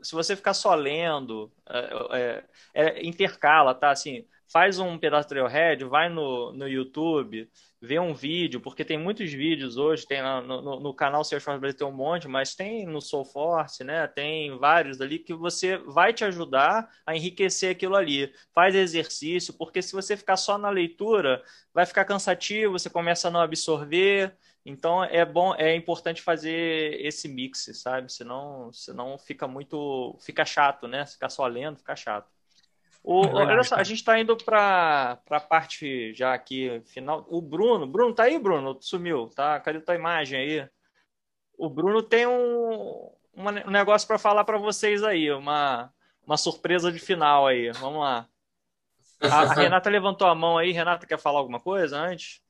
[0.00, 2.44] se você ficar só lendo, é,
[2.74, 3.90] é, é intercala, tá?
[3.90, 7.50] Assim, faz um pedaço do Trailhead, vai no, no YouTube,
[7.84, 11.78] vê um vídeo, porque tem muitos vídeos hoje, tem no, no, no canal Salesforce Brasil
[11.78, 14.06] tem um monte, mas tem no Soulforce, né?
[14.06, 18.32] Tem vários ali que você vai te ajudar a enriquecer aquilo ali.
[18.54, 21.42] Faz exercício, porque se você ficar só na leitura,
[21.72, 24.34] vai ficar cansativo, você começa a não absorver.
[24.64, 28.10] Então é bom, é importante fazer esse mix, sabe?
[28.10, 31.04] Senão, senão fica muito, fica chato, né?
[31.06, 32.33] Ficar só lendo, fica chato.
[33.06, 37.26] O, é olha só, a gente está indo para a parte já aqui final.
[37.28, 38.78] O Bruno, Bruno, tá aí, Bruno?
[38.80, 39.60] Sumiu, tá?
[39.60, 40.68] Cadê tua imagem aí?
[41.58, 45.92] O Bruno tem um, um negócio para falar para vocês aí, uma,
[46.26, 47.70] uma surpresa de final aí.
[47.72, 48.26] Vamos lá.
[49.20, 50.72] A, a Renata levantou a mão aí.
[50.72, 52.40] Renata, quer falar alguma coisa antes?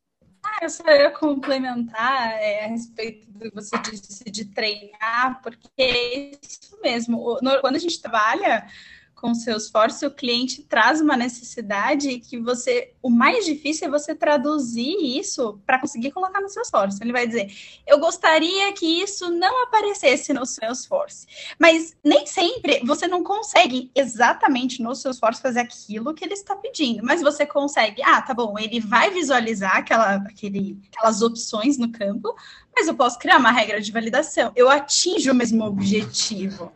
[0.41, 5.69] Ah, eu só ia complementar é, a respeito do que você disse de treinar, porque
[5.79, 7.41] é isso mesmo.
[7.61, 8.69] Quando a gente trabalha
[9.15, 14.15] com o Salesforce, o cliente traz uma necessidade que você, o mais difícil é você
[14.15, 16.99] traduzir isso para conseguir colocar no Salesforce.
[17.03, 17.51] Ele vai dizer,
[17.87, 21.27] eu gostaria que isso não aparecesse no Salesforce,
[21.59, 27.05] mas nem sempre você não consegue exatamente no Salesforce fazer aquilo que ele está pedindo,
[27.05, 32.35] mas você consegue, ah, tá bom, ele vai visualizar aquela, aquele, aquelas opções no campo,
[32.77, 34.53] mas eu posso criar uma regra de validação.
[34.57, 36.73] Eu atinjo o mesmo objetivo.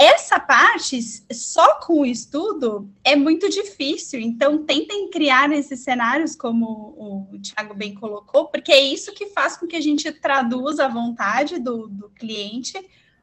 [0.00, 1.00] Essa parte,
[1.32, 4.20] só com o estudo, é muito difícil.
[4.20, 9.56] Então, tentem criar esses cenários, como o Thiago bem colocou, porque é isso que faz
[9.56, 12.78] com que a gente traduza a vontade do, do cliente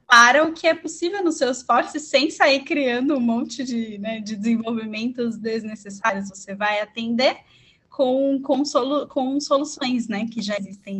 [0.05, 4.19] para o que é possível nos seus esforços, sem sair criando um monte de, né,
[4.19, 6.27] de desenvolvimentos desnecessários.
[6.27, 7.37] Você vai atender
[7.89, 10.97] com, com, solu, com soluções né, que já existem.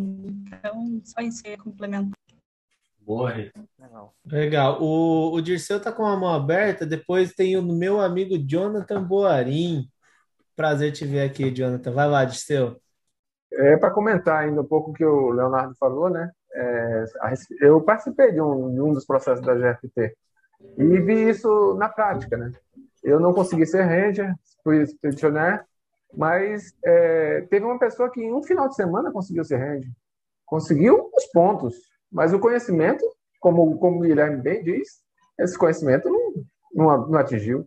[0.48, 2.18] Então, só isso que eu ia complementar.
[3.06, 3.32] Boa,
[3.80, 4.16] Legal.
[4.26, 4.82] Legal.
[4.82, 6.86] O, o Dirceu tá com a mão aberta.
[6.86, 9.88] Depois tem o meu amigo Jonathan Boarim.
[10.56, 11.92] Prazer te ver aqui, Jonathan.
[11.92, 12.82] Vai lá, Dirceu.
[13.54, 16.32] É para comentar ainda um pouco o que o Leonardo falou, né?
[16.52, 17.06] É,
[17.62, 20.16] eu participei de um, de um dos processos da GFT
[20.78, 22.52] e vi isso na prática, né?
[23.04, 24.34] Eu não consegui ser ranger,
[24.64, 25.64] fui petitioner,
[26.14, 29.92] mas é, teve uma pessoa que em um final de semana conseguiu ser ranger.
[30.46, 31.76] Conseguiu os pontos,
[32.12, 33.04] mas o conhecimento,
[33.40, 34.88] como, como o Guilherme bem diz,
[35.40, 36.34] esse conhecimento não,
[36.74, 37.66] não, não atingiu.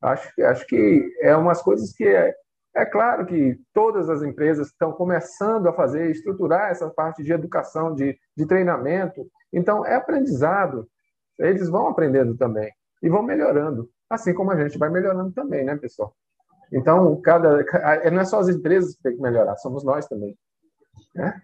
[0.00, 2.34] Acho, acho que é umas coisas que é,
[2.76, 7.94] é claro que todas as empresas estão começando a fazer, estruturar essa parte de educação,
[7.94, 9.26] de, de treinamento.
[9.52, 10.86] Então, é aprendizado.
[11.38, 12.70] Eles vão aprendendo também
[13.02, 16.14] e vão melhorando, assim como a gente vai melhorando também, né, pessoal?
[16.72, 17.64] Então, cada,
[18.10, 20.36] não é só as empresas que têm que melhorar, somos nós também.
[21.14, 21.40] Né?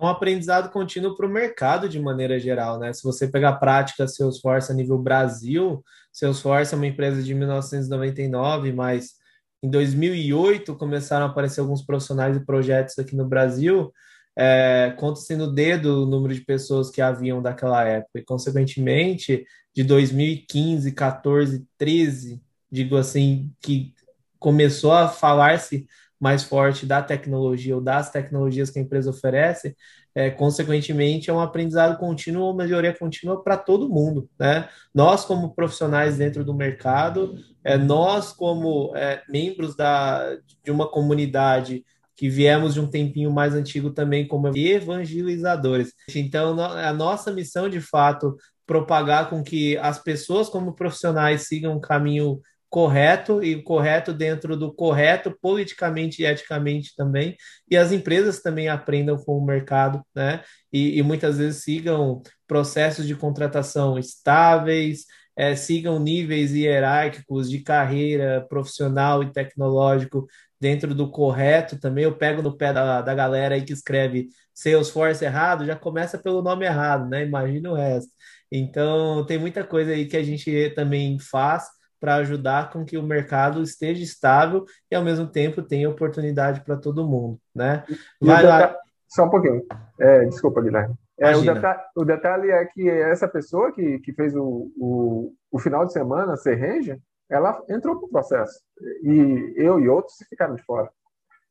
[0.00, 2.92] Um aprendizado contínuo para o mercado de maneira geral, né?
[2.92, 5.82] Se você pegar a prática Salesforce a nível Brasil,
[6.12, 9.14] Salesforce é uma empresa de 1999, mas
[9.62, 13.92] em 2008 começaram a aparecer alguns profissionais e projetos aqui no Brasil.
[14.38, 19.82] É, Conta-se no dedo o número de pessoas que haviam daquela época, e consequentemente, de
[19.82, 23.94] 2015, 14, 13, digo assim, que
[24.38, 25.86] começou a falar-se
[26.18, 29.76] mais forte da tecnologia ou das tecnologias que a empresa oferece,
[30.14, 34.28] é, consequentemente, é um aprendizado contínuo ou melhoria contínua para todo mundo.
[34.38, 34.66] Né?
[34.94, 41.84] Nós, como profissionais dentro do mercado, é, nós, como é, membros da, de uma comunidade
[42.16, 45.92] que viemos de um tempinho mais antigo também como evangelizadores.
[46.14, 48.34] Então, a nossa missão, de fato,
[48.66, 54.72] propagar com que as pessoas, como profissionais, sigam um caminho correto e correto dentro do
[54.72, 57.36] correto politicamente e eticamente também
[57.70, 63.06] e as empresas também aprendam com o mercado né e, e muitas vezes sigam processos
[63.06, 65.06] de contratação estáveis
[65.36, 70.26] é, sigam níveis hierárquicos de carreira profissional e tecnológico
[70.60, 72.04] dentro do correto também.
[72.04, 76.42] Eu pego no pé da, da galera aí que escreve Salesforce errado, já começa pelo
[76.42, 77.24] nome errado, né?
[77.24, 78.10] Imagina o resto.
[78.50, 81.64] Então, tem muita coisa aí que a gente também faz
[82.00, 86.76] para ajudar com que o mercado esteja estável e ao mesmo tempo tenha oportunidade para
[86.76, 87.84] todo mundo, né?
[88.20, 88.76] Vai lá.
[89.08, 89.64] Só um pouquinho.
[89.98, 90.94] É, desculpa, Guilherme.
[91.18, 95.58] É, o, detalhe, o, detalhe, é que essa pessoa que, que fez o, o, o
[95.58, 96.98] final de semana ser ranger,
[97.28, 98.60] ela entrou para o processo.
[99.02, 100.90] E eu e outros ficaram de fora.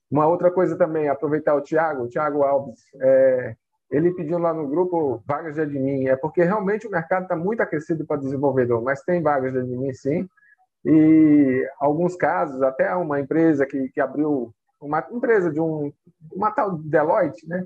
[0.09, 3.55] Uma outra coisa também, aproveitar o Thiago, o Thiago Alves, é,
[3.89, 7.61] ele pediu lá no grupo vagas de admin, é porque realmente o mercado está muito
[7.61, 10.27] aquecido para desenvolvedor, mas tem vagas de admin sim.
[10.83, 15.91] E alguns casos, até uma empresa que, que abriu, uma empresa de um,
[16.31, 17.65] uma tal Deloitte, né?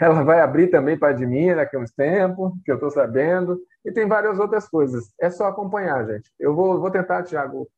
[0.00, 3.92] Ela vai abrir também para admin daqui a uns tempos, que eu estou sabendo, e
[3.92, 5.12] tem várias outras coisas.
[5.20, 6.32] É só acompanhar, gente.
[6.38, 7.68] Eu vou, vou tentar, Tiago,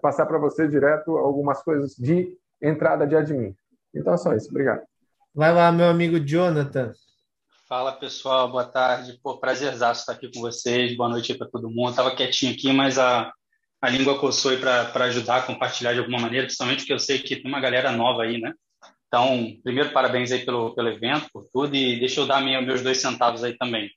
[0.00, 3.54] passar para você direto algumas coisas de entrada de admin.
[3.94, 4.48] Então é só isso.
[4.50, 4.89] Obrigado.
[5.32, 6.92] Vai lá, meu amigo Jonathan.
[7.68, 9.16] Fala pessoal, boa tarde.
[9.22, 10.96] Pô, prazerzaço estar aqui com vocês.
[10.96, 11.94] Boa noite para todo mundo.
[11.94, 13.32] Tava quietinho aqui, mas a,
[13.80, 17.48] a língua coçou para ajudar compartilhar de alguma maneira, principalmente porque eu sei que tem
[17.48, 18.52] uma galera nova aí, né?
[19.06, 22.82] Então, primeiro, parabéns aí pelo, pelo evento, por tudo, e deixa eu dar minha, meus
[22.82, 23.88] dois centavos aí também.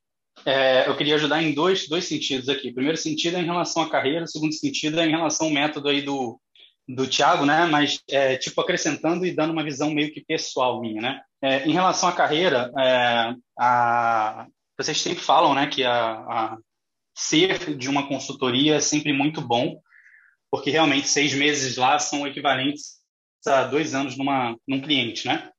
[0.45, 2.71] É, eu queria ajudar em dois, dois sentidos aqui.
[2.71, 6.03] Primeiro sentido é em relação à carreira, segundo sentido é em relação ao método aí
[6.03, 6.39] do,
[6.87, 7.65] do Tiago, né?
[7.65, 11.21] Mas, é, tipo, acrescentando e dando uma visão meio que pessoal minha, né?
[11.41, 14.47] É, em relação à carreira, é, a,
[14.77, 16.57] vocês sempre falam, né, que a, a
[17.15, 19.79] ser de uma consultoria é sempre muito bom,
[20.49, 23.01] porque realmente seis meses lá são equivalentes
[23.45, 25.49] a dois anos numa, num cliente, né?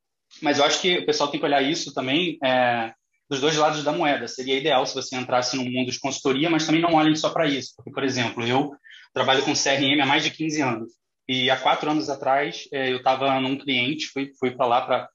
[0.43, 2.93] Mas eu acho que o pessoal tem que olhar isso também é,
[3.29, 4.27] dos dois lados da moeda.
[4.27, 7.47] Seria ideal se você entrasse no mundo de consultoria, mas também não olhem só para
[7.47, 7.73] isso.
[7.77, 8.73] Porque, por exemplo, eu
[9.13, 10.93] trabalho com CRM há mais de 15 anos.
[11.29, 15.09] E há quatro anos atrás, é, eu estava num cliente, fui, fui para lá para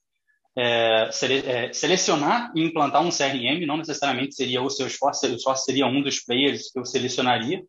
[0.57, 5.56] é, sele, é, selecionar e implantar um CRM, não necessariamente seria o seu esforço, só
[5.56, 7.64] seria um dos players que eu selecionaria.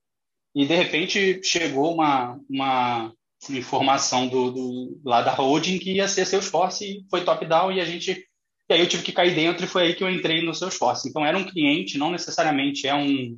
[0.55, 3.13] E, de repente, chegou uma, uma
[3.51, 7.81] informação do, do, lá da holding que ia ser seu esforço e foi top-down e
[7.81, 8.27] a gente...
[8.69, 10.69] E aí eu tive que cair dentro e foi aí que eu entrei no seu
[10.69, 11.09] esforço.
[11.09, 13.37] Então, era um cliente, não necessariamente é um,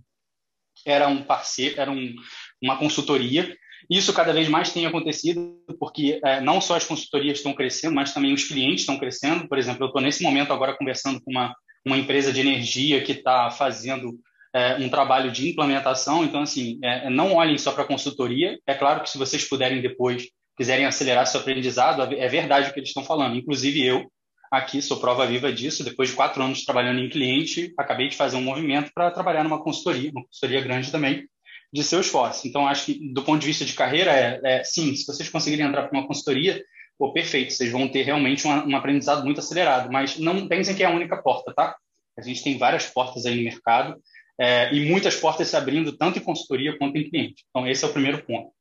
[0.87, 2.15] era um parceiro, era um,
[2.63, 3.57] uma consultoria,
[3.99, 8.15] isso cada vez mais tem acontecido, porque é, não só as consultorias estão crescendo, mas
[8.15, 9.49] também os clientes estão crescendo.
[9.49, 11.55] Por exemplo, eu estou nesse momento agora conversando com uma,
[11.85, 14.19] uma empresa de energia que está fazendo
[14.55, 16.25] é, um trabalho de implementação.
[16.25, 18.59] Então, assim, é, não olhem só para a consultoria.
[18.67, 22.81] É claro que se vocês puderem depois, quiserem acelerar seu aprendizado, é verdade o que
[22.81, 23.37] eles estão falando.
[23.37, 24.11] Inclusive eu,
[24.51, 25.83] aqui, sou prova viva disso.
[25.83, 29.63] Depois de quatro anos trabalhando em cliente, acabei de fazer um movimento para trabalhar numa
[29.63, 31.27] consultoria, uma consultoria grande também,
[31.73, 32.47] de seu esforço.
[32.47, 35.67] Então, acho que do ponto de vista de carreira, é, é sim, se vocês conseguirem
[35.67, 36.63] entrar para uma consultoria,
[36.99, 40.83] pô, perfeito, vocês vão ter realmente um, um aprendizado muito acelerado, mas não pensem que
[40.83, 41.77] é a única porta, tá?
[42.19, 43.97] A gente tem várias portas aí no mercado
[44.39, 47.45] é, e muitas portas se abrindo tanto em consultoria quanto em cliente.
[47.49, 48.53] Então, esse é o primeiro ponto.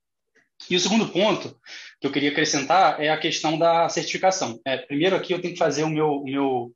[0.69, 1.59] E o segundo ponto
[1.99, 4.59] que eu queria acrescentar é a questão da certificação.
[4.65, 6.71] É, primeiro aqui eu tenho que fazer o meu, o meu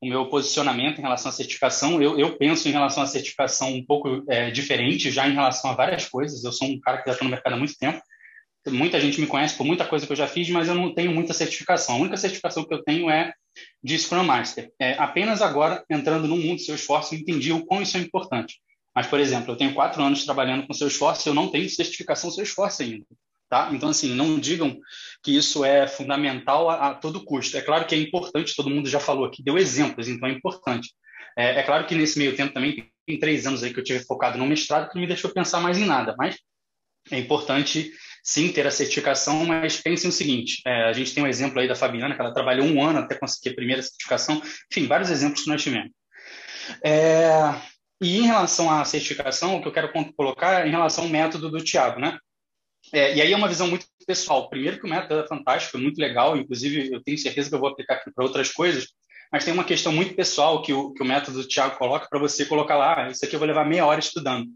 [0.00, 2.00] o meu posicionamento em relação à certificação.
[2.00, 5.74] Eu, eu penso em relação à certificação um pouco é, diferente, já em relação a
[5.74, 6.44] várias coisas.
[6.44, 8.00] Eu sou um cara que já está no mercado há muito tempo.
[8.66, 11.10] Muita gente me conhece por muita coisa que eu já fiz, mas eu não tenho
[11.12, 11.96] muita certificação.
[11.96, 13.32] A única certificação que eu tenho é
[13.82, 14.70] de Scrum Master.
[14.78, 18.00] É, apenas agora, entrando no mundo do seu esforço, eu entendi o quão isso é
[18.00, 18.60] importante.
[18.94, 21.68] Mas, por exemplo, eu tenho quatro anos trabalhando com seu esforço e eu não tenho
[21.68, 23.06] certificação seu esforço ainda.
[23.48, 23.70] Tá?
[23.72, 24.78] Então, assim, não digam
[25.22, 27.56] que isso é fundamental a, a, todo custo.
[27.56, 30.90] É claro que é importante, todo mundo já falou aqui, deu exemplos, então é importante.
[31.36, 34.04] É, é claro que nesse meio tempo também tem três anos aí que eu tive
[34.04, 36.36] focado no mestrado que não me deixou pensar mais em nada, mas
[37.10, 37.90] é importante
[38.22, 41.66] sim ter a certificação, mas pensem o seguinte: é, a gente tem um exemplo aí
[41.66, 45.42] da Fabiana, que ela trabalhou um ano até conseguir a primeira certificação, enfim, vários exemplos
[45.42, 45.90] que nós tivemos.
[46.84, 47.54] É,
[48.00, 51.50] e em relação à certificação, o que eu quero colocar é em relação ao método
[51.50, 52.18] do Tiago, né?
[52.92, 54.48] É, e aí é uma visão muito pessoal.
[54.48, 57.60] Primeiro que o método é fantástico, é muito legal, inclusive eu tenho certeza que eu
[57.60, 58.88] vou aplicar aqui para outras coisas,
[59.30, 62.18] mas tem uma questão muito pessoal que o, que o método do Thiago coloca para
[62.18, 64.46] você colocar lá, ah, isso aqui eu vou levar meia hora estudando.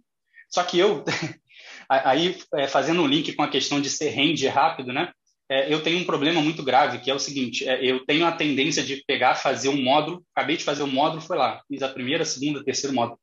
[0.49, 1.05] Só que eu,
[1.89, 5.13] aí é, fazendo um link com a questão de ser rende rápido, né?
[5.51, 8.33] É, eu tenho um problema muito grave, que é o seguinte, é, eu tenho a
[8.33, 11.89] tendência de pegar, fazer um módulo, acabei de fazer um módulo, foi lá, fiz a
[11.89, 13.19] primeira, segunda, terceiro módulo.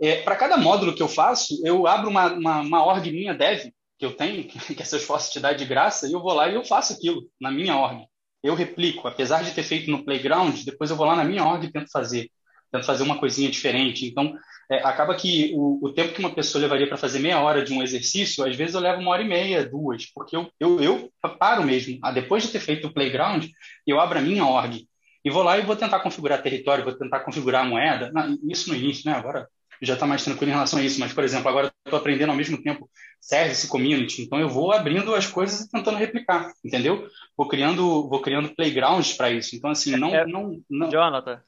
[0.00, 3.64] É, para cada módulo que eu faço, eu abro uma, uma, uma org minha dev,
[3.98, 6.54] que eu tenho, que essa esforço te dá de graça, e eu vou lá e
[6.54, 8.04] eu faço aquilo na minha org.
[8.42, 11.64] Eu replico, apesar de ter feito no playground, depois eu vou lá na minha org
[11.64, 12.30] e tento fazer.
[12.70, 14.06] tento fazer uma coisinha diferente.
[14.06, 14.36] Então,
[14.70, 17.72] é, acaba que o, o, tempo que uma pessoa levaria para fazer meia hora de
[17.72, 21.12] um exercício, às vezes eu levo uma hora e meia, duas, porque eu, eu, eu
[21.38, 21.98] paro mesmo.
[22.02, 23.46] Ah, depois de ter feito o playground,
[23.86, 24.86] eu abro a minha org
[25.24, 28.12] e vou lá e vou tentar configurar território, vou tentar configurar a moeda.
[28.48, 29.16] Isso no início, né?
[29.16, 29.48] Agora
[29.82, 32.36] já está mais tranquilo em relação a isso, mas, por exemplo, agora estou aprendendo ao
[32.36, 32.88] mesmo tempo
[33.20, 37.08] service community, então eu vou abrindo as coisas e tentando replicar, entendeu?
[37.36, 39.56] Vou criando, vou criando playgrounds para isso.
[39.56, 40.88] Então, assim, não, é, não, não.
[40.88, 41.42] Jonathan,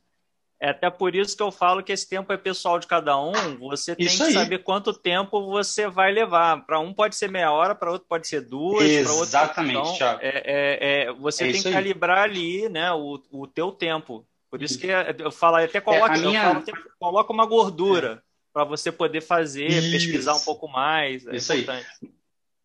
[0.60, 3.32] é até por isso que eu falo que esse tempo é pessoal de cada um.
[3.60, 4.32] Você tem isso que aí.
[4.32, 6.66] saber quanto tempo você vai levar.
[6.66, 8.82] Para um pode ser meia hora, para outro pode ser duas.
[8.84, 13.46] Exatamente, outro, então, é, é, é, Você é tem que calibrar ali né, o, o
[13.46, 14.26] teu tempo.
[14.50, 14.88] Por isso que
[15.18, 16.42] eu falo, até coloca, é, minha...
[16.42, 16.64] falo,
[16.98, 18.22] coloca uma gordura
[18.52, 19.90] para você poder fazer, isso.
[19.90, 21.26] pesquisar um pouco mais.
[21.26, 21.86] É isso importante.
[22.02, 22.18] aí.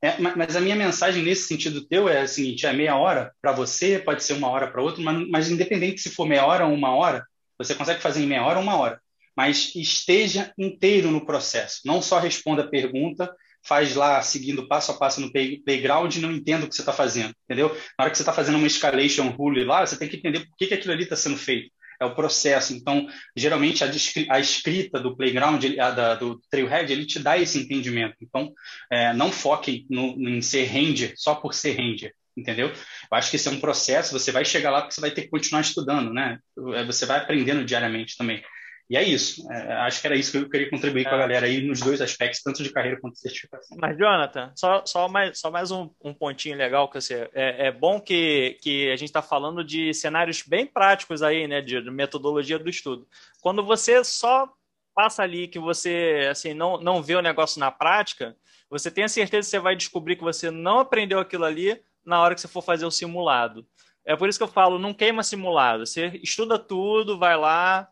[0.03, 3.53] É, mas a minha mensagem nesse sentido teu é a seguinte: é meia hora para
[3.53, 6.73] você, pode ser uma hora para outro, mas, mas independente se for meia hora ou
[6.73, 7.25] uma hora,
[7.57, 9.01] você consegue fazer em meia hora ou uma hora,
[9.35, 11.81] mas esteja inteiro no processo.
[11.85, 16.31] Não só responda a pergunta, faz lá seguindo passo a passo no playground e não
[16.31, 17.69] entenda o que você está fazendo, entendeu?
[17.97, 20.57] Na hora que você está fazendo uma escalation rule lá, você tem que entender por
[20.57, 21.71] que, que aquilo ali está sendo feito.
[21.99, 22.73] É o processo.
[22.73, 23.87] Então, geralmente, a,
[24.29, 28.15] a escrita do playground, a, da, do trailhead, ele te dá esse entendimento.
[28.21, 28.51] Então,
[28.91, 32.69] é, não foque no, em ser ranger só por ser ranger entendeu?
[32.69, 35.23] Eu acho que esse é um processo, você vai chegar lá porque você vai ter
[35.23, 36.39] que continuar estudando, né?
[36.73, 38.43] É, você vai aprendendo diariamente também.
[38.89, 39.49] E é isso.
[39.51, 41.09] É, acho que era isso que eu queria contribuir é.
[41.09, 41.21] com a é.
[41.21, 43.77] galera aí nos dois aspectos, tanto de carreira quanto de certificação.
[43.79, 47.29] Mas, Jonathan, só, só mais, só mais um, um pontinho legal que você.
[47.33, 51.61] É, é bom que, que a gente está falando de cenários bem práticos aí, né?
[51.61, 53.07] De, de metodologia do estudo.
[53.41, 54.47] Quando você só
[54.93, 58.35] passa ali que você assim não, não vê o negócio na prática,
[58.69, 62.21] você tem a certeza que você vai descobrir que você não aprendeu aquilo ali na
[62.21, 63.65] hora que você for fazer o simulado.
[64.05, 65.85] É por isso que eu falo, não queima simulado.
[65.85, 67.87] Você estuda tudo, vai lá,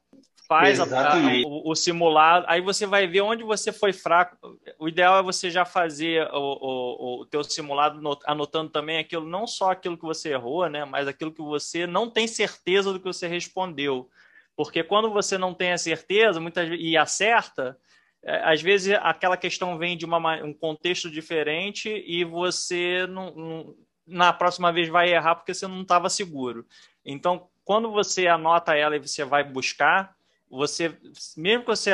[0.51, 4.35] faz a, a, o, o, simulado, aí você vai ver onde você foi fraco.
[4.77, 9.47] O ideal é você já fazer o, o, o teu simulado anotando também aquilo, não
[9.47, 13.05] só aquilo que você errou, né, mas aquilo que você não tem certeza do que
[13.05, 14.09] você respondeu.
[14.53, 17.77] Porque quando você não tem a certeza muitas, e acerta,
[18.21, 23.75] é, às vezes aquela questão vem de uma, um contexto diferente e você não, não
[24.05, 26.65] na próxima vez vai errar porque você não estava seguro.
[27.05, 30.13] Então, quando você anota ela e você vai buscar,
[30.51, 30.95] você,
[31.37, 31.91] mesmo que você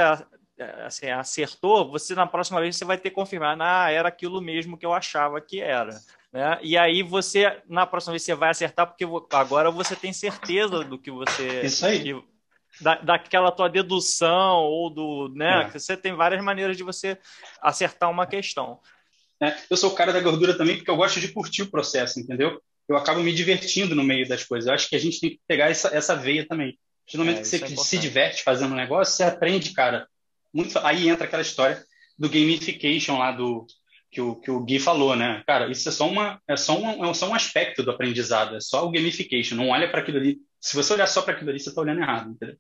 [0.85, 4.77] assim, acertou, você na próxima vez você vai ter que confirmar, ah, era aquilo mesmo
[4.77, 5.91] que eu achava que era.
[6.34, 6.59] Né?
[6.61, 10.97] E aí você, na próxima vez, você vai acertar, porque agora você tem certeza do
[10.97, 11.61] que você.
[11.61, 12.03] Isso aí.
[12.03, 12.23] Que,
[12.81, 15.29] da, daquela tua dedução, ou do.
[15.35, 15.63] Né?
[15.63, 15.79] É.
[15.79, 17.17] Você tem várias maneiras de você
[17.61, 18.79] acertar uma questão.
[19.39, 19.55] Né?
[19.69, 22.61] Eu sou o cara da gordura também porque eu gosto de curtir o processo, entendeu?
[22.89, 24.67] Eu acabo me divertindo no meio das coisas.
[24.67, 26.77] Eu acho que a gente tem que pegar essa, essa veia também.
[27.13, 30.07] No momento é, que você é se diverte fazendo um negócio, você aprende, cara.
[30.53, 30.77] Muito...
[30.79, 31.81] Aí entra aquela história
[32.17, 33.65] do gamification lá do
[34.09, 35.43] que o, que o Gui falou, né?
[35.45, 38.59] Cara, isso é só, uma, é, só um, é só um aspecto do aprendizado, é
[38.59, 39.55] só o gamification.
[39.55, 40.38] Não olha para aquilo ali.
[40.59, 42.57] Se você olhar só para aquilo ali, você está olhando errado, entendeu?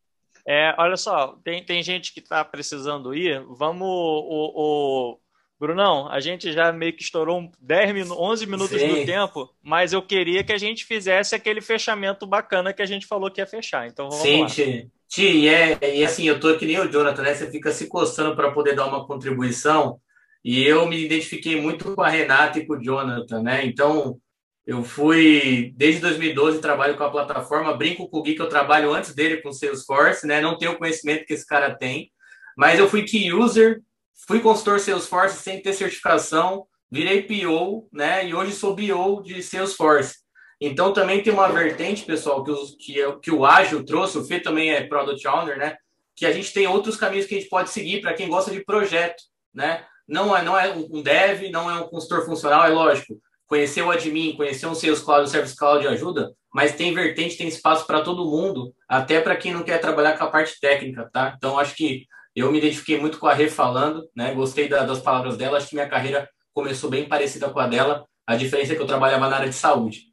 [0.47, 3.43] É, olha só, tem, tem gente que está precisando ir.
[3.49, 3.87] Vamos.
[3.87, 5.19] O, o,
[5.59, 8.87] Brunão, a gente já meio que estourou 10 min 11 minutos Sim.
[8.87, 13.07] do tempo, mas eu queria que a gente fizesse aquele fechamento bacana que a gente
[13.07, 13.87] falou que ia fechar.
[13.87, 14.47] Então vamos Sim, lá.
[14.47, 14.91] Ti.
[15.07, 17.33] Ti, e, é, e assim, eu tô que nem o Jonathan, né?
[17.33, 19.99] Você fica se coçando para poder dar uma contribuição.
[20.43, 23.65] E eu me identifiquei muito com a Renata e com o Jonathan, né?
[23.65, 24.17] Então,
[24.65, 28.93] eu fui, desde 2012, trabalho com a plataforma, brinco com o Gui que eu trabalho
[28.93, 30.41] antes dele com Salesforce, né?
[30.41, 32.11] Não tenho o conhecimento que esse cara tem,
[32.55, 33.81] mas eu fui key user,
[34.25, 38.27] Fui consultor Salesforce sem ter certificação, virei PO, né?
[38.27, 40.15] E hoje sou BO de Salesforce.
[40.59, 44.25] Então também tem uma vertente, pessoal, que, os, que, é que o Ágil trouxe, o
[44.25, 45.77] Fê também é Product Owner, né?
[46.15, 48.63] Que a gente tem outros caminhos que a gente pode seguir para quem gosta de
[48.65, 49.21] projeto,
[49.53, 49.85] né?
[50.07, 53.19] Não é, não é um dev, não é um consultor funcional, é lógico.
[53.45, 57.47] Conhecer o admin, conhecer um Sales Cloud, o Service Cloud ajuda, mas tem vertente, tem
[57.47, 61.35] espaço para todo mundo, até para quem não quer trabalhar com a parte técnica, tá?
[61.37, 62.05] Então acho que
[62.39, 64.33] eu me identifiquei muito com a Rê falando, né?
[64.33, 65.57] Gostei da, das palavras dela.
[65.57, 68.05] Acho que minha carreira começou bem parecida com a dela.
[68.27, 70.03] A diferença é que eu trabalhava na área de saúde.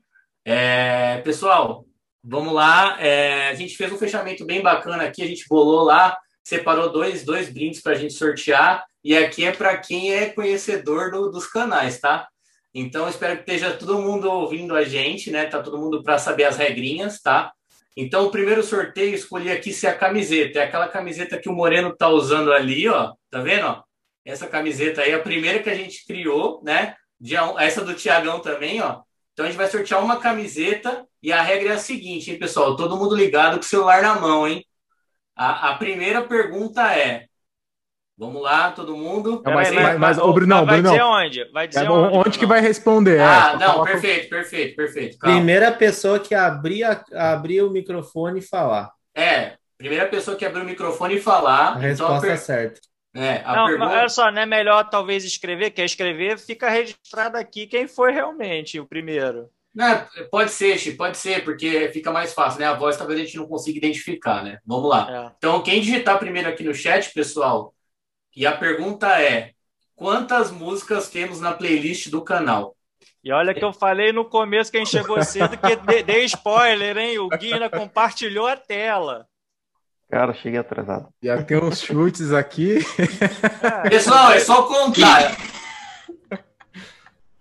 [0.45, 1.85] É, pessoal,
[2.23, 2.97] vamos lá.
[2.99, 5.23] É, a gente fez um fechamento bem bacana aqui.
[5.23, 8.85] A gente bolou lá, separou dois, dois brindes para a gente sortear.
[9.03, 12.27] E aqui é para quem é conhecedor do, dos canais, tá?
[12.75, 15.45] Então, espero que esteja todo mundo ouvindo a gente, né?
[15.45, 17.53] Tá todo mundo para saber as regrinhas, tá?
[17.97, 20.59] Então, o primeiro sorteio escolhi aqui ser a camiseta.
[20.59, 23.13] É aquela camiseta que o Moreno tá usando ali, ó.
[23.31, 23.67] Tá vendo?
[23.67, 23.83] Ó?
[24.25, 26.97] Essa camiseta aí é a primeira que a gente criou, né?
[27.59, 29.03] Essa do Tiagão também, ó.
[29.33, 32.77] Então a gente vai sortear uma camiseta e a regra é a seguinte, hein, pessoal?
[32.77, 34.65] Todo mundo ligado com o celular na mão, hein?
[35.37, 37.27] A, a primeira pergunta é:
[38.17, 39.43] Vamos lá, todo mundo.
[39.45, 41.45] Não, mas, mas, mas, ô, Brunão, vai Brunão, dizer onde?
[41.53, 42.17] Vai dizer é, onde?
[42.17, 43.21] onde que vai responder?
[43.21, 45.19] Ah, é, não, perfeito, perfeito, perfeito.
[45.19, 45.37] Calma.
[45.37, 48.93] Primeira pessoa que abrir, a- abrir o microfone e falar.
[49.17, 51.73] É, primeira pessoa que abrir o microfone e falar.
[51.77, 52.81] A então, resposta per- certa.
[53.17, 53.79] é, a Não, pergunta.
[53.87, 55.71] mas olha só, não é melhor talvez escrever?
[55.71, 59.49] Quer escrever, fica registrado aqui quem foi realmente o primeiro.
[59.75, 62.67] Não, pode ser, Chi, pode ser, porque fica mais fácil, né?
[62.67, 64.59] A voz talvez a gente não consiga identificar, né?
[64.65, 65.27] Vamos lá.
[65.33, 65.33] É.
[65.37, 67.74] Então, quem digitar primeiro aqui no chat, pessoal,
[68.37, 69.53] e a pergunta é:
[69.95, 72.77] quantas músicas temos na playlist do canal?
[73.23, 77.19] E olha que eu falei no começo, quem chegou cedo, que de- dei spoiler, hein?
[77.19, 79.27] O Gui ainda compartilhou a tela.
[80.11, 81.09] Cara, cheguei atrasado.
[81.23, 82.79] Já tem uns chutes aqui.
[83.89, 85.35] Pessoal, é só contar.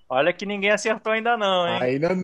[0.07, 1.81] Olha que ninguém acertou ainda não, hein?
[1.81, 2.15] Ainda.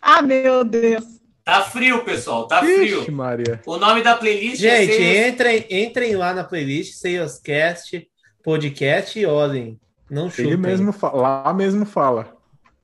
[0.00, 1.04] Ah, meu Deus.
[1.44, 3.00] Tá frio, pessoal, tá frio.
[3.02, 3.60] Ixi, Maria.
[3.66, 8.08] O nome da playlist é Gente, Sales- entrem, entrem lá na playlist, Salescast,
[8.44, 9.78] podcast e olhem.
[10.08, 10.46] Não chutem.
[10.46, 12.36] Ele mesmo fala, lá mesmo fala.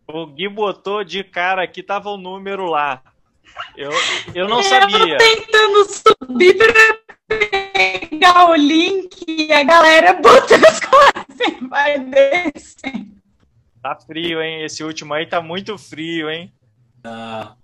[0.08, 3.02] O Gui botou de cara aqui, tava o número lá.
[3.76, 3.90] Eu,
[4.34, 5.16] eu não Eu sabia.
[5.16, 6.98] tô tentando subir pra
[7.28, 11.68] pegar o link e a galera botando as coisas.
[11.68, 13.06] Vai descer.
[13.82, 14.64] Tá frio, hein?
[14.64, 16.52] Esse último aí tá muito frio, hein?
[17.04, 17.54] Ah.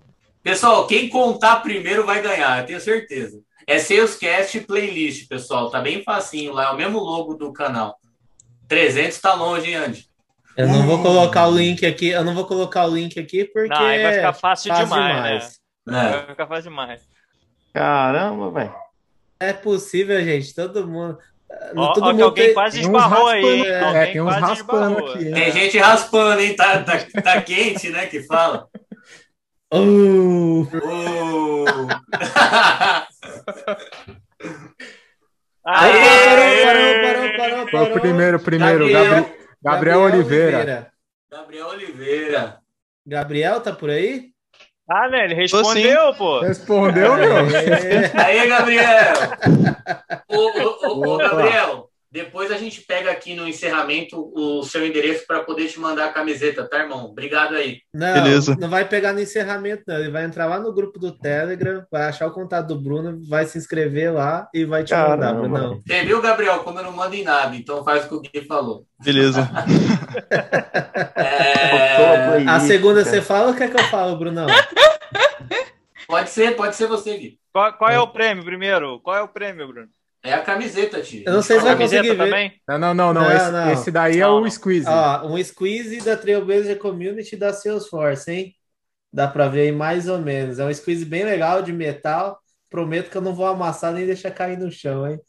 [0.44, 3.40] Pessoal, quem contar primeiro vai ganhar, eu tenho certeza.
[3.66, 5.70] É Salescast Playlist, pessoal.
[5.70, 7.96] Tá bem facinho lá, é o mesmo logo do canal.
[8.68, 10.06] 300 tá longe, hein, Andy?
[10.54, 13.70] Eu não vou colocar o link aqui, eu não vou colocar o link aqui porque
[13.70, 16.08] Não, aí vai ficar fácil, fácil demais, né?
[16.08, 16.10] É.
[16.10, 17.02] Vai ficar fácil demais.
[17.72, 18.74] Caramba, velho.
[19.40, 21.18] É possível, gente, todo mundo.
[21.76, 25.14] Ó, todo ó mundo alguém tem- quase Tem esbarrou aí, é, tem uns raspando esbarrou.
[25.14, 25.24] aqui.
[25.32, 25.52] Tem hein?
[25.52, 26.56] gente raspando, hein?
[26.56, 28.06] Tá, tá, tá quente, né?
[28.06, 28.68] Que fala.
[29.76, 31.64] Oh, Oh.
[35.66, 36.64] Aê!
[36.64, 37.96] parou, parou, parou, parou.
[37.96, 38.88] o primeiro, primeiro.
[38.90, 40.92] Gabriel- Gabri- Gabriel, Oliveira.
[41.30, 42.59] Gabriel Oliveira.
[43.06, 44.26] Gabriel tá por aí?
[44.88, 45.24] Ah, né?
[45.24, 46.40] Ele respondeu, pô.
[46.40, 47.36] Respondeu, meu?
[48.22, 49.14] Aí, Gabriel!
[50.28, 51.16] Ô, ô, ô, ô.
[51.18, 56.04] Gabriel, depois a gente pega aqui no encerramento o seu endereço para poder te mandar
[56.04, 57.06] a camiseta, tá, irmão?
[57.06, 57.80] Obrigado aí.
[57.92, 58.56] Não, Beleza.
[58.56, 59.96] não vai pegar no encerramento, não.
[59.96, 63.46] Ele vai entrar lá no grupo do Telegram, vai achar o contato do Bruno, vai
[63.46, 65.40] se inscrever lá e vai te mandar, Caramba.
[65.40, 65.82] Brunão.
[65.84, 68.46] Você viu, Gabriel, como eu não mando em nada, então faz o que o Gui
[68.46, 68.86] falou.
[69.02, 69.50] Beleza.
[71.16, 74.46] É, A segunda você fala ou quer que eu falo, Brunão?
[76.06, 77.38] Pode ser, pode ser você, Gui.
[77.52, 79.00] Qual, qual é o prêmio primeiro?
[79.00, 79.88] Qual é o prêmio, Bruno?
[80.24, 81.22] É a camiseta, tio.
[81.26, 82.24] Eu não sei se A vai camiseta conseguir ver.
[82.24, 82.52] também?
[82.66, 83.22] Não, não, não, não.
[83.22, 83.72] Não, esse, não.
[83.72, 84.51] esse daí é Não, o não.
[84.51, 84.86] squeeze.
[84.88, 88.55] Ó, um squeeze da Trailblazer Community da Salesforce, hein?
[89.12, 90.59] Dá pra ver aí mais ou menos.
[90.59, 92.38] É um squeeze bem legal de metal.
[92.70, 95.20] Prometo que eu não vou amassar nem deixar cair no chão, hein?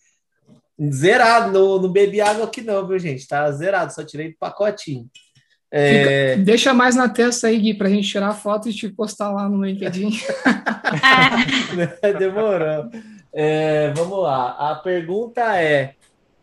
[0.92, 3.28] Zerado, não, não bebi água aqui não, viu, gente?
[3.28, 5.06] Tá zerado, só tirei do pacotinho.
[5.72, 9.32] É, Deixa mais na testa aí, Gui, pra gente tirar a foto e te postar
[9.32, 10.10] lá no LinkedIn.
[12.18, 12.90] demorou.
[13.36, 14.72] É, vamos lá.
[14.72, 15.96] A pergunta é: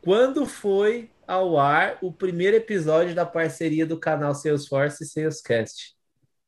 [0.02, 5.94] quando foi ao ar o primeiro episódio da parceria do canal Salesforce e Salescast?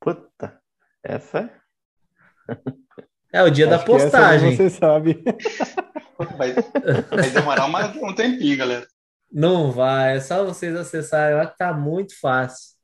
[0.01, 0.61] Puta,
[1.03, 1.51] essa
[3.33, 4.57] É o dia da Acho que essa postagem.
[4.57, 5.25] Você sabe.
[6.39, 8.87] Vai, vai demorar uma- um tempinho, galera.
[9.33, 12.77] Não vai, é só vocês acessarem lá que tá muito fácil.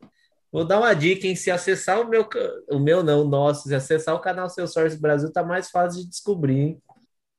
[0.50, 1.36] Vou dar uma dica, hein?
[1.36, 2.28] Se acessar o meu,
[2.68, 6.08] o meu não, o nosso, se acessar o canal Salesforce Brasil, tá mais fácil de
[6.10, 6.82] descobrir, hein?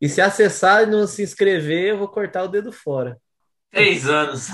[0.01, 3.19] E se acessar e não se inscrever, eu vou cortar o dedo fora.
[3.71, 4.47] Três anos.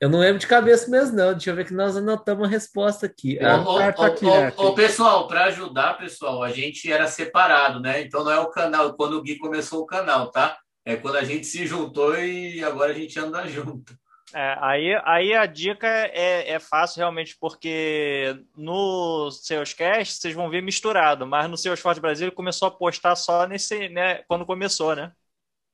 [0.00, 1.30] Eu não lembro de cabeça mesmo, não.
[1.32, 3.38] Deixa eu ver que nós anotamos a resposta aqui.
[3.40, 7.06] Ô, Ah, ô, ô, aqui, ô, né, ô, pessoal, para ajudar, pessoal, a gente era
[7.06, 8.02] separado, né?
[8.02, 10.58] Então não é o canal, quando o Gui começou o canal, tá?
[10.84, 13.94] É quando a gente se juntou e agora a gente anda junto.
[14.34, 20.62] É, aí, aí a dica é, é fácil realmente, porque no Salescast vocês vão ver
[20.62, 25.12] misturado, mas no Salesforce Brasil ele começou a postar só nesse, né, quando começou, né?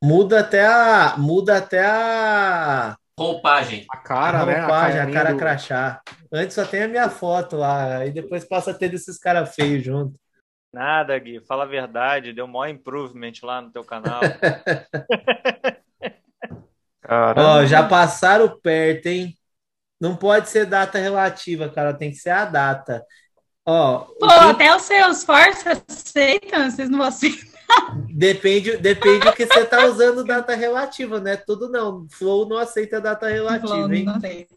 [0.03, 1.17] muda até a.
[1.19, 2.97] Muda até a.
[3.19, 3.85] Roupagem.
[3.91, 4.61] A cara, a né?
[4.61, 6.01] roupagem, a, carinha cara do- crachá.
[6.33, 9.85] Antes só tem a minha foto lá, aí depois passa a ter desses caras feios
[9.85, 10.15] junto.
[10.73, 14.21] Nada, Gui, fala a verdade, deu maior improvement lá no teu canal.
[17.37, 19.35] Ó, já passaram perto, hein?
[20.01, 23.05] Não pode ser data relativa, cara, tem que ser a data.
[23.67, 27.49] Ó, Pô, até os seus forças aceitam, vocês não aceitam.
[28.09, 31.37] depende, depende do que você tá usando data relativa, né?
[31.37, 32.07] Tudo não.
[32.11, 34.05] Flow não aceita data relativa, hein?
[34.05, 34.55] Não aceita.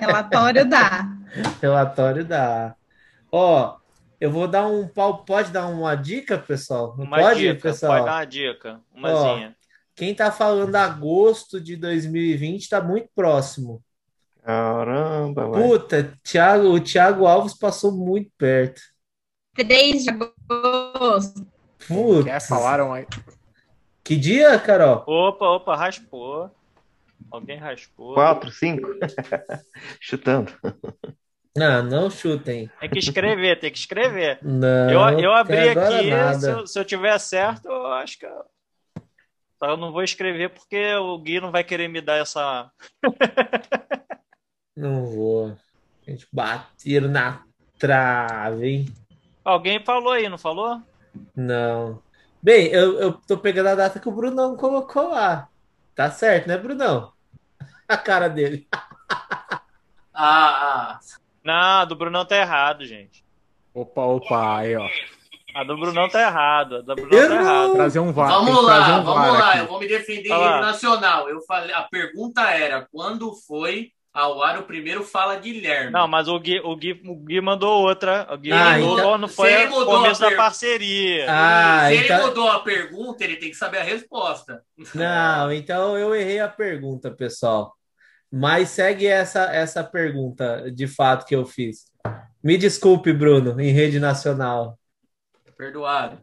[0.00, 1.06] Relatório dá.
[1.60, 2.76] Relatório dá.
[3.32, 3.78] Ó,
[4.20, 5.24] Eu vou dar um pau.
[5.24, 6.96] Pode dar uma dica, pessoal?
[6.96, 7.92] Não Uma pode, dica, pessoal?
[7.92, 8.80] pode dar uma dica.
[8.92, 9.56] Umazinha.
[9.98, 13.82] Quem tá falando agosto de 2020 tá muito próximo.
[14.44, 15.68] Caramba, velho.
[15.68, 18.80] Puta, Thiago, o Thiago Alves passou muito perto.
[19.56, 21.44] 3 de agosto.
[21.88, 22.24] Putz.
[22.24, 23.06] Quer falaram aí?
[24.04, 25.02] Que dia, Carol?
[25.04, 26.48] Opa, opa, raspou.
[27.28, 28.14] Alguém raspou.
[28.14, 28.88] Quatro, cinco?
[30.00, 30.52] Chutando.
[31.58, 32.70] Ah, não chutem.
[32.78, 34.38] Tem que escrever, tem que escrever.
[34.44, 38.26] Não, Eu, eu abri aqui, se eu, se eu tiver certo, eu acho que.
[38.26, 38.44] Eu...
[39.58, 42.70] Só eu não vou escrever porque o Gui não vai querer me dar essa.
[44.76, 45.56] Não vou.
[46.06, 47.42] A gente bateram na
[47.76, 48.94] trave, hein?
[49.44, 50.80] Alguém falou aí, não falou?
[51.34, 52.00] Não.
[52.40, 55.48] Bem, eu, eu tô pegando a data que o Brunão colocou lá.
[55.96, 57.12] Tá certo, né, Brunão?
[57.88, 58.68] A cara dele.
[60.20, 61.00] Ah, ah.
[61.44, 63.24] Não, do Brunão tá errado, gente.
[63.72, 64.88] Opa, opa, aí, ó.
[65.58, 66.76] A do Brunão tá errado.
[66.76, 67.72] A do Brunão tá errado.
[67.74, 68.28] Trazer um VAR.
[68.28, 69.48] Vamos lá, um vamos VAR lá.
[69.50, 69.58] aqui.
[69.58, 71.28] Eu vou me defender em rede nacional.
[71.28, 75.90] Eu falei, a pergunta era quando foi ao ar o primeiro Fala Guilherme?
[75.90, 78.26] Não, mas o Gui, o Gui, o Gui mandou outra.
[78.32, 80.36] O Gui Ah, mandou então- não foi se ele o mudou começo a da per-
[80.36, 81.26] parceria.
[81.28, 84.62] Ah, Se então- ele mudou a pergunta, ele tem que saber a resposta.
[84.94, 87.74] Não, então eu errei a pergunta, pessoal.
[88.32, 91.86] Mas segue essa, essa pergunta de fato que eu fiz.
[92.44, 94.78] Me desculpe, Bruno, em rede nacional.
[95.58, 96.18] Perdoado.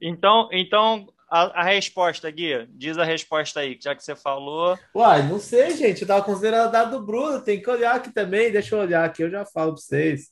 [0.00, 4.78] Então, então a, a resposta, Gui, diz a resposta aí, já que você falou.
[4.94, 6.02] Uai, não sei, gente.
[6.02, 7.40] Eu tava considerando a data do Bruno.
[7.40, 8.50] Tem que olhar aqui também.
[8.50, 10.30] Deixa eu olhar aqui, eu já falo pra vocês.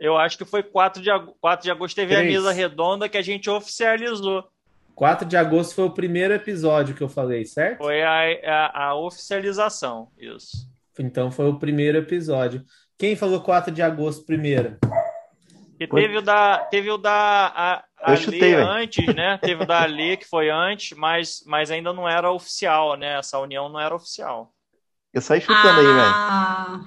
[0.00, 2.32] Eu acho que foi 4 de, ag- 4 de agosto, teve a Três.
[2.34, 4.44] mesa redonda que a gente oficializou.
[4.94, 7.78] 4 de agosto foi o primeiro episódio que eu falei, certo?
[7.78, 10.68] Foi a, a, a oficialização, isso.
[10.98, 12.62] Então foi o primeiro episódio.
[12.98, 14.78] Quem falou 4 de agosto primeiro?
[15.78, 17.12] E teve o da, teve o da
[17.54, 19.38] a, a Eu chutei, antes, né?
[19.38, 23.18] Teve o da Lê que foi antes, mas, mas ainda não era oficial, né?
[23.18, 24.52] Essa união não era oficial.
[25.12, 25.98] Eu saí chutando aí, velho.
[26.00, 26.80] Ah,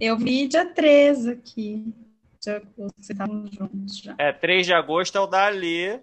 [0.00, 1.94] eu vi dia 13 aqui.
[2.40, 4.14] De agosto, vocês estavam juntos já.
[4.18, 6.00] É, 3 de agosto é o da Alê,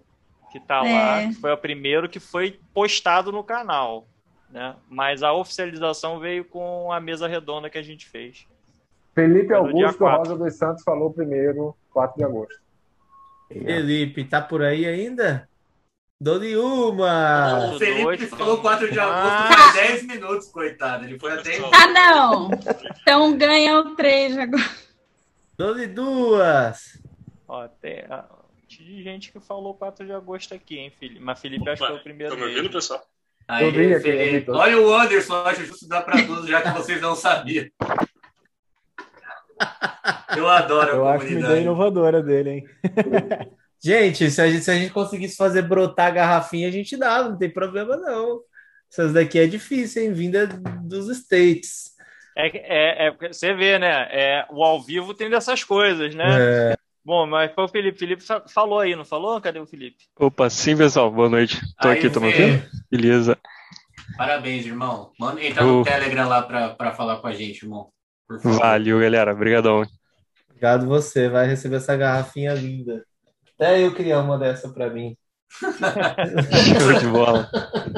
[0.52, 0.92] que tá É.
[0.92, 4.06] lá, que foi o primeiro que foi postado no canal,
[4.50, 4.76] né?
[4.88, 8.46] Mas a oficialização veio com a mesa redonda que a gente fez.
[9.14, 10.04] Felipe Augusto.
[10.04, 12.60] Rosa dos Santos falou primeiro, 4 de agosto.
[13.48, 15.48] Felipe, tá por aí ainda?
[16.20, 17.72] Dou-lhe uma!
[17.74, 19.50] O Felipe noite, falou 4 de agosto Ah.
[19.56, 21.04] faz 10 minutos, coitado.
[21.06, 21.56] Ele foi até.
[21.72, 22.50] Ah, não!
[23.00, 24.86] Então ganha o 3 de agosto.
[25.56, 27.00] Dou-lhe duas!
[27.48, 28.26] Ó, tem a,
[28.68, 31.20] de gente que falou 4 de agosto aqui, hein, Felipe?
[31.20, 32.68] Mas Felipe acho que foi o primeiro dele.
[32.68, 33.02] pessoal?
[33.48, 34.50] Aí, vi aqui, Felipe.
[34.50, 37.66] Olha o Anderson, acho justo dar para todos, já que vocês não sabiam.
[40.36, 42.64] Eu adoro a Eu acho uma ideia inovadora dele, hein?
[43.82, 47.28] Gente, se a gente, se a gente conseguisse fazer brotar a garrafinha, a gente dava,
[47.28, 48.40] não tem problema não.
[48.90, 50.12] Essas daqui é difícil, hein?
[50.12, 50.46] Vinda
[50.82, 51.94] dos States.
[52.36, 54.08] É, é, é, você vê, né?
[54.10, 56.72] É, o ao vivo tem dessas coisas, né?
[56.72, 56.76] É.
[57.04, 57.98] Bom, mas foi o Felipe.
[57.98, 59.40] Felipe fa- falou aí, não falou?
[59.40, 60.04] Cadê o Felipe?
[60.18, 61.10] Opa, sim, pessoal.
[61.10, 61.60] Boa noite.
[61.80, 62.32] Tô Aí, aqui, tô me?
[62.90, 63.38] Beleza.
[64.16, 65.12] Parabéns, irmão.
[65.18, 65.84] Manda entrar no Uh.
[65.84, 67.90] Telegram lá para falar com a gente, irmão.
[68.26, 68.58] Por favor.
[68.58, 69.32] Valeu, galera.
[69.32, 69.82] Obrigadão.
[70.48, 73.04] Obrigado você, vai receber essa garrafinha linda.
[73.54, 75.16] Até eu queria uma dessa pra mim.
[75.60, 77.48] Show de bola.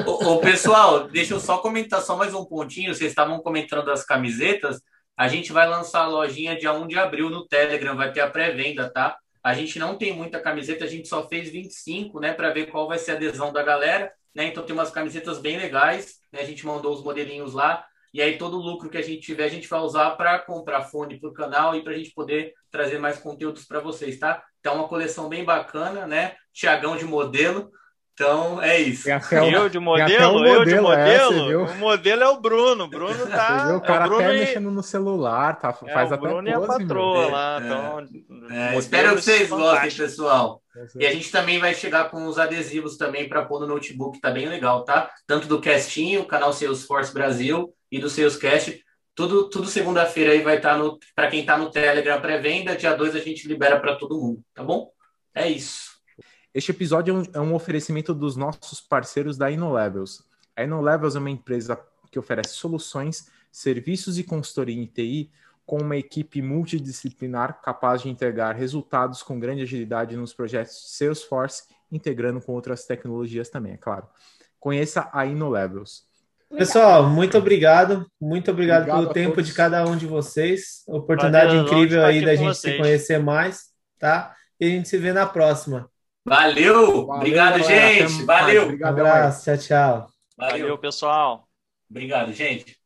[0.05, 2.93] Ô, ô, pessoal, deixa eu só comentar só mais um pontinho.
[2.93, 4.81] Vocês estavam comentando das camisetas.
[5.17, 8.29] A gente vai lançar a lojinha dia 1 de abril no Telegram, vai ter a
[8.29, 9.17] pré-venda, tá?
[9.43, 12.87] A gente não tem muita camiseta, a gente só fez 25, né, para ver qual
[12.87, 14.45] vai ser a adesão da galera, né?
[14.45, 16.41] Então tem umas camisetas bem legais, né?
[16.41, 17.85] A gente mandou os modelinhos lá.
[18.13, 20.81] E aí todo o lucro que a gente tiver, a gente vai usar para comprar
[20.81, 24.41] fone para o canal e para a gente poder trazer mais conteúdos para vocês, tá?
[24.59, 26.33] Então uma coleção bem bacana, né?
[26.53, 27.69] Tiagão de modelo.
[28.13, 29.07] Então é isso.
[29.07, 30.39] O- Eu de modelo?
[30.39, 32.83] um eu de modelo, é, o modelo é o Bruno.
[32.83, 33.67] O Bruno Você tá.
[33.67, 33.77] viu?
[33.77, 35.69] O cara é o Bruno até e, mexendo no celular, tá?
[35.85, 36.77] é, Faz o até Bruno e a pose, meu.
[36.79, 37.29] patroa meu.
[37.31, 37.55] lá.
[37.61, 38.07] É, Então,
[38.51, 40.61] É, espero que vocês gostem, pessoal.
[40.97, 44.31] E a gente também vai chegar com os adesivos também para pôr no notebook, tá
[44.31, 45.11] bem legal, tá?
[45.25, 48.83] Tanto do Castinho, canal Salesforce Brasil e do Salescast.
[49.15, 53.15] Tudo, tudo segunda-feira aí vai estar no para quem tá no Telegram pré-venda, dia 2
[53.15, 54.91] a gente libera para todo mundo, tá bom?
[55.35, 55.99] É isso.
[56.53, 60.23] Este episódio é um, é um oferecimento dos nossos parceiros da InnoLevels.
[60.55, 61.79] A InnoLevels é uma empresa
[62.11, 65.29] que oferece soluções, serviços e consultoria em TI
[65.69, 71.65] com uma equipe multidisciplinar capaz de entregar resultados com grande agilidade nos projetos de Salesforce,
[71.91, 74.07] integrando com outras tecnologias também, é claro.
[74.59, 76.05] Conheça a InnoLevels.
[76.57, 78.09] Pessoal, muito obrigado.
[78.19, 79.47] Muito obrigado, Obrigado pelo tempo todos.
[79.47, 80.81] de cada um de vocês.
[80.87, 82.77] Oportunidade Prazer, incrível aí da gente se vocês.
[82.77, 83.65] conhecer mais,
[83.99, 84.35] tá?
[84.59, 85.87] e a gente se vê na próxima.
[86.25, 87.05] Valeu!
[87.05, 88.07] Valeu, obrigado, galera.
[88.07, 88.25] gente.
[88.25, 88.75] Valeu.
[88.75, 90.07] Um abraço, tchau, tchau.
[90.35, 90.61] Valeu.
[90.61, 91.47] Valeu, pessoal.
[91.87, 92.78] Obrigado, gente.